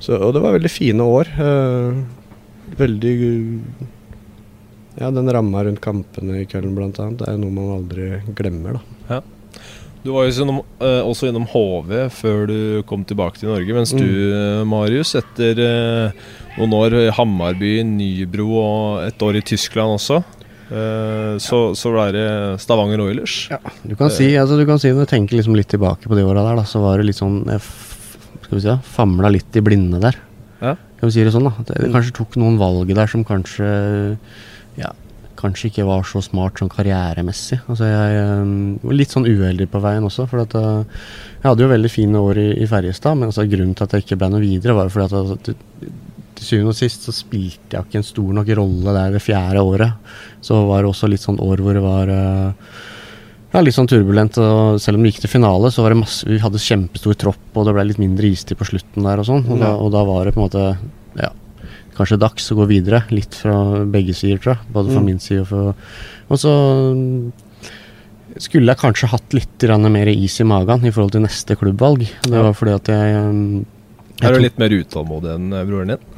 [0.05, 1.31] så, og det var veldig fine år.
[1.41, 2.03] eh,
[2.79, 3.15] veldig
[5.01, 9.23] Ja, den ramma rundt kampene i Køln det er noe man aldri glemmer, da.
[10.05, 13.91] Du var jo innom, eh, også innom HV før du kom tilbake til Norge, mens
[13.97, 16.25] du, eh, Marius, etter eh,
[16.59, 20.19] noen år i Hammarby, Nybro og et år i Tyskland også,
[20.69, 22.27] eh, så, så ble det
[22.61, 23.49] Stavanger Oilers.
[23.83, 26.27] Du kan si, altså du kan si når du tenker liksom litt tilbake på de
[26.29, 27.41] åra der, da, så var det litt sånn
[28.55, 30.15] Skal vi si da, famla litt i blinde der.
[30.61, 30.77] Ja.
[31.01, 31.65] Kan vi si det sånn, da.
[31.67, 33.67] Det, jeg kanskje tok noen valg der som kanskje
[34.79, 34.93] Ja,
[35.35, 37.59] kanskje ikke var så smart sånn karrieremessig.
[37.67, 40.87] Altså jeg øhm, var litt sånn uheldig på veien også, for at øh,
[41.41, 44.07] jeg hadde jo veldig fine år i, i Ferjestad, men altså grunnen til at jeg
[44.07, 45.93] ikke ble noe videre, var jo fordi at altså, til,
[46.39, 49.67] til syvende og sist så spilte jeg ikke en stor nok rolle der det fjerde
[49.67, 50.19] året.
[50.47, 52.75] Så var det også litt sånn år hvor det var øh,
[53.55, 54.37] ja, litt sånn turbulent.
[54.43, 57.45] og Selv om vi gikk til finale, så var det masse Vi hadde kjempestor tropp,
[57.55, 59.47] og det ble litt mindre istid på slutten der og sånn.
[59.47, 60.67] Og, og da var det på en måte
[61.21, 61.31] Ja,
[61.95, 63.05] kanskje dags å gå videre.
[63.15, 64.73] Litt fra begge sider, tror jeg.
[64.75, 65.07] Både fra Mm.
[65.13, 65.75] min side og fra
[66.31, 66.53] Og så
[68.43, 72.03] skulle jeg kanskje hatt litt mer is i magen i forhold til neste klubbvalg.
[72.23, 73.65] Det var fordi at jeg, mm,
[74.21, 76.14] jeg Er du litt mer utålmodig enn eh, broren din?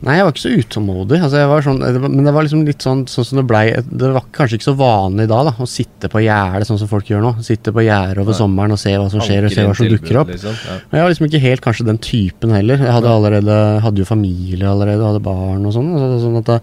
[0.00, 1.18] Nei, jeg var ikke så utålmodig.
[1.20, 4.56] Altså, sånn, men det var liksom litt sånn, sånn som det blei Det var kanskje
[4.56, 7.32] ikke så vanlig da, da å sitte på gjerdet sånn som folk gjør nå.
[7.44, 8.38] Sitte på gjerdet over Nei.
[8.38, 10.32] sommeren og se hva som skjer, og se hva som dukker opp.
[10.32, 10.56] Liksom.
[10.56, 10.78] Ja.
[10.94, 12.80] Jeg var liksom ikke helt kanskje den typen heller.
[12.80, 15.92] Jeg hadde allerede Hadde jo familie allerede, hadde barn og sånn.
[15.92, 16.58] Så, sånn at da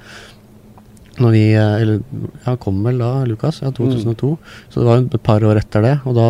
[1.17, 2.01] når vi eh, Eller
[2.45, 3.61] ja, kom vel da, Lukas?
[3.61, 4.33] Ja, 2002.
[4.69, 5.95] Så det var jo et par år etter det.
[6.09, 6.27] Og da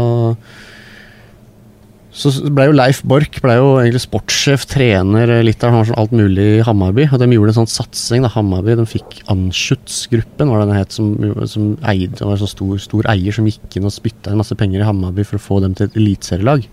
[2.17, 6.47] så ble jo Leif Borch ble jo egentlig sportssjef, trener, eh, litt av alt mulig
[6.57, 7.05] i Hammarby.
[7.11, 8.23] Og de gjorde en sånn satsing.
[8.25, 11.11] da Hammarby de fikk Anschutz-gruppen, var det den het, som,
[11.45, 14.57] som eide, var en sånn stor, stor eier som gikk inn og spytta inn masse
[14.57, 16.65] penger i Hammarby for å få dem til et eliteserielag.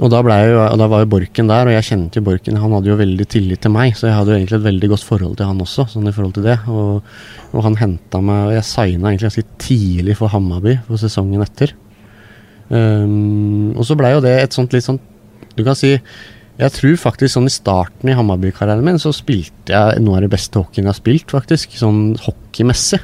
[0.00, 2.58] Og da, ble jo, da var jo Borken der, og jeg kjente jo Borken.
[2.60, 5.06] Han hadde jo veldig tillit til meg, så jeg hadde jo egentlig et veldig godt
[5.06, 5.86] forhold til han også.
[5.92, 6.58] sånn i forhold til det.
[6.72, 7.14] Og,
[7.52, 11.76] og han henta meg Og jeg signa egentlig ganske tidlig for Hammarby for sesongen etter.
[12.72, 14.96] Um, og så blei jo det et sånt litt sånn
[15.52, 20.00] Du kan si Jeg tror faktisk sånn i starten i Hammarby-karrieren min så spilte jeg
[20.00, 21.76] noe av det beste hockeyen jeg har spilt, faktisk.
[21.76, 23.02] Sånn hockeymessig.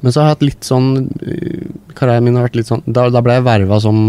[0.00, 3.06] Men så har jeg hatt litt sånn øh, Karrieren min har vært litt sånn Da,
[3.12, 4.02] da ble jeg verva som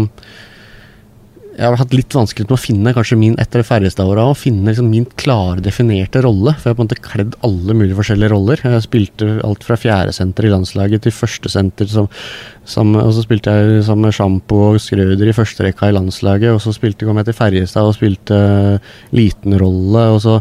[1.56, 4.90] jeg har hatt litt vanskelig med å finne kanskje min etter Ferjestad-åra, å finne liksom
[4.92, 6.52] min klare, definerte rolle.
[6.58, 8.60] For jeg har på en måte kledd alle mulige forskjellige roller.
[8.60, 14.12] Jeg spilte alt fra fjerdesenter i landslaget til førstesenter, som, og så spilte jeg med
[14.12, 16.52] Sjampo og Skrøder i første rekka i landslaget.
[16.52, 18.40] Og så spilte, kom jeg til Ferjestad og spilte
[19.16, 20.04] liten rolle.
[20.12, 20.36] Og så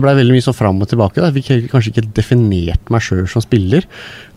[0.00, 1.20] ble det veldig mye sånn fram og tilbake.
[1.20, 1.28] Da.
[1.28, 3.84] Jeg fikk kanskje ikke definert meg sjøl som spiller.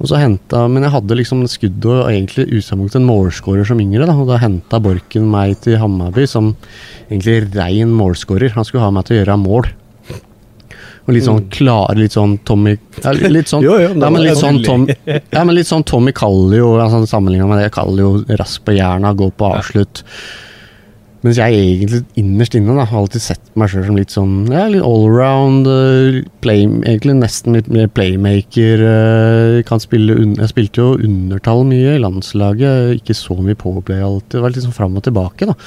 [0.01, 4.05] Og så hentet, Men jeg hadde liksom skudd og egentlig utgangspunkt en målskårer som yngre,
[4.09, 5.79] da, og da henta Borken meg til
[6.17, 6.55] Hammarby som
[7.09, 8.49] egentlig rein målskårer.
[8.55, 9.67] Han skulle ha meg til å gjøre mål.
[11.07, 14.35] Og litt sånn klar, litt sånn Tommy ja, Litt sånn, Jo, jo, ja, men litt
[14.41, 17.69] sånn Tom, ja, men litt sånn Tommy Kallio, altså, sammenligna med det.
[17.71, 20.03] Kallio rask på jerna, gå på avslutt.
[21.27, 24.61] Mens jeg egentlig innerst inne da, har alltid sett meg sjøl som litt sånn ja,
[24.71, 25.67] litt allround.
[25.67, 28.79] Uh, play, egentlig nesten litt mer playmaker.
[28.79, 34.37] Uh, kan spille jeg spilte jo undertall mye i landslaget, ikke så mye powerplay alltid.
[34.37, 35.49] Det var litt sånn fram og tilbake.
[35.51, 35.57] da.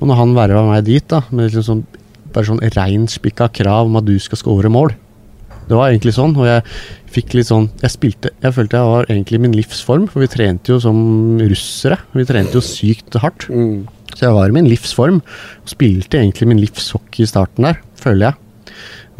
[0.00, 1.86] Og når han verva meg dit, da, med liksom sånn,
[2.34, 4.90] bare sånn reinspikka krav om at du skal score mål
[5.68, 6.64] Det var egentlig sånn, og jeg
[7.14, 10.74] fikk litt sånn Jeg spilte Jeg følte jeg var egentlig min livsform, for vi trente
[10.74, 10.98] jo som
[11.38, 12.00] russere.
[12.10, 13.46] Vi trente jo sykt hardt.
[13.54, 13.84] Mm.
[14.14, 15.20] Så jeg var i min livsform,
[15.68, 18.40] spilte egentlig min livshockey i starten der, føler jeg.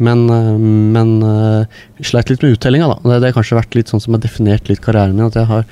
[0.05, 2.97] Men, øh, men øh, sleit litt med uttellinga, da.
[3.03, 5.47] Det, det har kanskje vært litt sånn som har definert litt karrieren min, at jeg
[5.51, 5.63] har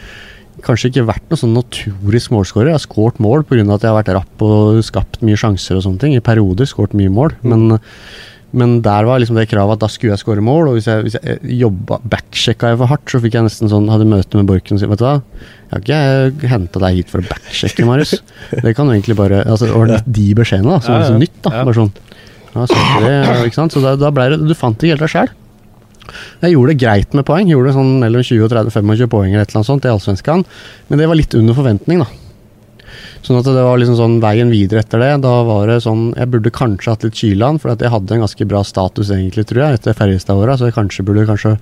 [0.63, 2.71] kanskje ikke vært noen sånn naturisk målskårer.
[2.71, 3.65] Jeg har skåret mål pga.
[3.65, 6.15] at jeg har vært rapp og skapt mye sjanser og sånne ting.
[6.15, 7.35] I perioder skåret mye mål.
[7.41, 7.79] Men,
[8.53, 10.69] men der var liksom det kravet at da skulle jeg skåre mål.
[10.69, 13.89] Og hvis jeg, hvis jeg jobba backsjekka jeg for hardt, så fikk jeg nesten sånn
[13.89, 15.15] Hadde møte med Borken og sa Vet du hva,
[15.73, 18.15] jeg har ikke henta deg hit for å backsjekke, Marius.
[18.53, 20.85] Det kan du egentlig bare Altså, det var litt de beskjedene, da.
[20.85, 21.09] Som var ja.
[21.09, 21.55] så nytt, da.
[21.57, 21.65] Ja.
[21.65, 21.93] Bare sånn
[22.53, 23.13] ja, så det,
[23.47, 23.73] ikke sant?
[23.73, 25.31] Så da, da ble det Du fant ikke helt deg sjæl.
[26.43, 27.49] Jeg gjorde det greit med poeng.
[27.49, 30.43] Gjorde sånn mellom 20 og 30-25 poeng eller et eller annet sånt i Allsvenskan.
[30.89, 32.22] Men det var litt under forventning, da.
[33.23, 35.11] Sånn at det var liksom sånn veien videre etter det.
[35.23, 38.47] Da var det sånn Jeg burde kanskje hatt litt Kyland, for jeg hadde en ganske
[38.49, 40.57] bra status egentlig, tror jeg, etter Ferjestad-åra.
[40.59, 41.53] Så jeg kanskje burde kanskje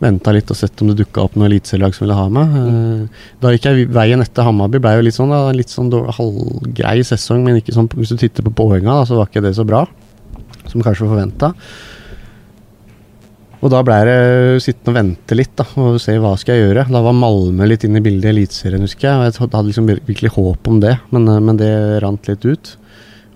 [0.00, 2.54] venta litt og sett om det dukka opp noe eliteserielag som ville ha meg.
[2.54, 3.08] Mm.
[3.42, 4.78] Da gikk jeg veien etter Hammarby.
[4.82, 8.20] Ble jo litt sånn da, litt sånn dårlig- halvgrei sesong, men ikke sånn hvis du
[8.22, 9.84] titter på poenga, da, så var ikke det så bra
[10.70, 11.54] som kanskje var forventa.
[13.60, 16.86] Og da ble det sittende og vente litt da, og se hva skal jeg gjøre.
[16.88, 19.16] Da var Malmö litt inne i bildet i Eliteserien, husker jeg.
[19.18, 21.72] og Jeg hadde liksom virkelig håp om det, men, eh, men det
[22.02, 22.76] rant litt ut.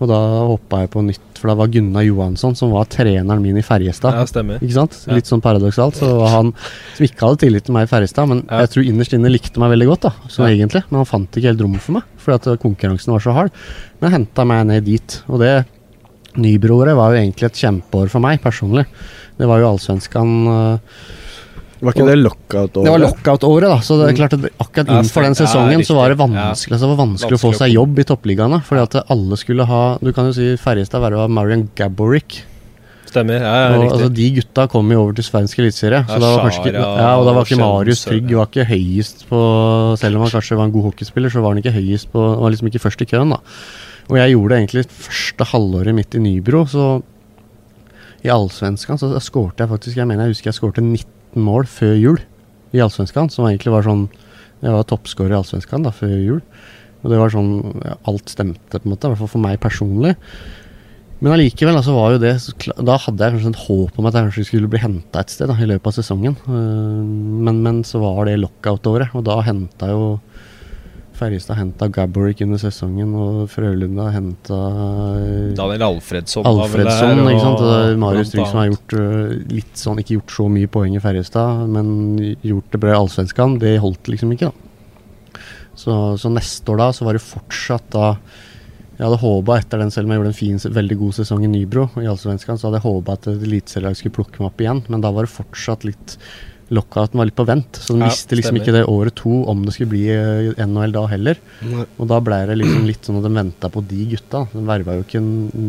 [0.01, 0.17] Og da
[0.49, 4.17] hoppa jeg på nytt, for da var Gunnar Johansson, som var treneren min i Ferjestad.
[4.17, 4.59] Ja, stemmer.
[4.65, 4.97] Ikke sant?
[5.13, 6.01] Litt sånn paradoksalt.
[6.01, 6.51] Så var han
[6.97, 8.65] som ikke hadde tillit til meg i Ferjestad, men Ja.
[8.65, 10.57] jeg tror innerst inne likte meg veldig godt, da, så Ja.
[10.57, 10.83] egentlig.
[10.91, 13.51] Men han fant ikke helt rom for meg, fordi at konkurransen var så hard.
[14.01, 15.67] Men henta meg ned dit, og det
[16.41, 18.87] Nybroåret var jo egentlig et kjempeår for meg personlig.
[19.39, 21.03] Det var jo allsvenskan uh,
[21.85, 22.87] Var ikke det lockout-året?
[22.87, 23.79] Det var lockout-året, da.
[23.85, 26.93] Så det er klart at akkurat innenfor den sesongen så var det vanskelig, altså, det
[26.95, 28.63] var vanskelig å få seg jobb i toppligaene.
[28.65, 32.43] Fordi at alle skulle ha Du kan jo si Ferjestad verva Marion Gaborik.
[33.15, 33.43] Stemmer.
[33.43, 36.03] Ja, ja, Og, altså, de gutta kom jo over til svensk eliteserie.
[36.09, 39.41] Ja, da var ikke, ja, og da var ikke Marius Trygg var ikke høyest på
[40.01, 42.55] Selv om han kanskje var en god hockeyspiller, så var han ikke høyest på Var
[42.55, 43.43] liksom ikke først i køen, da.
[44.11, 46.87] Og jeg gjorde det egentlig første halvåret mitt i Nybro, så
[48.25, 51.95] I Allsvenskan så skårte jeg faktisk Jeg mener jeg husker jeg skårte 19 mål før
[51.97, 52.21] jul
[52.75, 54.09] i Allsvenskan, som egentlig var sånn
[54.65, 56.43] Jeg var toppskårer i Allsvenskan da, før jul.
[57.05, 57.55] Og det var sånn
[58.09, 59.09] Alt stemte, på en måte.
[59.09, 60.15] I hvert fall for meg personlig.
[61.21, 62.35] Men allikevel altså, var jo det
[62.85, 65.49] Da hadde jeg kanskje et håp om at jeg kanskje skulle bli henta et sted
[65.49, 66.37] da, i løpet av sesongen.
[66.45, 67.05] Eh,
[67.47, 70.03] men, men så var det lockout-året, og da henta jo
[71.15, 74.59] Ferjestad henta Gaborik under sesongen, og Frølunda henta
[75.55, 77.21] Daniel Alfredsson Alfredsson.
[77.23, 77.63] der, ikke sant?
[77.65, 81.03] Og Marius Trygg som har gjort øh, litt sånn Ikke gjort så mye poeng i
[81.03, 81.93] Ferjestad, men
[82.43, 83.59] gjort det bra i Allsvenskan.
[83.63, 85.41] Det holdt liksom ikke, da.
[85.75, 88.09] Så, så neste år da så var det fortsatt da
[88.95, 91.51] Jeg hadde håpa etter den, selv om jeg gjorde en fin, veldig god sesong i
[91.51, 94.83] Nybro i Allsvenskan, så hadde jeg håpa at et eliteserielag skulle plukke meg opp igjen,
[94.87, 96.15] men da var det fortsatt litt
[96.73, 98.63] Lockouten var litt på vent, så de Ja, visste liksom stemmer.
[98.65, 101.37] ikke det året to om det skulle bli eh, NHL da heller.
[101.61, 101.85] Nei.
[102.01, 104.47] Og da ble det liksom litt sånn at de venta på de gutta.
[104.55, 105.21] De verva jo ikke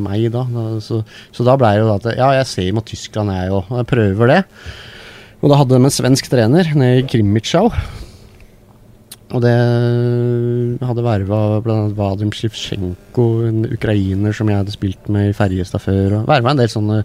[0.07, 0.45] meg da.
[0.79, 1.01] så,
[1.35, 3.65] så da ble det jo at ja, jeg ser mot Tyskland, jeg òg.
[3.69, 4.39] Og jeg prøver det.
[5.43, 7.67] Og da hadde de en svensk trener nede i Krimitschau.
[9.33, 9.55] Og det
[10.85, 11.79] hadde verva bl.a.
[11.97, 16.19] Vadim Sjivsjenko, en ukrainer som jeg hadde spilt med i Ferjestad før.
[16.19, 17.01] Og verva en del sånne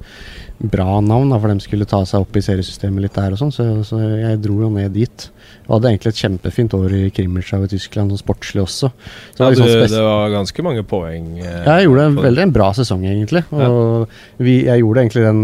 [0.60, 3.52] bra navn, da, for de skulle ta seg opp i seriesystemet litt der og sånn.
[3.54, 5.24] Så, så, jeg dro jo ned dit.
[5.64, 8.90] Og hadde egentlig et kjempefint år i Krimmerschau i Tyskland, sånn sportslig også.
[8.90, 11.32] Så Ja, det var liksom det var ganske mange poeng.
[11.40, 13.46] eh, ja, jeg gjorde en, veldig en bra sesong, egentlig.
[13.56, 14.12] Og
[14.44, 15.42] vi, jeg gjorde egentlig den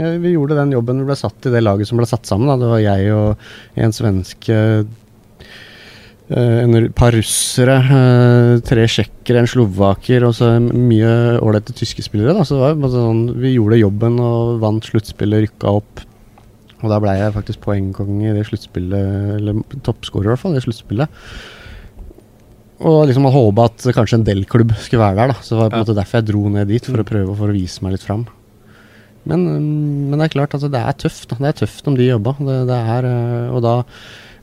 [0.00, 2.50] ja, Vi gjorde den jobben vi ble satt i det laget som ble satt sammen.
[2.50, 2.58] Da.
[2.64, 4.58] Det var jeg og en svenske
[6.36, 12.34] eh, en par russere, eh, tre tsjekkere, en slovaker og så mye ålreite tyske spillere.
[12.36, 12.44] Da.
[12.44, 16.04] Så det var bare sånn, vi gjorde jobben og vant sluttspillet, rykka opp.
[16.84, 20.60] Og da ble jeg faktisk poengkonge i det sluttspillet, eller toppskårer i hvert fall, i
[20.60, 21.20] det sluttspillet.
[22.84, 25.32] Og liksom hadde håpa at kanskje en Del-klubb skulle være der.
[25.32, 27.36] da Så det var på en måte derfor jeg dro ned dit, for å prøve
[27.38, 28.26] for å vise meg litt fram.
[29.24, 31.28] Men, mm, men det er klart, altså, det er tøft.
[31.30, 32.36] da Det er tøft om de jobba.
[32.38, 33.74] Det, det er, eh, og da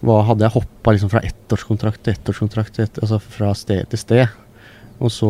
[0.02, 3.99] hva hadde jeg hoppa liksom fra ettårskontrakt til ettårskontrakt, til ett- altså fra sted til
[4.02, 4.28] sted.
[5.02, 5.30] Og så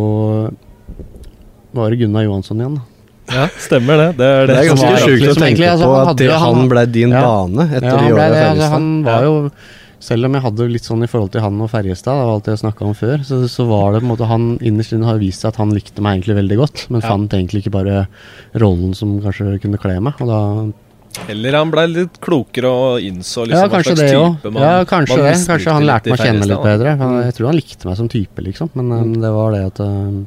[1.73, 2.87] var det Gunnar Johansson igjen, da.
[3.31, 4.07] Ja, stemmer det.
[4.17, 6.67] Det er det, Det er ganske sjukt å tenke altså, på at det, han han-
[6.71, 7.21] ble din Ja.
[7.21, 9.51] bane etter Ja, de han åra i det, altså, han var jo
[10.01, 12.45] Selv om jeg hadde litt sånn i forhold til han og Ferjestad, det var alt
[12.49, 15.19] jeg snakka om før, så, så var det på en måte han innerst inne har
[15.19, 17.07] vist seg at han likte meg egentlig veldig godt, men Ja.
[17.07, 18.07] fant egentlig ikke bare
[18.55, 20.15] rollen som kanskje kunne kle meg.
[20.19, 20.73] Og da
[21.29, 25.17] Eller han ble litt klokere og innså liksom Ja, hva slags type man Ja, kanskje
[25.19, 25.37] man det.
[25.51, 26.97] Kanskje han lærte meg å kjenne litt bedre.
[27.01, 29.79] Han- Jeg tror han likte meg som type, liksom, men um, det var det at
[29.83, 30.25] um,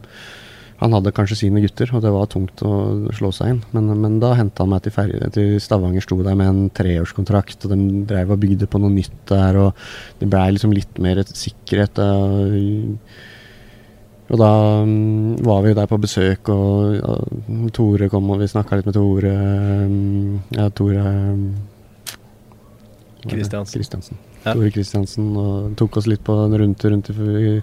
[0.83, 2.73] han hadde kanskje sine gutter, og det var tungt å
[3.17, 3.61] slå seg inn.
[3.73, 7.65] Men, men da henta han meg til, ferie, til Stavanger, sto der med en treårskontrakt,
[7.65, 9.87] og de drev og bygde på noe nytt der, og
[10.21, 11.97] det blei liksom litt mer et sikkerhet.
[12.05, 12.99] Og,
[14.31, 14.51] og da
[14.83, 18.89] um, var vi jo der på besøk, og, og Tore kom, og vi snakka litt
[18.89, 19.33] med Tore
[19.85, 21.03] um, Ja, Tore
[23.25, 23.35] det?
[23.73, 24.19] Kristiansen.
[24.45, 24.53] Ja.
[24.53, 25.31] Tore Kristiansen.
[25.41, 27.55] Og tok oss litt på en runde rundt i,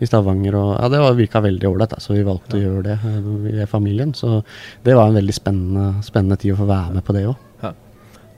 [0.00, 0.56] i Stavanger.
[0.60, 2.98] Og, ja, det var- virka veldig ålreit, så vi valgte å gjøre det
[3.46, 4.12] vi er familien.
[4.12, 4.42] Så
[4.84, 7.36] det var en veldig spennende, spennende tid å få være med på det òg.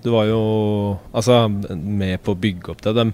[0.04, 0.40] Du var jo
[1.12, 2.94] altså, med på å bygge opp det.
[2.98, 3.08] De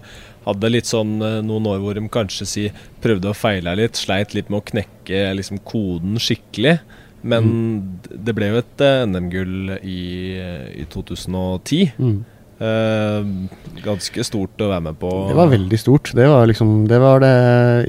[0.45, 2.67] hadde litt sånn eh, noen år hvor de kanskje si,
[3.05, 6.79] prøvde å feile litt, sleit litt med å knekke liksom, koden skikkelig.
[7.25, 8.01] Men Mm.
[8.27, 10.01] det ble jo et eh, NM-gull i,
[10.83, 11.95] i 2010.
[11.97, 12.19] Mm.
[12.65, 13.31] Eh,
[13.83, 15.13] ganske stort å være med på.
[15.31, 16.13] Det var veldig stort.
[16.15, 17.33] Det var liksom Det var det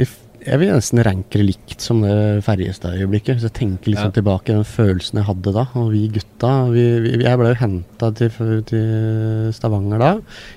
[0.01, 0.07] i
[0.45, 3.39] Jeg vil nesten ranke det likt som det Ferjestad-øyeblikket.
[3.39, 4.11] Hvis jeg tenker litt Ja.
[4.13, 5.63] tilbake, den følelsen jeg hadde da.
[5.73, 8.30] Og vi gutta vi, vi, Jeg ble jo henta til,
[8.69, 10.11] til Stavanger da,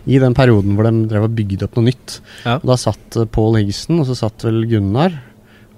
[0.06, 2.20] i den perioden hvor de drev og bygde opp noe nytt.
[2.44, 2.58] Ja.
[2.60, 5.16] Og da satt Paul Pål Higgesen, og så satt vel Gunnar.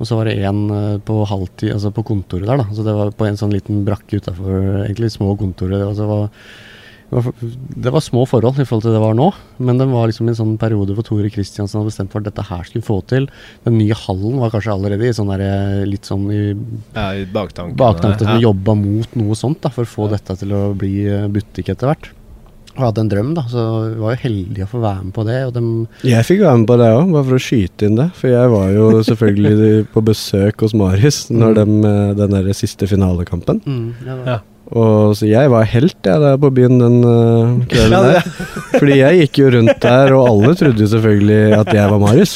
[0.01, 2.67] Og så var det én på halvtid, altså på kontoret der, da.
[2.73, 5.85] Så det var på en sånn liten brakke utafor egentlig små kontoret.
[5.85, 6.31] Og det, var, det, var,
[7.11, 9.27] det var små forhold i forhold til det var nå,
[9.59, 12.45] men det var liksom en sånn periode hvor Tore Kristiansen hadde bestemt for at dette
[12.47, 13.27] her skulle få til.
[13.67, 15.43] Den nye hallen var kanskje allerede i sånn der,
[15.91, 16.41] litt sånn i
[16.95, 17.77] ja, i baktanken.
[17.81, 18.39] baktanken Ja.
[18.47, 20.17] jobba mot noe sånt, da, for å få Ja.
[20.17, 22.11] dette til å bli eh, butikk etter hvert.
[22.79, 23.63] Og hadde en drøm, da, så
[23.93, 25.41] vi var jo heldige å få være med på det.
[26.07, 28.07] Jeg fikk være med på det òg, bare for å skyte inn det.
[28.15, 32.87] For jeg var jo selvfølgelig på besøk hos Marius når de, eh, den der siste
[32.87, 33.61] finalekampen.
[33.67, 34.39] Mm, Ja.
[34.71, 38.29] Og så jeg var helt jeg der på byen den uh, kvelden Ja, der.
[38.77, 42.35] Fordi jeg gikk jo rundt der, og alle trodde jo selvfølgelig at jeg var Marius.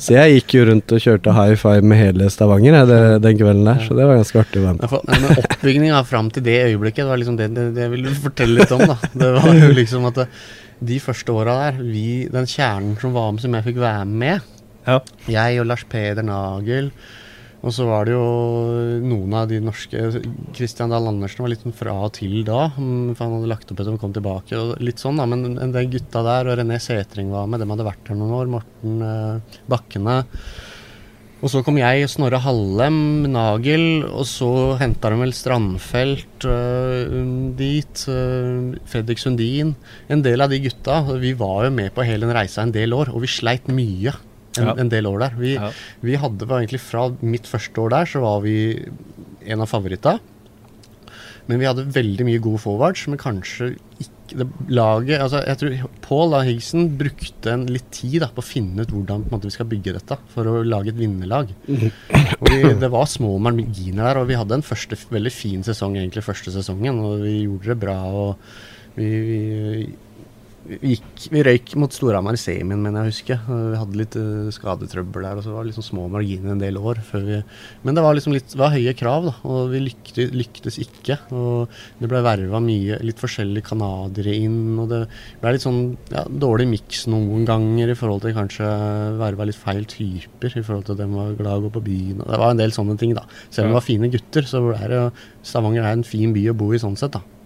[0.00, 3.36] Så jeg gikk jo rundt og kjørte high five med hele Stavanger jeg, det, den
[3.42, 3.82] kvelden der.
[3.84, 5.02] Så det var ganske artig å være med på.
[5.10, 8.16] Men men oppbygninga fram til det øyeblikket, det var liksom det, det, det jeg ville
[8.22, 8.86] fortelle litt om.
[8.88, 10.22] da Det var jo liksom at
[10.80, 14.48] de første åra der, vi, den kjernen som var med, som jeg fikk være med
[14.86, 15.00] Ja.
[15.28, 16.88] Jeg og Lars Peder Nagel.
[17.60, 18.24] Og så var det jo
[19.04, 20.06] noen av de norske
[20.56, 22.70] Christian Dahl Andersen var litt sånn fra og til da.
[22.72, 24.56] mm, For han hadde lagt opp etter å komme tilbake.
[24.56, 27.84] Og litt sånn da, Men de gutta der, og René Setring var med, dem hadde
[27.84, 28.52] vært her noen år.
[28.56, 30.22] Morten eh, Bakkene.
[31.40, 34.50] Og så kom jeg, Snorre Hallem, Nagel, og så
[34.80, 37.14] henta de vel Strandfelt øh,
[37.56, 38.02] dit.
[38.12, 39.72] øh, Fredrik Sundin.
[40.12, 41.02] En del av de gutta.
[41.20, 44.16] Vi var jo med på hele den reisa en del år, og vi sleit mye
[44.58, 44.74] en, Ja.
[44.82, 45.36] en del år der.
[45.38, 45.70] Vi, Ja.
[46.02, 48.56] vi hadde var egentlig Fra mitt første år der, så var vi
[49.46, 50.18] en av favoritta.
[51.48, 55.88] Men vi hadde veldig mye gode forwards, men kanskje ikke det, Laget altså jeg tror
[56.04, 59.50] Paul da, Higgson brukte en litt tid da, på å finne ut hvordan måte, vi
[59.56, 61.48] skal bygge dette for å lage et vinnerlag.
[61.66, 65.96] Og vi, det var små marginer der, og vi hadde en første veldig fin sesong
[65.98, 67.00] egentlig første sesongen.
[67.02, 67.96] Og vi gjorde det bra.
[68.06, 68.36] og
[68.94, 69.88] vi, vi
[70.68, 73.40] vi, gikk, vi røyk mot Storhamar i semien, men jeg husker.
[73.48, 76.76] Vi hadde litt uh, skadetrøbbel der, og så var det liksom små marginer en del
[76.76, 77.00] år.
[77.14, 77.40] vi...
[77.86, 81.16] Men det var liksom litt det var høye krav, da, og vi lyktes, lyktes ikke.
[81.32, 85.02] og Det ble verva mye, litt forskjellige canadiere inn, og det
[85.40, 85.82] ble litt sånn
[86.12, 88.68] ja, dårlig miks noen ganger i forhold til kanskje
[89.20, 91.86] verva litt feil typer, i forhold til at de var glad i å gå på
[91.88, 92.24] byen.
[92.26, 93.24] Det var en del sånne ting, da.
[93.48, 95.04] Selv om det var fine gutter, så er det,
[95.46, 97.39] Stavanger er en fin by å bo i sånn sett, da.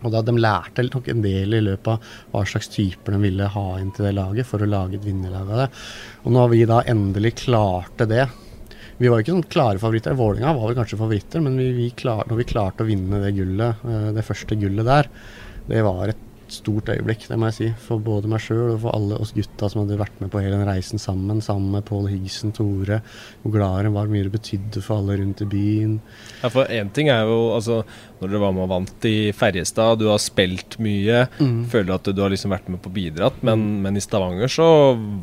[0.00, 3.48] Og da De lærte nok en del i løpet av hva slags typer de ville
[3.54, 5.68] ha inn til det laget for å lage et vinnerlag av det.
[6.24, 8.28] Og når vi da endelig klarte det
[9.00, 10.12] Vi var jo ikke sånn klare favoritter.
[10.12, 13.30] Vålinga var vel kanskje favoritter, men vi, vi klar, når vi klarte å vinne det
[13.32, 15.08] gullet, eh, det første gullet der,
[15.70, 16.20] det var et
[16.54, 17.68] stort øyeblikk, det må jeg si.
[17.86, 20.58] For både meg sjøl og for alle oss gutta som hadde vært med på hele
[20.58, 21.42] den reisen sammen.
[21.44, 23.00] Sammen med Pål Higgesen, Tore.
[23.42, 25.96] Hvor glad de var, hvor mye det betydde for alle rundt i byen.
[26.42, 27.82] Ja, for én ting er jo altså
[28.20, 31.24] når dere var med og vant i Ferjestad, du har spilt mye.
[31.40, 31.64] Mm.
[31.72, 33.80] Føler at du har liksom vært med på bidratt, men, mm.
[33.86, 34.68] men i Stavanger så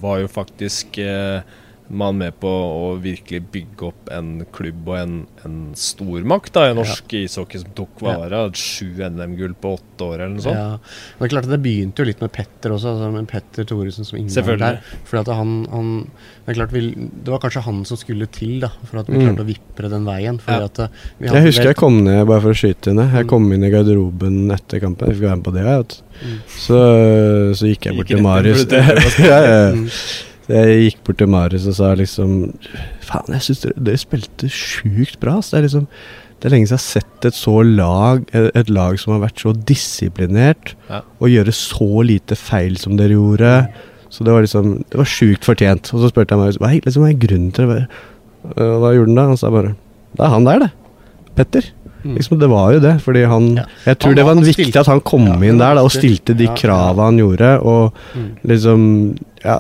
[0.01, 1.45] var jo faktisk eh,
[1.87, 5.15] man med på å virkelig bygge opp en klubb og en,
[5.47, 7.23] en stormakt da, i norsk ja.
[7.27, 8.49] ishockey som tok vare ja.
[8.51, 10.59] sju NM-gull på åtte år eller noe sånt.
[10.59, 11.15] Ja.
[11.17, 14.07] Det er klart at det begynte jo litt med Petter også, altså med Petter Thoresen
[14.07, 14.81] som inngang der.
[15.07, 18.59] Fordi at han, han det, er klart vi, det var kanskje han som skulle til
[18.63, 19.25] da, for at vi mm.
[19.25, 20.39] klarte å vippe den veien.
[20.43, 23.09] Fordi at eh, jeg husker jeg kom ned, bare for å skyte henne.
[23.13, 23.31] jeg mm.
[23.31, 25.11] kom inn i garderoben etter kampen.
[25.11, 25.67] Jeg fikk være med på det.
[25.67, 26.39] Jeg, mm.
[26.59, 26.81] så,
[27.59, 28.67] så gikk jeg bort til Marius.
[29.31, 29.61] ja, ja.
[30.47, 30.53] Mm.
[30.55, 32.37] Jeg gikk bort til Marius og sa liksom
[33.03, 35.37] Faen, jeg syns dere, dere, spilte sjukt bra.
[35.43, 35.85] Så det, er liksom,
[36.37, 39.43] det er lenge siden jeg har sett et så lag Et lag som har vært
[39.43, 41.03] så disiplinert, ja.
[41.19, 43.53] og gjøre så lite feil som dere gjorde.
[44.13, 45.91] Så det var liksom Det var sjukt fortjent.
[45.93, 47.81] Og så spurte jeg Marius hva er, liksom, hva er grunnen til det.
[48.55, 49.31] Hva gjorde han da?
[49.33, 49.75] Han sa bare
[50.15, 50.71] Det er han der, det.
[51.37, 51.73] Petter.
[52.03, 52.13] Mm.
[52.15, 53.63] Liksom, det var jo det, fordi han ja.
[53.83, 55.91] Jeg tror han, det var viktig stilte, at han kom ja, inn der da, og
[55.91, 58.29] stilte de ja, krava han gjorde, og mm.
[58.47, 58.85] liksom
[59.43, 59.57] Ja,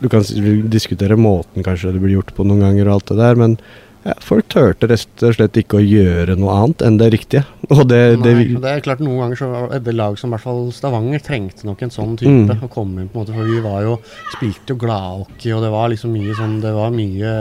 [0.00, 0.24] du kan
[0.72, 3.56] diskutere måten kanskje det blir gjort på noen ganger og alt det der, men
[4.00, 7.42] ja, folk turte rett og slett ikke å gjøre noe annet enn det riktige.
[7.74, 10.46] Og det, Nei, det, det er klart Noen ganger så det lag som i hvert
[10.46, 12.64] fall Stavanger trengte nok en sånn type mm.
[12.64, 13.10] å komme inn.
[13.12, 13.98] på en måte, For vi var jo,
[14.32, 17.34] spilte jo gladhockey, og det var liksom mye sånn Det var mye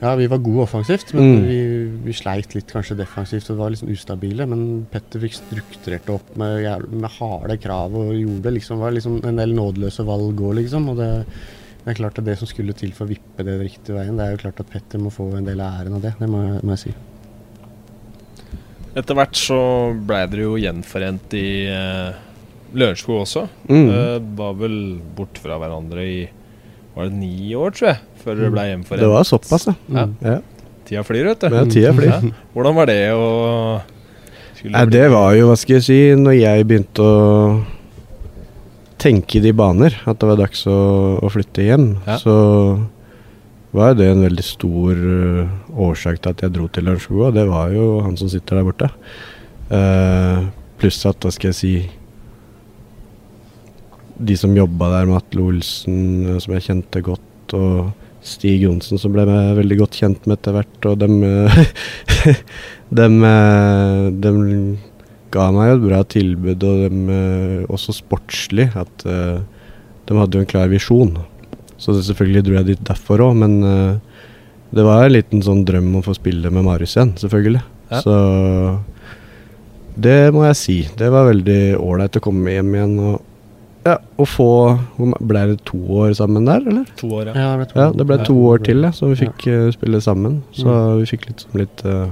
[0.00, 1.44] ja, vi var gode offensivt, men mm.
[1.46, 1.58] vi,
[2.04, 3.48] vi, sleit litt kanskje defensivt.
[3.50, 4.46] og var liksom ustabile.
[4.48, 9.22] Men Petter fikk strukturert det opp med, med harde krav og gjorde liksom, var liksom
[9.24, 10.90] en del nådeløse valg òg, liksom.
[10.92, 11.10] Og det,
[11.80, 14.26] det, er klart at det som skulle til for å vippe det riktige veien, det
[14.26, 16.12] er jo klart at Petter må få en del av æren av det.
[16.20, 16.96] Det må, må jeg si.
[18.96, 19.60] Etter hvert så
[20.08, 22.20] ble dere jo gjenforent i eh,
[22.76, 23.46] Lørenskog også.
[23.68, 23.88] Mm.
[23.88, 24.76] Eh, var vel
[25.16, 26.20] bort fra hverandre i
[26.96, 29.04] var det ni år, tror jeg, før dere ble hjemforent.
[29.04, 30.06] Det var såpass, ja.
[30.26, 30.40] ja.
[30.86, 31.54] Tida flyr, vet du.
[31.54, 32.32] Ja, tida flyr.
[32.54, 33.28] Hvordan var det å
[34.66, 37.16] Nei, Det var jo, hva skal jeg si, når jeg begynte å
[38.98, 40.78] tenke i de baner, at det var dags å,
[41.22, 42.16] å flytte hjem, ja.
[42.18, 42.34] så
[43.76, 45.52] var det en veldig stor uh,
[45.86, 48.66] årsak til at jeg dro til Lørenskog, og det var jo han som sitter der
[48.66, 48.90] borte.
[49.68, 50.48] Uh,
[50.80, 51.74] pluss at, hva skal jeg si
[54.16, 58.98] de som jobba der, med Atle Olsen, eh, som jeg kjente godt, og Stig Johnsen,
[58.98, 61.60] som ble med, veldig godt kjent med etter hvert, og dem, eh,
[63.00, 64.40] dem, eh, dem
[65.34, 67.08] ga meg et bra tilbud, og dem
[67.72, 71.10] også sportslig, at de hadde jo en klar visjon.
[71.82, 73.58] Så det selvfølgelig dro jeg dit derfor òg, men
[74.70, 77.64] det var en liten sånn drøm å få spille med Marius igjen, selvfølgelig.
[77.90, 78.00] Ja.
[78.06, 78.14] Så
[79.96, 80.78] det må jeg si.
[80.98, 82.96] Det var veldig ålreit å komme hjem igjen.
[83.10, 83.25] og
[83.86, 84.50] ja, og få
[84.98, 86.86] Ble det to år sammen der, eller?
[86.98, 87.34] To år, ja.
[87.38, 89.66] ja det ble to, ja, det ble to år til, ja, så vi fikk uh,
[89.74, 90.40] spille sammen.
[90.56, 90.94] Så mm.
[91.00, 92.06] vi fikk litt sånn litt uh,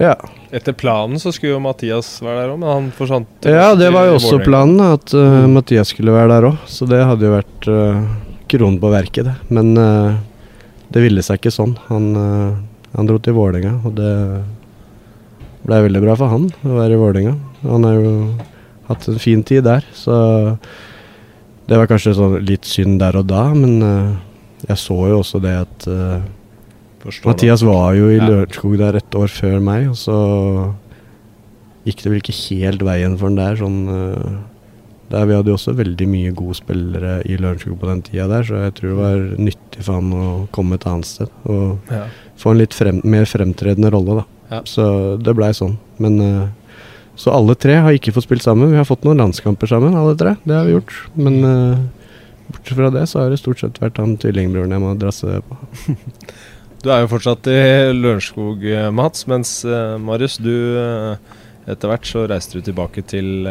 [0.00, 0.14] Ja.
[0.54, 3.48] Etter planen så skulle jo Mathias være der òg, men han forsvant.
[3.50, 5.58] Ja, det var jo også planen, at uh, mm.
[5.58, 6.62] Mathias skulle være der òg.
[6.70, 7.68] Så det hadde jo vært
[8.50, 9.36] kronen på verket, det.
[9.54, 11.72] Men det ville seg ikke sånn.
[11.88, 12.10] Han,
[12.94, 14.10] han dro til Vålerenga, og det
[15.64, 17.38] blei veldig bra for han å være i Vålerenga.
[17.64, 18.12] Han er jo
[18.88, 19.84] hatt en fin tid der.
[19.96, 20.14] Så
[21.68, 24.14] det var kanskje sånn litt synd der og da, men uh,
[24.68, 26.24] jeg så jo også det at uh,
[27.24, 28.18] Mathias var jo i.
[28.20, 30.18] Lørenskog der et år før meg, og så
[31.84, 33.60] gikk det vel ikke helt veien for han der.
[33.60, 33.80] sånn...
[33.88, 34.42] Uh,
[35.12, 38.46] der Vi hadde jo også veldig mye gode spillere i Lørenskog på den tida der,
[38.48, 42.06] så jeg tror det var nyttig for han å komme et annet sted og ja.
[42.40, 44.24] få en litt frem, mer fremtredende rolle, da.
[44.54, 44.60] Ja.
[44.68, 44.86] Så
[45.20, 45.76] det blei sånn.
[46.02, 46.48] Men uh,
[47.16, 48.72] så alle tre har ikke fått spilt sammen.
[48.72, 50.34] Vi har fått noen landskamper sammen, alle tre.
[50.44, 50.94] Det har vi gjort.
[51.14, 51.78] Men uh,
[52.50, 55.58] bortsett fra det, så har det stort sett vært han tvillingbroren jeg må drasse på.
[56.84, 57.58] du er jo fortsatt i
[57.94, 59.26] Lørenskog, eh, Mats.
[59.30, 61.14] Mens uh, Marius, du uh,
[61.70, 63.46] etter hvert så reiste du tilbake til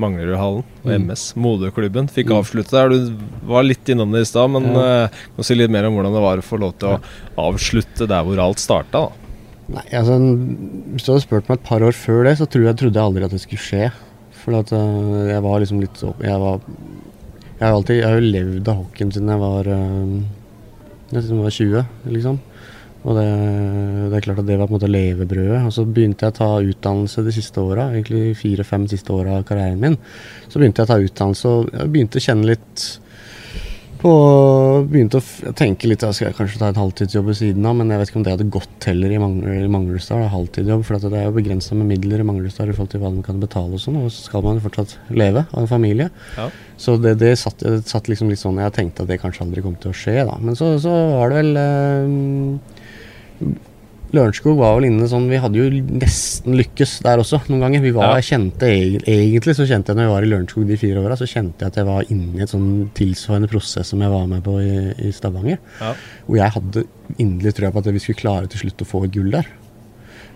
[0.00, 1.06] Manglerudhallen og Mm.
[1.10, 1.22] MS.
[1.36, 2.36] Moderklubben fikk Mm.
[2.40, 2.88] avslutte der.
[2.88, 3.16] Du
[3.46, 5.04] var litt innom det i stad, men Ja.
[5.04, 7.00] uh, kan si litt mer om hvordan det var å få lov til å
[7.38, 8.92] avslutte der hvor alt starta?
[8.92, 9.08] da?
[9.70, 12.78] Nei, altså Hvis du hadde spurt meg et par år før det, så tror jeg,
[12.80, 13.90] trodde jeg aldri at det skulle skje.
[14.40, 18.14] For at uh, jeg var liksom litt så Jeg var Jeg har alltid Jeg har
[18.16, 20.14] jo levd av hockeyen siden jeg var uh,
[21.10, 22.38] Jeg siden jeg var 20, liksom.
[23.00, 23.28] Og det,
[24.12, 25.60] det er klart at det var på en måte levebrødet.
[25.64, 29.46] Og så begynte jeg å ta utdannelse de siste åra, egentlig fire-fem siste åra av
[29.48, 29.96] karrieren min.
[30.52, 32.84] Så begynte jeg å ta utdannelse og jeg begynte å kjenne litt
[34.00, 34.12] på
[34.90, 38.00] Begynte å tenke litt Jeg skal kanskje ta en halvtidsjobb ved siden av, men jeg
[38.00, 40.26] vet ikke om det hadde gått heller i i Manglerudstad.
[40.32, 43.26] Halvtidsjobb, for det er jo begrensa med midler i Manglestad i forhold til hva man
[43.26, 44.00] kan betale og sånn.
[44.00, 46.10] Og så skal man jo fortsatt leve av en familie.
[46.36, 46.48] Ja.
[46.80, 49.76] Så det, det satt, satt liksom litt sånn Jeg tenkte at det kanskje aldri kom
[49.80, 50.38] til å skje, da.
[50.40, 53.58] Men så, så var det vel eh,
[54.12, 55.68] Lørenskog var vel inne sånn Vi hadde jo
[56.00, 57.80] nesten lykkes der også noen ganger.
[57.84, 58.24] Vi var, Ja.
[58.26, 58.66] kjente
[59.06, 61.70] Egentlig så kjente jeg når jeg var i Lørenskog de fire åra, så kjente jeg
[61.70, 65.08] at jeg var inne i et sånn tilsvarende prosess som jeg var med på i,
[65.08, 65.58] i Stavanger.
[65.80, 65.94] Ja.
[66.26, 66.84] Hvor jeg hadde
[67.18, 69.46] inderlig trua på at vi skulle klare til slutt å få et gull der.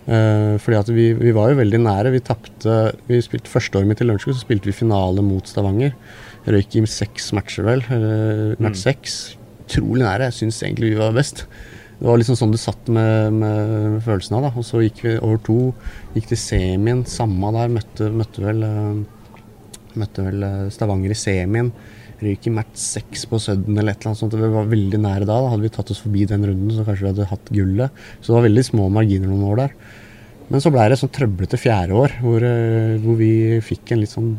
[0.05, 2.11] Uh, fordi at vi, vi var jo veldig nære.
[2.13, 2.75] Vi tapte
[3.09, 5.95] vi spilte Første året mitt i Lørenskog så spilte vi finale mot Stavanger.
[6.45, 7.81] Røyk i seks matcher, vel.
[7.89, 8.83] Uh, match Mm.
[8.85, 9.15] seks.
[9.65, 10.27] Utrolig nære.
[10.29, 11.45] Jeg syns egentlig vi var best.
[11.99, 14.47] Det var liksom sånn du satt med, med følelsen av.
[14.47, 15.59] da Og så gikk vi over to.
[16.15, 17.03] Gikk til semien.
[17.07, 17.71] Samme der.
[17.71, 19.03] Møtte, møtte vel eh,
[19.95, 21.69] Møtte vel eh, Stavanger i semien.
[22.19, 24.35] Ryker match seks på Sudden eller et eller annet sånt.
[24.39, 25.39] Vi var veldig nære da.
[25.39, 28.03] da Hadde vi tatt oss forbi den runden, så kanskje vi hadde hatt gullet.
[28.19, 29.77] Så det var veldig små marginer noen år der.
[30.51, 33.31] Men så blei det sånn trøblete fjerde år, hvor, eh, hvor vi
[33.65, 34.35] fikk en litt sånn.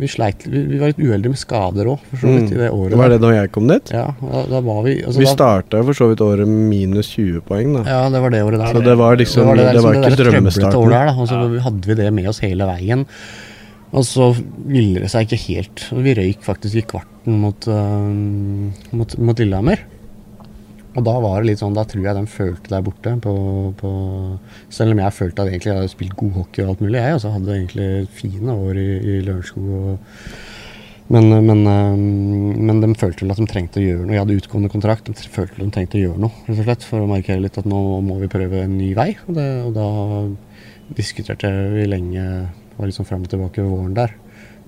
[0.00, 2.70] Vi sleit Vi, vi var litt uheldige med skader òg, for så vidt, i det
[2.72, 2.94] året.
[2.94, 2.98] Mm.
[3.02, 3.90] Var det da jeg kom dit?
[3.92, 7.74] Ja, da, da var vi altså, Vi starta for så vidt året minus 20 poeng,
[7.76, 7.82] da.
[7.84, 8.72] Ja, det var det året der.
[8.72, 10.80] Så det var liksom det, Det der- var liksom ikke drømmestarten.
[10.80, 11.60] året der, da, og så Ja.
[11.68, 13.06] hadde vi det med oss hele veien.
[13.92, 14.30] Og så
[14.66, 15.88] ville det seg ikke helt.
[15.92, 18.08] Vi røyk faktisk i kvarten mot, uh,
[18.96, 19.78] mot, mot Lillehammer.
[20.92, 23.34] Og da var det litt sånn, da tror jeg de følte der borte på,
[23.80, 23.90] på
[24.72, 27.18] Selv om jeg følte at egentlig jeg hadde spilt god hockey og alt mulig, jeg
[27.18, 30.02] også hadde egentlig fine år i, i Lørenskog.
[31.12, 32.02] men, men, øh,
[32.68, 34.16] men de følte vel at de trengte å gjøre noe.
[34.16, 35.08] Jeg hadde utgående kontrakt.
[35.08, 37.60] De følte at de trengte å gjøre noe rett og slett, for å markere litt
[37.60, 39.14] at nå må vi prøve en ny vei.
[39.26, 39.88] Og, det, og da
[40.92, 42.26] diskuterte vi lenge,
[42.76, 44.12] var liksom fram og tilbake våren der.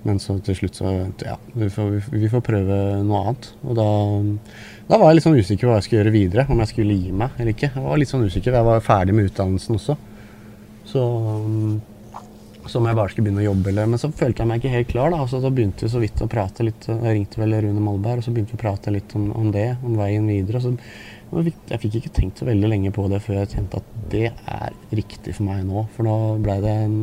[0.05, 0.91] Men så til slutt så
[1.25, 2.75] ja, vi får, vi får prøve
[3.05, 3.47] noe annet.
[3.65, 3.87] Og da,
[4.85, 6.45] da var jeg litt sånn usikker på hva jeg skulle gjøre videre.
[6.51, 7.71] Om jeg skulle gi meg eller ikke.
[7.73, 8.57] Jeg var litt sånn usikker.
[8.59, 9.97] Jeg var ferdig med utdannelsen også.
[10.85, 11.79] Så um,
[12.65, 14.73] så om jeg bare skulle begynne å jobbe, eller Men så følte jeg meg ikke
[14.73, 15.19] helt klar, da.
[15.21, 16.87] Altså, da begynte vi så vidt å prate litt.
[16.89, 19.67] Jeg ringte vel Rune Malberg, og så begynte vi å prate litt om, om det,
[19.85, 20.61] om veien videre.
[20.63, 20.73] Så,
[21.35, 24.75] jeg fikk ikke tenkt så veldig lenge på det før jeg kjente at det er
[24.97, 25.85] riktig for meg nå.
[25.95, 26.97] For nå blei det en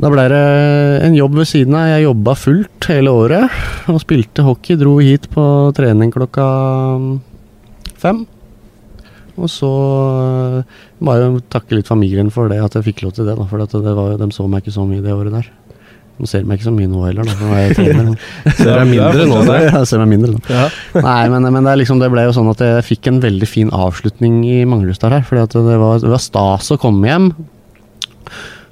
[0.00, 0.42] Da ble det
[1.06, 1.90] en jobb ved siden av.
[1.92, 4.78] Jeg jobba fullt hele året og spilte hockey.
[4.80, 5.44] Dro hit på
[5.76, 6.46] trening klokka
[8.00, 8.24] fem.
[9.40, 9.68] Og så
[11.02, 13.36] må jeg jo takke litt familien for det, at jeg fikk lov til det.
[13.38, 15.50] Da, for det var, de så meg ikke så mye det året der.
[16.20, 17.52] De ser meg ikke så mye nå heller, da.
[17.62, 18.10] Jeg trener.
[18.58, 19.56] Ser deg mindre nå, da.
[19.64, 20.42] Ja, ser meg mindre nå.
[20.52, 20.66] Ja.
[21.02, 23.72] Nei, men, men det, liksom, det ble jo sånn at jeg fikk en veldig fin
[23.74, 25.24] avslutning i Manglerudstad her.
[25.26, 27.32] Fordi det det var stas å komme hjem.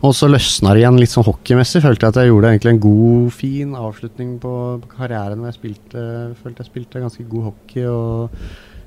[0.01, 1.83] Og så løsna det igjen litt sånn hockeymessig.
[1.85, 5.45] Følte jeg at jeg gjorde egentlig en god, fin avslutning på, på karrieren.
[5.45, 6.05] jeg spilte,
[6.41, 7.85] følte jeg spilte ganske god hockey.
[7.85, 8.31] og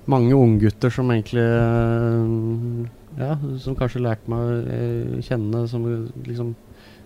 [0.10, 2.88] mange unggutter som egentlig øh,
[3.20, 5.86] Ja, som kanskje lærte meg å øh, kjenne som
[6.26, 6.56] liksom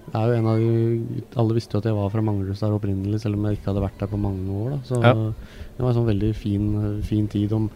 [0.07, 3.19] jeg er jo en av de Alle visste jo at jeg var fra Manglerudstad opprinnelig,
[3.19, 4.69] selv om jeg ikke hadde vært der på mange år.
[4.71, 5.13] da Så Ja.
[5.13, 7.51] det var en sånn veldig fin, fin tid.
[7.51, 7.69] om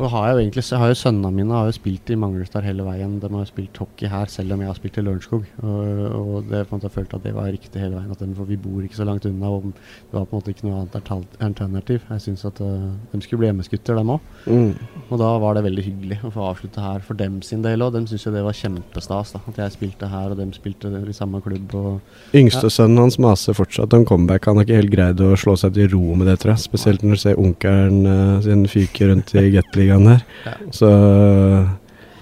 [0.00, 2.64] og har jeg jo egentlig, jeg har jo Sønnene mine har jo spilt i Manglestad
[2.64, 3.18] hele veien.
[3.20, 5.44] De har jo spilt hockey her, selv om jeg har spilt i Lørenskog.
[5.60, 5.82] Og,
[6.16, 8.14] og det på en måte jeg følte at det var riktig hele veien.
[8.14, 9.50] At de, for vi bor ikke så langt unna.
[9.52, 11.12] Og det var på en måte ikke noe annet
[11.44, 12.06] alternativ.
[12.08, 14.30] Jeg syns at uh, de skulle bli hjemmeskutter, dem òg.
[14.46, 14.72] Mm.
[15.10, 17.92] Og da var det veldig hyggelig å få avslutte her for dem sin del òg.
[17.98, 19.34] De syntes jo det var kjempestas.
[19.36, 21.76] da At jeg spilte her, og dem spilte i samme klubb.
[21.76, 24.48] Og Yngstesønnen hans maser fortsatt om comeback.
[24.48, 26.64] Han har ikke helt greid å slå seg til ro med det, tror jeg.
[26.64, 29.46] Spesielt når du ser onkelen uh, sin fyke rundt i
[29.82, 30.24] Gateligaen her.
[30.46, 30.54] Ja.
[30.70, 30.90] Så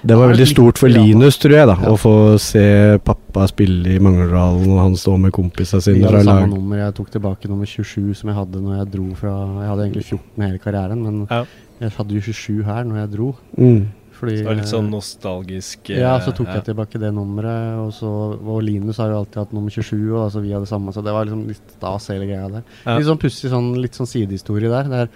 [0.03, 0.89] det var veldig stort for.
[0.89, 1.77] Linus, tror jeg, da.
[1.77, 1.93] Ja.
[1.93, 6.47] Å få se pappa spille i Manglerudhallen, og han stå med kompisene sine hadde samme
[6.47, 6.51] lag.
[6.55, 6.81] nummer.
[6.81, 10.07] Jeg tok tilbake nummer 27 som jeg hadde når jeg dro fra Jeg hadde egentlig
[10.09, 11.45] 14 hele karrieren, men Ja.
[11.81, 13.35] jeg hadde jo 27 her når jeg dro.
[13.59, 13.89] Mm.
[14.21, 15.89] Fordi Det var litt sånn eh, nostalgisk.
[15.89, 17.79] Ja, eh, så tok jeg tilbake det nummeret.
[17.81, 20.93] Og så og Linus har jo alltid hatt nummer 27, og altså vi hadde samme,
[20.93, 22.63] så det var liksom litt stas hele greia der.
[22.85, 22.97] Ja.
[22.99, 24.85] Litt sånn pussig sånn, litt sånn sidehistorie der.
[24.93, 25.09] Det er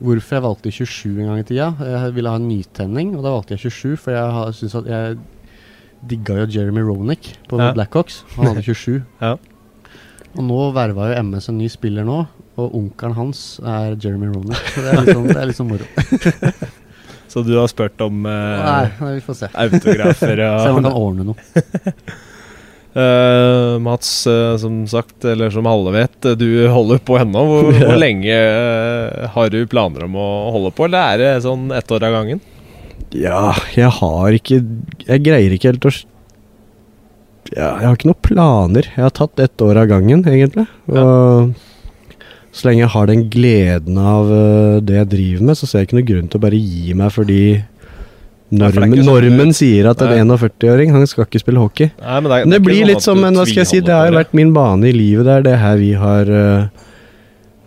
[0.00, 1.68] hvorfor jeg valgte 27 en gang i tida.
[1.84, 5.18] Jeg ville ha en nytenning, og da valgte jeg 27, for jeg syns at jeg
[6.10, 7.72] digga jo Jeremy Ronick på Ja.
[7.76, 8.22] Blackhawks.
[8.36, 9.02] Han hadde 27.
[9.20, 9.34] Ja.
[10.38, 12.20] Og nå verva jo MS en ny spiller nå,
[12.60, 14.60] og onkelen hans er Jeremy Ronick.
[14.70, 15.88] Så det er litt sånn, det er litt sånn moro.
[17.30, 19.48] Så du har spurt om uh, Nei, vi får se.
[19.54, 21.36] autografer Se om han kan ordne noe.
[22.94, 27.44] Eh, Mats, uh, som sagt, eller som alle vet, eh, du holder på ennå.
[27.46, 31.70] Hvor, hvor lenge uh, har du planer om å holde på, eller er det sånn
[31.76, 32.42] ett år av gangen?
[33.14, 34.60] Ja, jeg har ikke
[35.02, 35.90] Jeg greier ikke helt å
[37.50, 38.86] ja, Jeg har ikke noen planer.
[38.94, 40.68] Jeg har tatt ett år av gangen, egentlig.
[40.92, 41.56] Og
[42.54, 44.30] så lenge jeg har den gleden av
[44.86, 47.10] det jeg driver med, så ser jeg ikke noen grunn til å bare gi meg
[47.14, 47.66] fordi Ja, for det er
[48.50, 51.90] normen, ikke sånn- normen sier at en 41-åring han skal ikke spille hockey.
[52.02, 53.66] Nei, men det, er- Men det det blir sånn litt som en, hva skal jeg
[53.70, 55.24] si, det har jo vært min bane i livet.
[55.24, 56.68] Det er det her vi har uh,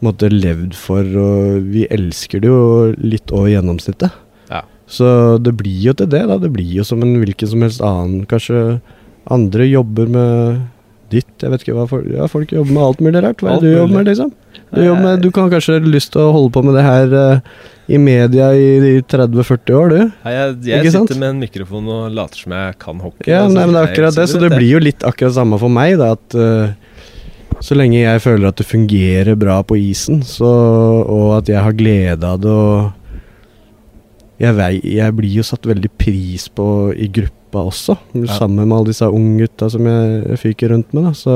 [0.04, 4.12] måtte levd for, og vi elsker det jo litt over gjennomsnittet.
[4.52, 4.64] Ja.
[4.88, 6.38] Så det blir jo til det, da.
[6.38, 8.26] Det blir jo som en hvilken som helst annen.
[8.28, 8.82] Kanskje
[9.32, 10.62] andre jobber med
[11.14, 13.44] ditt, jeg vet ikke hva folk Ja, folk jobber med alt mulig rart.
[13.44, 14.34] Hva er det du jobber med, liksom?
[14.74, 17.14] Du, jobber med, du kan kanskje ha lyst til å holde på med det her
[17.14, 17.64] uh,
[17.94, 20.00] i media i, i 30-40 år, du?
[20.26, 21.12] Nei, jeg jeg Ikke sant?
[21.12, 23.28] sitter med en mikrofon og later som jeg kan hockey.
[23.30, 25.60] Ja, altså, nei, men det er akkurat det, så det blir jo litt akkurat samme
[25.62, 26.74] for meg, da, at uh,
[27.64, 30.50] så lenge jeg føler at det fungerer bra på isen, så,
[31.04, 35.92] og at jeg har glede av det, og jeg, vei, jeg blir jo satt veldig
[36.02, 36.68] pris på
[36.98, 37.08] i
[37.54, 37.98] gruppa også,
[38.34, 41.36] sammen med alle disse unge gutta som jeg fyker rundt med, da, så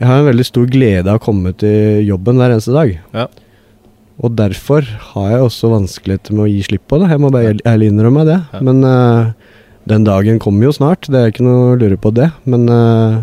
[0.00, 2.92] jeg har en veldig stor glede av å komme til jobben hver eneste dag.
[3.12, 3.26] Ja.
[4.20, 7.10] Og derfor har jeg også vanskeligheter med å gi slipp på det.
[7.10, 8.38] Jeg må bare ærlig innrømme det.
[8.52, 8.60] Ja.
[8.64, 9.32] Men uh,
[9.88, 12.30] den dagen kommer jo snart, det er ikke noe å lure på det.
[12.48, 13.20] Men uh,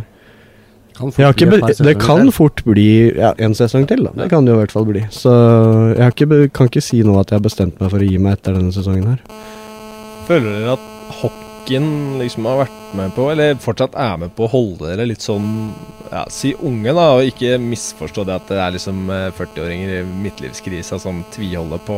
[0.98, 4.14] Kan det kan fort bli ja, en sesong til, da.
[4.24, 5.06] Det kan det jo i hvert fall bli.
[5.14, 5.34] Så
[5.98, 8.38] jeg ikke, kan ikke si nå at jeg har bestemt meg for å gi meg
[8.38, 9.22] etter denne sesongen her.
[10.30, 14.52] Føler dere at hockeyen liksom har vært med på, eller fortsatt er med på å
[14.52, 15.74] holde dere litt sånn
[16.08, 20.06] ja, Si unge, da, og ikke misforstå det at det er liksom eh, 40-åringer i
[20.24, 21.98] midtlivskrisa som tviholder på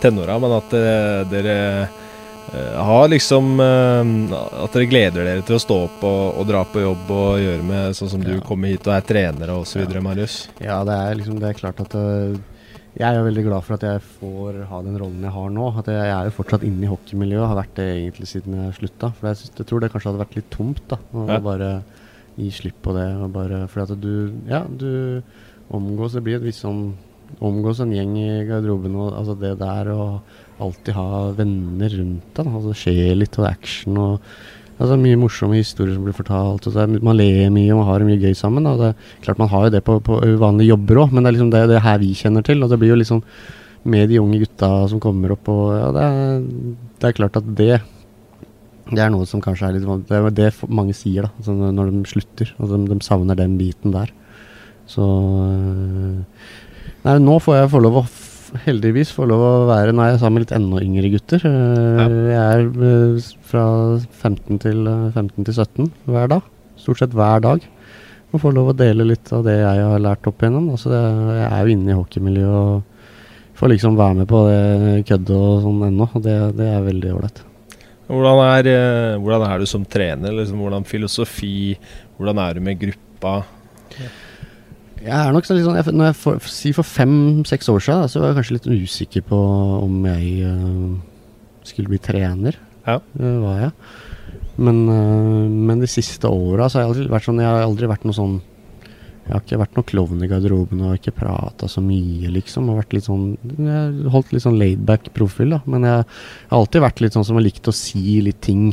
[0.00, 4.32] tenåra, men at uh, dere uh, har liksom uh,
[4.64, 7.68] At dere gleder dere til å stå opp og, og dra på jobb og gjøre
[7.68, 10.46] med sånn som du kommer hit og er trener og så videre, Marius.
[10.56, 12.40] Ja, det er liksom Det er klart at øh,
[12.92, 15.68] Jeg er veldig glad for at jeg får ha den rollen jeg har nå.
[15.80, 18.74] At jeg, jeg er jo fortsatt inne i hockeymiljøet, har vært det egentlig siden jeg
[18.76, 19.08] slutta.
[19.16, 21.38] For jeg, synes, jeg tror det kanskje hadde vært litt tomt da å Ja.
[21.40, 21.70] bare
[22.36, 23.06] gi slipp på det.
[23.24, 24.12] Og bare, fordi at du
[24.50, 25.22] Ja, du
[25.72, 26.92] omgås Det blir et visst sånn
[27.40, 30.20] Omgås en gjeng i garderoben og altså det der og
[30.60, 32.46] alltid ha venner rundt deg.
[32.52, 34.20] Altså det skjer litt, og action og
[34.80, 36.66] Altså Mye morsomme historier som blir fortalt.
[36.66, 38.66] Og så er, man ler mye og man har det mye gøy sammen.
[38.66, 38.92] Og Det,
[39.24, 41.64] klart Man har jo det på, på vanlige jobber òg, men det er liksom det,
[41.70, 42.62] det her vi kjenner til.
[42.64, 43.22] Og det blir jo liksom
[43.84, 46.42] med de unge gutta som kommer opp og ja, det, er,
[47.02, 47.80] det er klart at det
[48.92, 51.54] det er noe som kanskje er litt vanlig Det er det mange sier da altså
[51.54, 52.50] når- de slutter.
[52.60, 54.10] Altså de, de savner den biten der.
[54.90, 56.20] Så øh,
[57.02, 58.04] Nei, nå får jeg få lov å
[58.66, 61.44] Heldigvis få lov å være Nå er jeg sammen med litt enda yngre gutter.
[61.46, 62.06] Ja.
[62.08, 63.66] Jeg er øh, fra
[64.20, 66.50] 15 til, øh, 15 til 17 hver dag.
[66.80, 67.64] Stort sett hver dag.
[68.32, 70.70] Og får lov å dele litt av det jeg har lært opp igjennom.
[70.72, 75.34] Altså jeg er jo inne i hockeymiljøet og får liksom være med på det køddet
[75.36, 76.08] og sånn ennå.
[76.12, 77.42] Og det, det er veldig ålreit.
[78.12, 80.34] Hvordan er, eh, hvordan er du som trener?
[80.36, 81.78] Liksom, hvordan filosofi?
[82.18, 83.38] Hvordan er du med gruppa?
[85.02, 88.22] Jeg er nok litt sånn jeg, Når jeg for, sier for fem-seks år siden, så
[88.22, 89.40] var jeg kanskje litt usikker på
[89.82, 90.94] om jeg uh,
[91.66, 92.58] skulle bli trener.
[92.86, 93.00] Ja.
[93.16, 93.74] Det var jeg.
[94.62, 97.88] Men, uh, men de siste åra så har jeg aldri vært sånn Jeg har aldri
[97.88, 98.34] vært noe sånn
[98.84, 102.70] Jeg har ikke vært noe klovn i garderoben og ikke prata så mye, liksom.
[102.70, 105.62] Har vært litt sånn Jeg har holdt litt sånn laidback-profil, da.
[105.66, 108.68] Men jeg, jeg har alltid vært litt sånn som har likt å si litt ting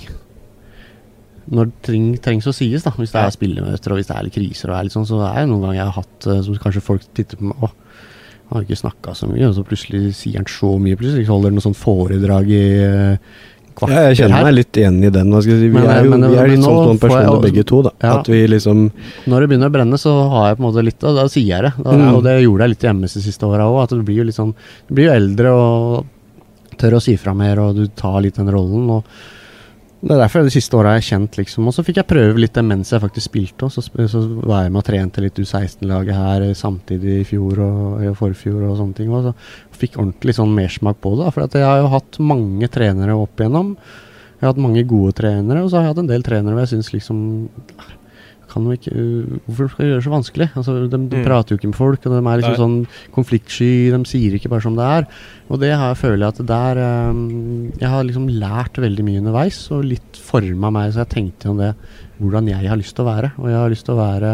[1.51, 2.91] når ting trengs å sies, da.
[2.91, 5.21] Hvis det er spillemøter og hvis det er litt kriser, og er litt sånn, så
[5.25, 7.69] er det noen ganger jeg har hatt eh, som kanskje folk titter på meg Å,
[8.49, 10.97] han har ikke snakka så mye, og så plutselig sier han så mye.
[10.97, 12.63] Plutselig holder han noe sånt foredrag i
[13.77, 13.77] kvart.
[13.77, 15.29] kvarter Ja, jeg kjenner meg litt igjen i den.
[15.31, 15.67] Hva skal jeg si.
[15.69, 17.91] Vi Men- er jo men- vi er litt sånn, sånn personer jo- begge to, da.
[18.01, 18.19] Ja.
[18.19, 18.91] At vi liksom
[19.27, 21.45] Når det begynner å brenne, så har jeg på en måte litt Og da sier
[21.45, 21.73] jeg det.
[21.83, 22.15] Da, Mm.
[22.15, 23.83] Og det gjorde jeg litt MS de siste åra òg.
[23.83, 24.53] At du blir jo litt sånn
[24.87, 26.05] Du blir jo eldre og
[26.77, 28.89] tør å si fra mer, og du tar litt den rollen.
[28.89, 29.03] Og
[29.99, 32.39] det er derfor det siste året har jeg kjent liksom Og så fikk jeg prøve
[32.39, 33.83] litt det mens jeg faktisk spilte også.
[33.83, 38.05] Så, så var jeg med og trente litt U16-laget her eh, samtidig i fjor og
[38.05, 39.11] i forfjor og sånne ting.
[39.11, 39.33] Og så
[39.81, 41.27] fikk ordentlig sånn mersmak på det.
[41.35, 43.73] For jeg har jo hatt mange trenere opp igjennom.
[44.39, 46.63] Jeg har hatt mange gode trenere, og så har jeg hatt en del trenere hvor
[46.63, 47.17] jeg syns liksom
[48.49, 50.47] kan de ikke, uh, hvorfor skal de gjøre det så vanskelig?
[50.59, 51.25] Altså, de, de Mm.
[51.25, 52.61] prater jo ikke med folk, og de er liksom Nei.
[52.63, 53.69] sånn konfliktsky.
[53.93, 55.07] De sier ikke bare som det er.
[55.49, 56.81] Og det har jeg føler jeg at der
[57.11, 61.49] um, Jeg har liksom lært veldig mye underveis, og litt forma meg, så jeg tenkte
[61.53, 61.73] om det
[62.19, 63.31] hvordan jeg har lyst til å være.
[63.39, 64.33] Og jeg har lyst til å være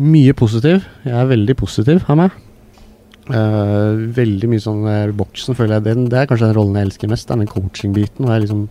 [0.00, 0.82] mye positiv.
[1.04, 2.30] Jeg er veldig positiv av meg.
[3.24, 5.86] Eh, veldig mye sånn der boksen, føler jeg.
[5.88, 7.28] Den, det er kanskje den rollen jeg elsker mest.
[7.28, 8.26] Det er den coaching-biten.
[8.26, 8.64] Og jeg liksom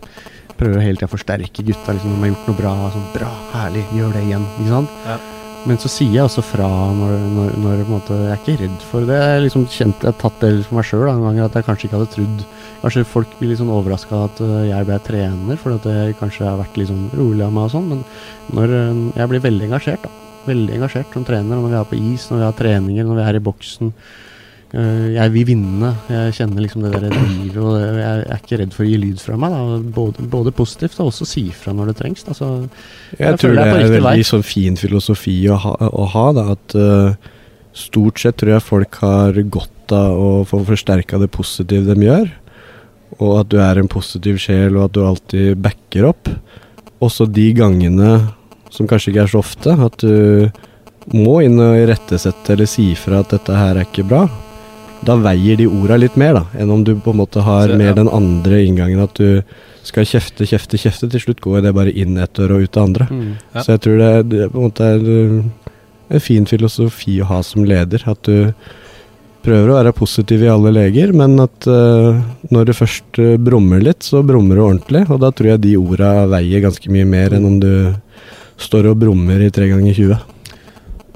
[0.59, 1.95] prøver hele tida å forsterke gutta.
[1.95, 2.73] Liksom, de har gjort noe bra.
[2.93, 4.49] Sånn, bra, herlig, gjør det igjen.
[4.59, 4.99] Ikke sant?
[5.07, 5.21] Ja.
[5.63, 8.55] Men så sier jeg også fra når, når, når på en måte, Jeg er ikke
[8.65, 9.15] redd for det.
[9.15, 11.67] Jeg har liksom kjent, jeg har tatt det for meg sjøl noen ganger at jeg
[11.69, 12.43] kanskje ikke hadde trodd
[12.84, 16.43] Kanskje folk blir litt sånn overraska at øh, jeg ble trener, fordi at jeg kanskje
[16.43, 17.85] har vært litt sånn rolig av meg og sånn.
[17.93, 18.01] Men
[18.51, 18.73] når
[19.21, 20.11] jeg blir veldig engasjert, da.
[20.49, 23.23] Veldig engasjert som trener når vi er på is, når vi har treninger, når vi
[23.30, 23.93] er i boksen.
[24.73, 25.91] Øh, jeg vil vinne.
[26.09, 29.19] Jeg kjenner liksom det der drivet, og jeg er ikke redd for å gi lyd
[29.21, 29.53] fra meg.
[29.93, 32.23] Både, både positivt og også si fra når det trengs.
[32.25, 32.33] Da.
[32.33, 36.07] Så Jeg, Jeg tror det er er riktig veldig sånn fin filosofi å ha, å
[36.15, 37.35] ha da, at uh,
[37.77, 42.31] stort sett tror jeg folk har godt av å få forsterka det positive de gjør.
[43.21, 46.31] Og at du er en positiv sjel, og at du alltid backer opp.
[47.03, 48.15] Også de gangene
[48.73, 50.49] som kanskje ikke er så ofte, at du
[51.13, 54.23] må inn og irettesette eller si fra at dette her er ikke bra.
[55.03, 57.77] Da veier de orda litt mer, da, enn om du på en måte har Så,
[57.80, 59.41] mer den andre inngangen at du
[59.84, 61.09] skal kjefte, kjefte, kjefte.
[61.11, 63.09] Til slutt går det bare inn et dør og ut det andre.
[63.09, 63.34] mm.
[63.53, 63.65] Ja.
[63.65, 65.03] Så jeg tror det, det på en måte er
[66.13, 68.05] en fin filosofi å ha som leder.
[68.09, 68.53] At du
[69.43, 72.15] prøver å være positiv i alle leger, men at uh,
[72.53, 75.03] når du først uh, brummer litt, så brummer du ordentlig.
[75.11, 77.73] Og da tror jeg de orda veier ganske mye mer enn om du
[78.63, 80.30] står og brummer i tre ganger 20.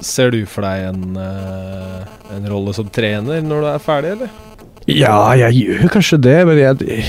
[0.04, 2.04] Ser du for deg en, eh,
[2.36, 4.36] en rolle som trener når du er ferdig, eller?
[4.88, 7.02] Ja, jeg gjør kanskje det, men jeg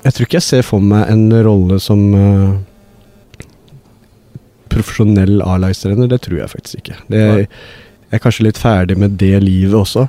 [0.00, 2.54] Jeg tror ikke jeg ser for meg en rolle som uh,
[4.72, 6.08] profesjonell A-lagstrener.
[6.08, 6.96] Det tror jeg faktisk ikke.
[7.12, 7.20] Det,
[8.08, 10.06] jeg er kanskje litt ferdig med det livet også.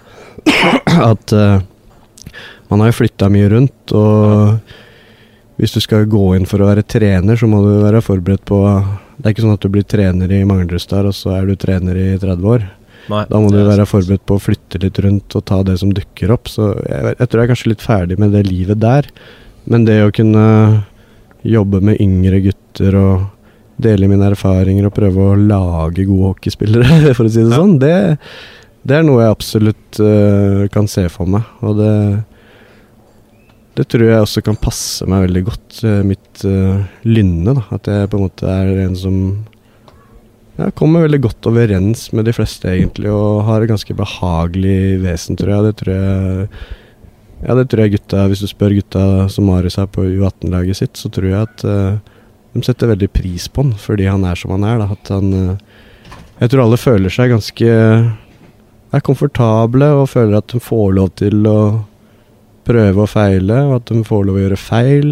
[1.11, 1.59] At uh,
[2.71, 6.87] man har jo flytta mye rundt, og hvis du skal gå inn for å være
[6.87, 8.61] trener, så må du være forberedt på
[9.21, 11.97] Det er ikke sånn at du blir trener i Manglerudstad, og så er du trener
[11.99, 12.63] i 30 år.
[13.11, 13.23] Nei.
[13.29, 16.33] Da må du være forberedt på å flytte litt rundt og ta det som dukker
[16.33, 16.49] opp.
[16.51, 19.09] Så jeg, jeg tror jeg er kanskje litt ferdig med det livet der.
[19.69, 20.45] Men det å kunne
[21.45, 23.27] jobbe med yngre gutter og
[23.81, 27.61] dele mine erfaringer og prøve å lage gode hockeyspillere, for å si det Ja.
[27.61, 27.95] sånn, det,
[28.85, 31.47] det er noe jeg absolutt uh, kan se for meg.
[31.65, 31.93] Og det,
[33.77, 37.55] det tror jeg også kan passe meg veldig godt, eh, mitt uh, lynne.
[37.55, 37.63] da.
[37.71, 39.17] At jeg på en måte er en som
[40.57, 45.39] ja, kommer veldig godt overens med de fleste, egentlig, og har et ganske behagelig vesen,
[45.39, 45.67] tror jeg.
[45.69, 46.47] Det tror jeg
[47.41, 50.99] Ja, det tror jeg gutta Hvis du spør gutta som Marius er på U18-laget sitt,
[50.99, 51.97] så tror jeg at uh,
[52.51, 54.83] de setter veldig pris på han fordi han er som han er.
[54.83, 54.91] Da.
[54.91, 55.55] At han uh,
[56.41, 57.71] Jeg tror alle føler seg ganske
[58.91, 61.61] er komfortable og føler at de får lov til å
[62.67, 65.11] prøve og feile, og at de får lov å gjøre feil.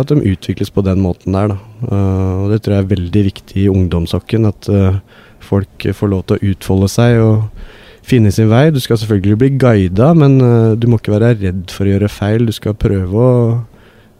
[0.00, 1.58] At de utvikles på den måten der, da.
[1.84, 4.48] Eh, og det tror jeg er veldig viktig i ungdomshockeyen.
[4.48, 5.00] At eh,
[5.42, 7.66] folk får lov til å utfolde seg og
[8.06, 8.70] finne sin vei.
[8.72, 12.12] Du skal selvfølgelig bli guida, men eh, du må ikke være redd for å gjøre
[12.12, 12.48] feil.
[12.48, 13.36] Du skal prøve å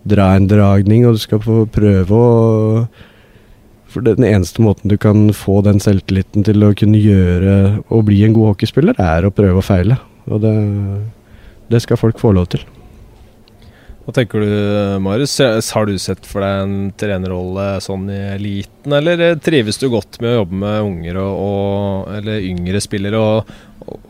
[0.08, 1.42] dra en dragning, og du skal
[1.72, 2.28] prøve å
[3.92, 8.22] For den eneste måten du kan få den selvtilliten til å kunne gjøre og bli
[8.24, 9.98] en god hockeyspiller, er å prøve og feile.
[10.32, 10.52] Og det,
[11.72, 12.64] det skal folk få lov til.
[14.02, 14.52] Hva tenker du,
[15.04, 15.36] Marius?
[15.70, 20.18] Har du sett for deg en trenerrolle sånn i eliten, eller eh, trives du godt
[20.22, 23.52] med å jobbe med unger og, og eller yngre spillere, og,
[23.86, 24.00] og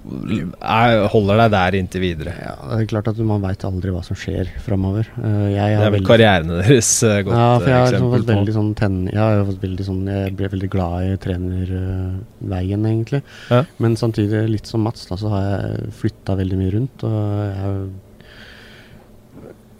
[0.65, 2.33] er, holder deg der inntil videre?
[2.41, 5.11] Ja, det er klart at man veit aldri hva som skjer framover.
[5.19, 8.25] Uh, Det er vel karrierene karrieren deres eh, godt ja, for jeg har liksom eksempel
[8.25, 8.31] på.
[8.33, 13.21] veldig sånn ten, Jeg har fått veldig sånn Jeg ble veldig glad i trenerveien, egentlig.
[13.53, 13.61] Ja.
[13.77, 17.05] Men samtidig, litt som Mats, da, så har jeg flytta veldig mye rundt.
[17.09, 17.85] Og jeg,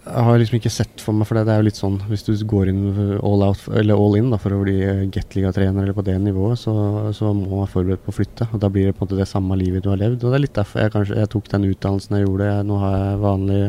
[0.03, 2.33] jeg har liksom ikke sett for meg For det, er jo litt sånn Hvis du
[2.49, 2.81] går inn
[3.23, 6.73] all out, all in da, for å bli eh, Gateliga-trener eller på det nivået, så,
[7.15, 8.49] så må man være forberedt på å flytte.
[8.51, 10.23] Og da blir det på en måte det samme livet du har levd.
[10.23, 12.49] Og det er litt derfor jeg kanskje jeg tok den utdannelsen jeg gjorde.
[12.49, 13.61] Jeg, nå har jeg vanlig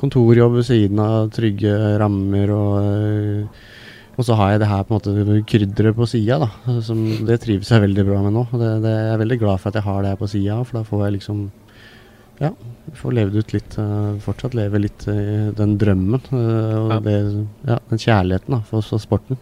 [0.00, 3.64] kontorjobb ved siden av, trygge rammer og øh,
[4.14, 6.74] og så har jeg det her på en måte krydderet på sida, da.
[6.86, 8.44] Som, det trives jeg veldig bra med nå.
[8.52, 10.78] Det, det, jeg er veldig glad for at jeg har det her på sida, for
[10.78, 11.40] da får jeg liksom
[12.42, 12.50] Ja,
[12.90, 15.16] vi får levd ut litt øh, Fortsatt leve litt i
[15.56, 16.20] den drømmen.
[16.32, 17.00] øh, og Ja.
[17.00, 17.16] det,
[17.68, 19.38] ja, den kjærligheten da, for, for sporten.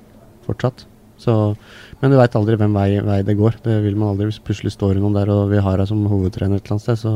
[0.46, 0.84] Fortsatt.
[1.22, 1.54] Så,
[2.02, 3.54] men du veit aldri hvem vei, vei det går.
[3.62, 6.00] Det vil man aldri hvis plutselig står det noen der, og vi har deg som
[6.10, 6.98] hovedtrener et eller annet sted.
[6.98, 7.12] Så,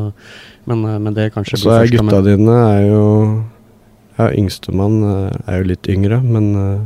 [0.71, 3.03] men, men det kanskje Så er gutta dine er jo
[4.17, 6.79] Ja, yngstemann eh, er jo litt yngre, men eh,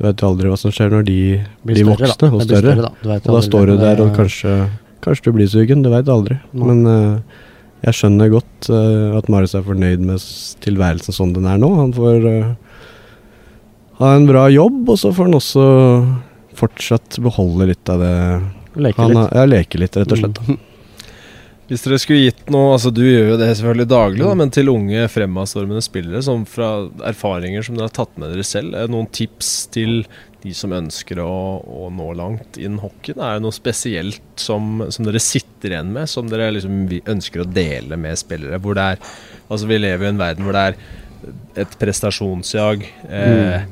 [0.00, 1.18] Du vet aldri hva som skjer når de
[1.68, 2.72] Blir større, voksne og større.
[2.74, 3.18] større, da.
[3.20, 4.56] Og da står du der og kanskje,
[5.04, 6.40] kanskje du blir sugen, du veit aldri.
[6.56, 7.18] Men eh,
[7.82, 10.26] jeg skjønner godt uh, at Marius er fornøyd med
[10.62, 11.70] tilværelsen sånn den er nå.
[11.80, 12.82] Han får uh,
[13.98, 15.64] ha en bra jobb, og så får han også
[16.58, 18.16] fortsatt beholde litt av det
[18.72, 19.18] Leke han litt.
[19.18, 20.38] har, Ja, leke litt, rett og slett.
[20.46, 20.60] Mm.
[21.72, 24.68] Hvis dere skulle gitt noe Altså Du gjør jo det selvfølgelig daglig, da, men til
[24.72, 26.72] unge fremadstormende spillere, som fra
[27.08, 30.02] erfaringer som dere har tatt med dere selv, det noen tips til
[30.42, 31.32] de som ønsker å,
[31.62, 33.22] å nå langt innen hockeyen?
[33.22, 36.82] Er det noe spesielt som, som dere sitter igjen med, som dere liksom
[37.14, 38.60] ønsker å dele med spillere?
[38.62, 39.06] Hvor det er
[39.52, 40.76] Altså Vi lever i en verden hvor det er
[41.62, 42.86] et prestasjonsjag.
[43.08, 43.64] Eh,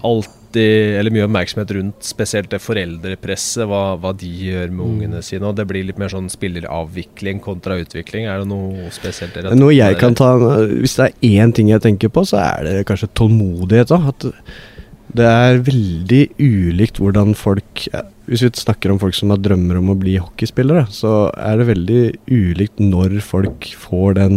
[0.00, 5.46] alltid Eller mye oppmerksomhet rundt spesielt det foreldrepresset, hva, hva de gjør med ungene sine.
[5.46, 8.26] Og det blir litt mer sånn spilleravvikling kontra utvikling.
[8.26, 10.32] Er det noe spesielt dere Noe jeg kan ta
[10.72, 13.92] Hvis det er én ting jeg tenker på, så er det kanskje tålmodighet.
[13.92, 14.10] Da.
[14.10, 14.26] At
[15.16, 17.86] det er veldig ulikt hvordan folk
[18.30, 21.66] Hvis vi snakker om folk som har drømmer om å bli hockeyspillere, så er det
[21.72, 24.36] veldig ulikt når folk får den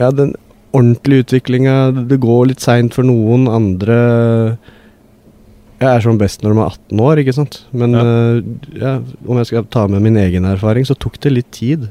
[0.00, 0.34] Ja, den
[0.72, 2.06] ordentlige utviklinga.
[2.08, 3.48] Det går litt seint for noen.
[3.50, 3.96] Andre
[5.80, 7.62] Jeg er som best når de er 18 år, ikke sant.
[7.72, 8.02] Men Ja.
[8.04, 8.42] eh,
[8.78, 8.92] ja,
[9.26, 11.88] om jeg skal ta med min egen erfaring, så tok det litt tid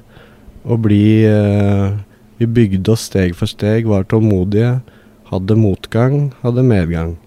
[0.66, 1.98] å bli eh,
[2.40, 4.82] Vi bygde oss steg for steg, var tålmodige,
[5.32, 7.18] hadde motgang, hadde medgang.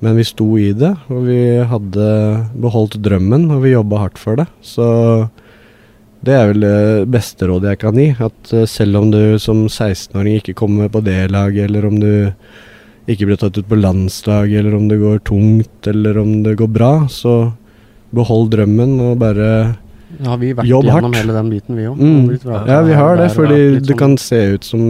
[0.00, 2.08] Men vi sto i det, og vi hadde
[2.62, 4.46] beholdt drømmen, og vi jobba hardt for det.
[4.62, 4.86] Så
[6.22, 8.08] det er vel det beste rådet jeg kan gi.
[8.22, 12.10] At eh, selv om du som 16-åring ikke kommer på det laget, eller om du
[13.08, 16.70] ikke blir tatt ut på landslag, eller om det går tungt, eller om det går
[16.74, 17.52] bra, så
[18.14, 19.48] behold drømmen og bare
[20.18, 21.16] Ja, har vi vært Jobb gjennom hardt.
[21.20, 21.98] hele den biten, vi òg.
[21.98, 22.38] Mm.
[22.70, 24.84] Ja, vi har det, fordi det sånn- kan se ut som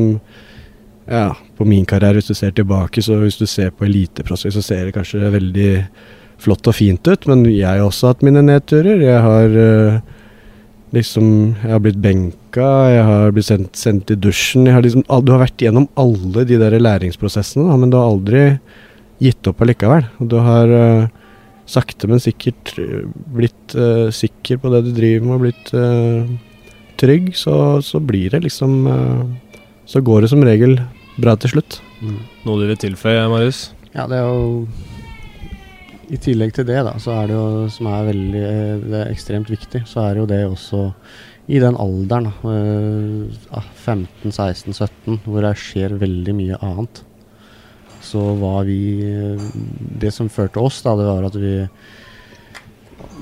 [1.09, 4.65] Ja, på min karriere, hvis du ser tilbake, så hvis du ser på eliteprospekt, så
[4.65, 5.71] ser det kanskje veldig
[6.39, 9.01] flott og fint ut, men jeg har også hatt mine nedturer.
[9.03, 10.01] Jeg har eh,
[10.95, 11.31] liksom
[11.63, 14.69] Jeg har blitt benka, jeg har blitt sendt, sendt i dusjen.
[14.73, 18.45] Har liksom, du har vært gjennom alle de der læringsprosessene, men du har aldri
[19.19, 20.07] gitt opp allikevel.
[20.21, 21.09] Og du har eh,
[21.69, 22.75] sakte, men sikkert
[23.35, 26.31] blitt uh, sikker på det du driver med, og blitt uh,
[27.01, 29.27] trygg, så, så blir det liksom uh,
[29.89, 30.79] Så går det som regel
[31.19, 31.81] bra til slutt.
[32.03, 32.21] Mm.
[32.47, 33.69] Noe du vil tilføye, Marius?
[33.95, 34.69] Ja, det er jo
[36.09, 39.11] I tillegg til det, da, så er det jo som er veldig eh, det er
[39.13, 40.85] ekstremt viktig, så er det jo det også
[41.49, 47.03] i den alderen, da, eh, 15-16-17, hvor det skjer veldig mye annet.
[48.05, 49.49] Så var vi eh,
[50.01, 51.55] Det som førte oss, da, det var at vi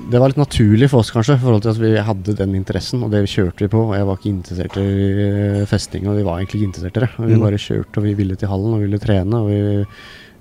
[0.07, 3.01] Det var litt naturlig for oss, kanskje, i forhold til at vi hadde den interessen,
[3.03, 3.81] og det kjørte vi på.
[3.89, 4.85] og Jeg var ikke interessert i
[5.25, 7.09] eh, festing, og vi var egentlig ikke interessert i det.
[7.17, 7.41] Og Vi Mm.
[7.43, 9.33] bare kjørte, og vi ville til hallen, og vi ville trene.
[9.35, 9.85] og vi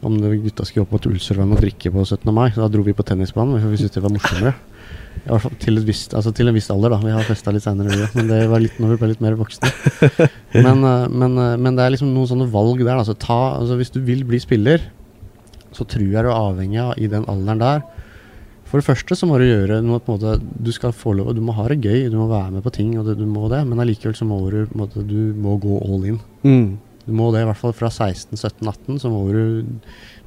[0.07, 2.33] om det, gutta skulle opp mot Ulsrødvann og drikke på 17.
[2.33, 4.55] mai, da dro vi på tennisbanen, for vi syntes det var morsommere.
[5.25, 6.99] I hvert fall til, visst, altså til en viss alder, da.
[7.03, 9.73] Vi har festa litt seinere, men det var litt når vi ble litt mer voksne.
[10.55, 12.95] Men, eh, men, eh, men det er liksom noen sånne valg der.
[13.01, 14.81] Altså, ta, altså Hvis du vil bli spiller,
[15.73, 17.83] så tror jeg du er avhengig av i den alderen der
[18.67, 21.31] For det første så må du gjøre noe på en måte Du skal få lov
[21.37, 23.47] Du må ha det gøy, du må være med på ting, og det, du må
[23.53, 26.21] det, men allikevel så må du på en måte Du må gå all in.
[26.43, 26.75] Mm.
[27.07, 29.63] Du må det i hvert fall fra 16, 17, 18, så må du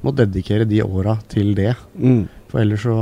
[0.00, 1.74] må dedikere de åra til det.
[1.92, 2.22] Mm.
[2.48, 2.94] For ellers så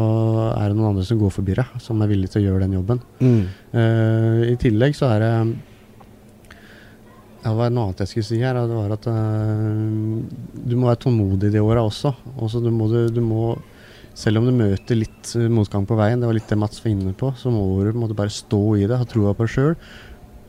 [0.51, 2.75] er det noen andre som går forbi deg, som er villige til å gjøre den
[2.75, 3.03] jobben.
[3.23, 3.41] Mm.
[3.71, 5.33] Uh, I tillegg så er det
[7.39, 8.59] ja, Det var noe annet jeg skulle si her.
[8.59, 9.79] Det var at uh,
[10.59, 12.13] du må være tålmodig de åra også.
[12.35, 13.55] også du må, du, du må,
[14.19, 16.91] selv om du møter litt eh, motgang på veien, det var litt det Mats var
[16.93, 19.75] inne på, så må du måtte bare stå i det, ha troa på deg sjøl.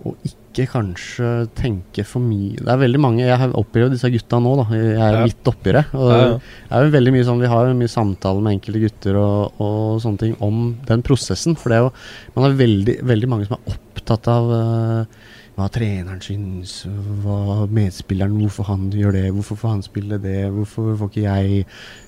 [0.07, 1.29] Og ikke kanskje
[1.59, 4.63] tenke for mye Det er veldig mange Jeg har opplevd disse gutta nå, da.
[4.71, 5.23] Jeg er Ja.
[5.27, 5.81] midt oppi det.
[5.93, 6.37] Og Ja, ja.
[6.39, 9.59] det er jo veldig mye sånn Vi har jo mye samtaler med enkelte gutter og,
[9.59, 11.57] og sånne ting om den prosessen.
[11.59, 11.91] For det er jo
[12.39, 15.19] Man er veldig, veldig mange som er opptatt av eh,
[15.59, 16.83] hva treneren syns,
[17.23, 21.65] hva medspilleren Hvorfor han gjør det, hvorfor får han spille det, hvorfor får ikke jeg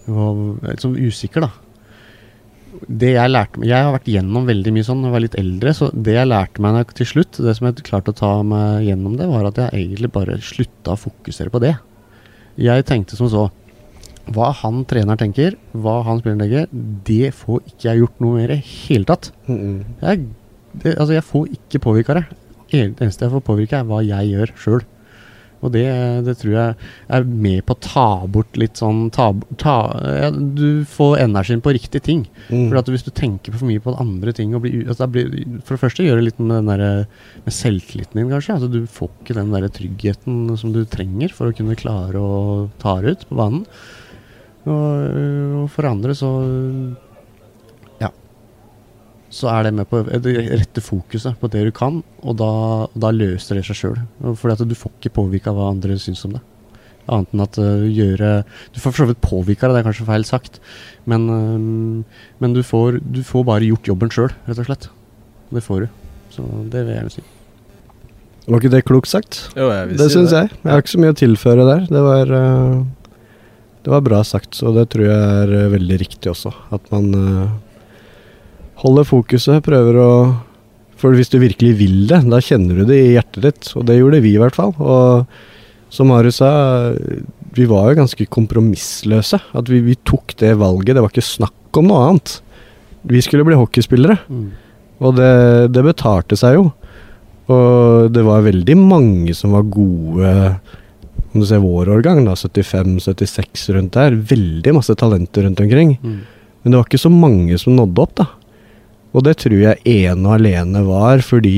[0.07, 0.29] hva,
[0.81, 1.51] sånn usikker, da.
[2.87, 5.73] Det jeg lærte Jeg har vært gjennom veldig mye sånn da jeg var litt eldre,
[5.75, 9.17] så det jeg lærte meg til slutt, det som jeg klarte å ta meg gjennom
[9.19, 11.75] det, var at jeg egentlig bare slutta å fokusere på det.
[12.61, 13.49] Jeg tenkte som så
[14.31, 16.67] Hva han treneren tenker, hva han spilleren tenker,
[17.07, 19.31] det får ikke jeg gjort noe mer i hele tatt.
[19.49, 20.27] Jeg,
[20.71, 22.23] det, altså jeg får ikke påvirka det.
[22.71, 24.83] Eneste jeg får påvirke, er hva jeg gjør sjøl.
[25.61, 25.85] Og det,
[26.25, 26.77] det tror jeg
[27.13, 29.27] er med på å ta bort litt sånn ta,
[29.61, 29.75] ta,
[30.17, 32.23] ja, Du får energien på riktige ting.
[32.49, 32.71] Mm.
[32.71, 35.29] For at hvis du tenker for mye på andre ting og blir, altså blir,
[35.61, 37.05] For det første gjør det litt med, den der,
[37.45, 38.57] med selvtilliten din, kanskje.
[38.57, 42.41] Altså du får ikke den der tryggheten som du trenger for å kunne klare å
[42.81, 43.63] ta ut på banen.
[44.65, 46.33] Og, og for andre så.
[49.31, 52.51] Så er det med på det rette fokuset på det du kan, og da,
[52.99, 53.99] da løser det seg sjøl.
[54.19, 56.41] Fordi at du får ikke påvirka hva andre syns om det.
[57.11, 58.43] Annet enn at uh, gjøre
[58.75, 60.59] Du får for så vidt påvirka det, det er kanskje feil sagt.
[61.09, 64.89] Men, uh, men du, får, du, får, bare gjort jobben sjøl, rett og slett.
[65.51, 65.87] Det får du.
[66.35, 67.25] Så det vil jeg gjerne si.
[68.51, 69.41] Var ikke det klokt sagt?
[69.55, 70.51] Jo, jeg vil det si syns jeg.
[70.59, 71.89] Jeg har ikke så mye å tilføre der.
[71.89, 73.17] Det var, uh,
[73.87, 76.53] det var bra sagt, og det tror jeg er veldig riktig også.
[76.75, 77.59] At man uh,
[78.81, 80.11] holder fokuset, prøver å
[81.01, 83.69] For hvis du virkelig vil det, da kjenner du det i hjertet ditt.
[83.73, 84.75] Og det gjorde vi i hvert fall.
[84.77, 85.25] Og
[85.89, 86.51] som Marius sa,
[87.57, 89.39] vi var jo ganske kompromissløse.
[89.57, 90.93] At vi, vi, tok det valget.
[90.93, 92.35] Det var ikke snakk om noe annet.
[93.09, 94.19] Vi skulle bli hockeyspillere.
[94.29, 94.45] Mm.
[95.01, 95.31] Og det,
[95.73, 96.67] det betalte seg jo.
[97.49, 100.29] Og det var veldig mange som var gode
[101.31, 104.15] Om du ser vår årgang, da, 75-76 rundt der.
[104.15, 105.97] Veldig masse talenter rundt omkring.
[105.97, 106.21] Mm.
[106.61, 108.29] Men det var ikke så mange som nådde opp, da.
[109.11, 111.55] Og det tror jeg ene og alene var fordi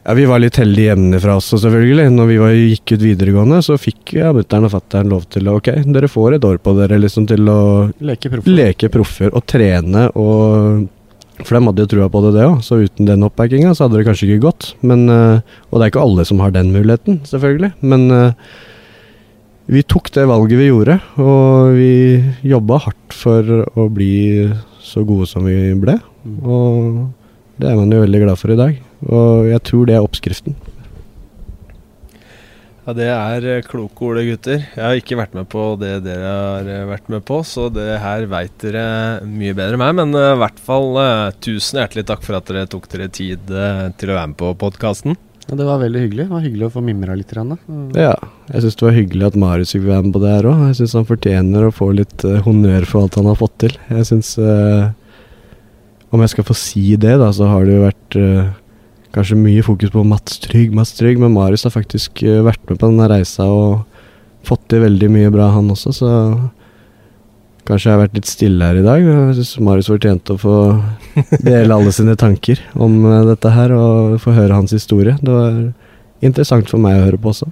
[0.00, 2.06] ja, Vi var litt heldige hjemmefra også, selvfølgelig.
[2.14, 5.58] Når vi var, gikk ut videregående, så fikk ja, mutter'n og fatter'n lov til å
[5.60, 7.60] Ok, dere får et år på dere liksom til å
[8.00, 10.88] leke proffer, leke proffer og trene og
[11.40, 14.00] for de hadde jo trua på det, det òg, så uten den oppbackinga så hadde
[14.00, 14.66] det kanskje ikke gått.
[14.84, 15.40] Men, uh,
[15.70, 17.70] og det er ikke alle som har den muligheten, selvfølgelig.
[17.80, 18.50] Men uh,
[19.70, 21.92] vi tok det valget vi gjorde, og vi
[22.50, 24.50] jobba hardt for å bli
[24.80, 25.98] så gode som vi ble.
[26.40, 27.06] Og
[27.60, 28.76] det er man jo veldig glad for i dag.
[29.06, 30.56] Og jeg tror det er oppskriften.
[32.86, 34.64] Ja, Det er eh, kloke ord, gutter.
[34.64, 38.00] Jeg har ikke vært med på det dere har eh, vært med på, så det
[38.02, 39.96] her veit dere mye bedre enn meg.
[40.00, 40.96] Men uh, i hvert fall
[41.44, 45.18] tusen hjertelig takk for at dere tok dere tid til å være med på podkasten.
[45.48, 46.26] Ja, Det var veldig hyggelig.
[46.28, 47.32] Det var hyggelig å få mimra litt.
[47.34, 47.56] Rann,
[47.96, 48.14] ja,
[48.52, 50.64] jeg syns det var hyggelig at Marius fikk være med på det her òg.
[50.68, 53.76] Jeg syns han fortjener å få litt honnør for alt han har fått til.
[53.90, 54.36] Jeg syns
[56.10, 58.16] Om jeg skal få si det, da, så har det jo vært
[59.14, 62.78] kanskje mye fokus på Mats Trygg, Mats Trygg, men Marius har faktisk uh, vært med
[62.78, 63.82] på denne reisa og
[64.46, 66.10] fått til veldig mye bra, han også, så
[67.70, 69.06] kanskje jeg har vært litt stille her i dag.
[69.06, 70.56] Jeg syns Marius fortjente å få
[71.46, 75.16] dele alle sine tanker om uh, dette her og få høre hans historie.
[75.22, 75.58] Det var
[76.24, 77.50] interessant for meg å høre på også.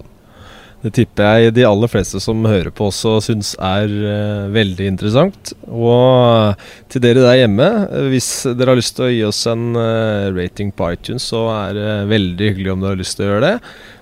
[0.79, 5.55] Det tipper jeg de aller fleste som hører på også syns er uh, veldig interessant.
[5.67, 6.55] Og
[6.93, 7.67] til dere der hjemme,
[8.13, 11.75] hvis dere har lyst til å gi oss en uh, rating på iTunes, så er
[11.79, 13.57] det veldig hyggelig om dere har lyst til å gjøre det.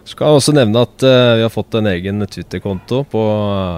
[0.06, 3.24] Skal jeg også nevne at uh, vi har fått en egen Twitter-konto på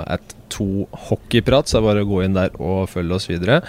[0.02, 3.62] at 2hockeyprat, så det er bare å gå inn der og følge oss videre.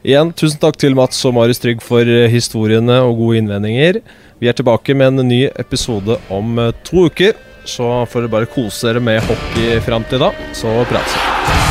[0.00, 4.00] Igjen, tusen takk til Mats og Marius Trygg for historiene og gode innvendinger.
[4.40, 6.56] Vi er tilbake med en ny episode om
[6.88, 7.36] to uker.
[7.68, 11.69] Så får dere bare kose dere med hockey fram til da, så prates vi.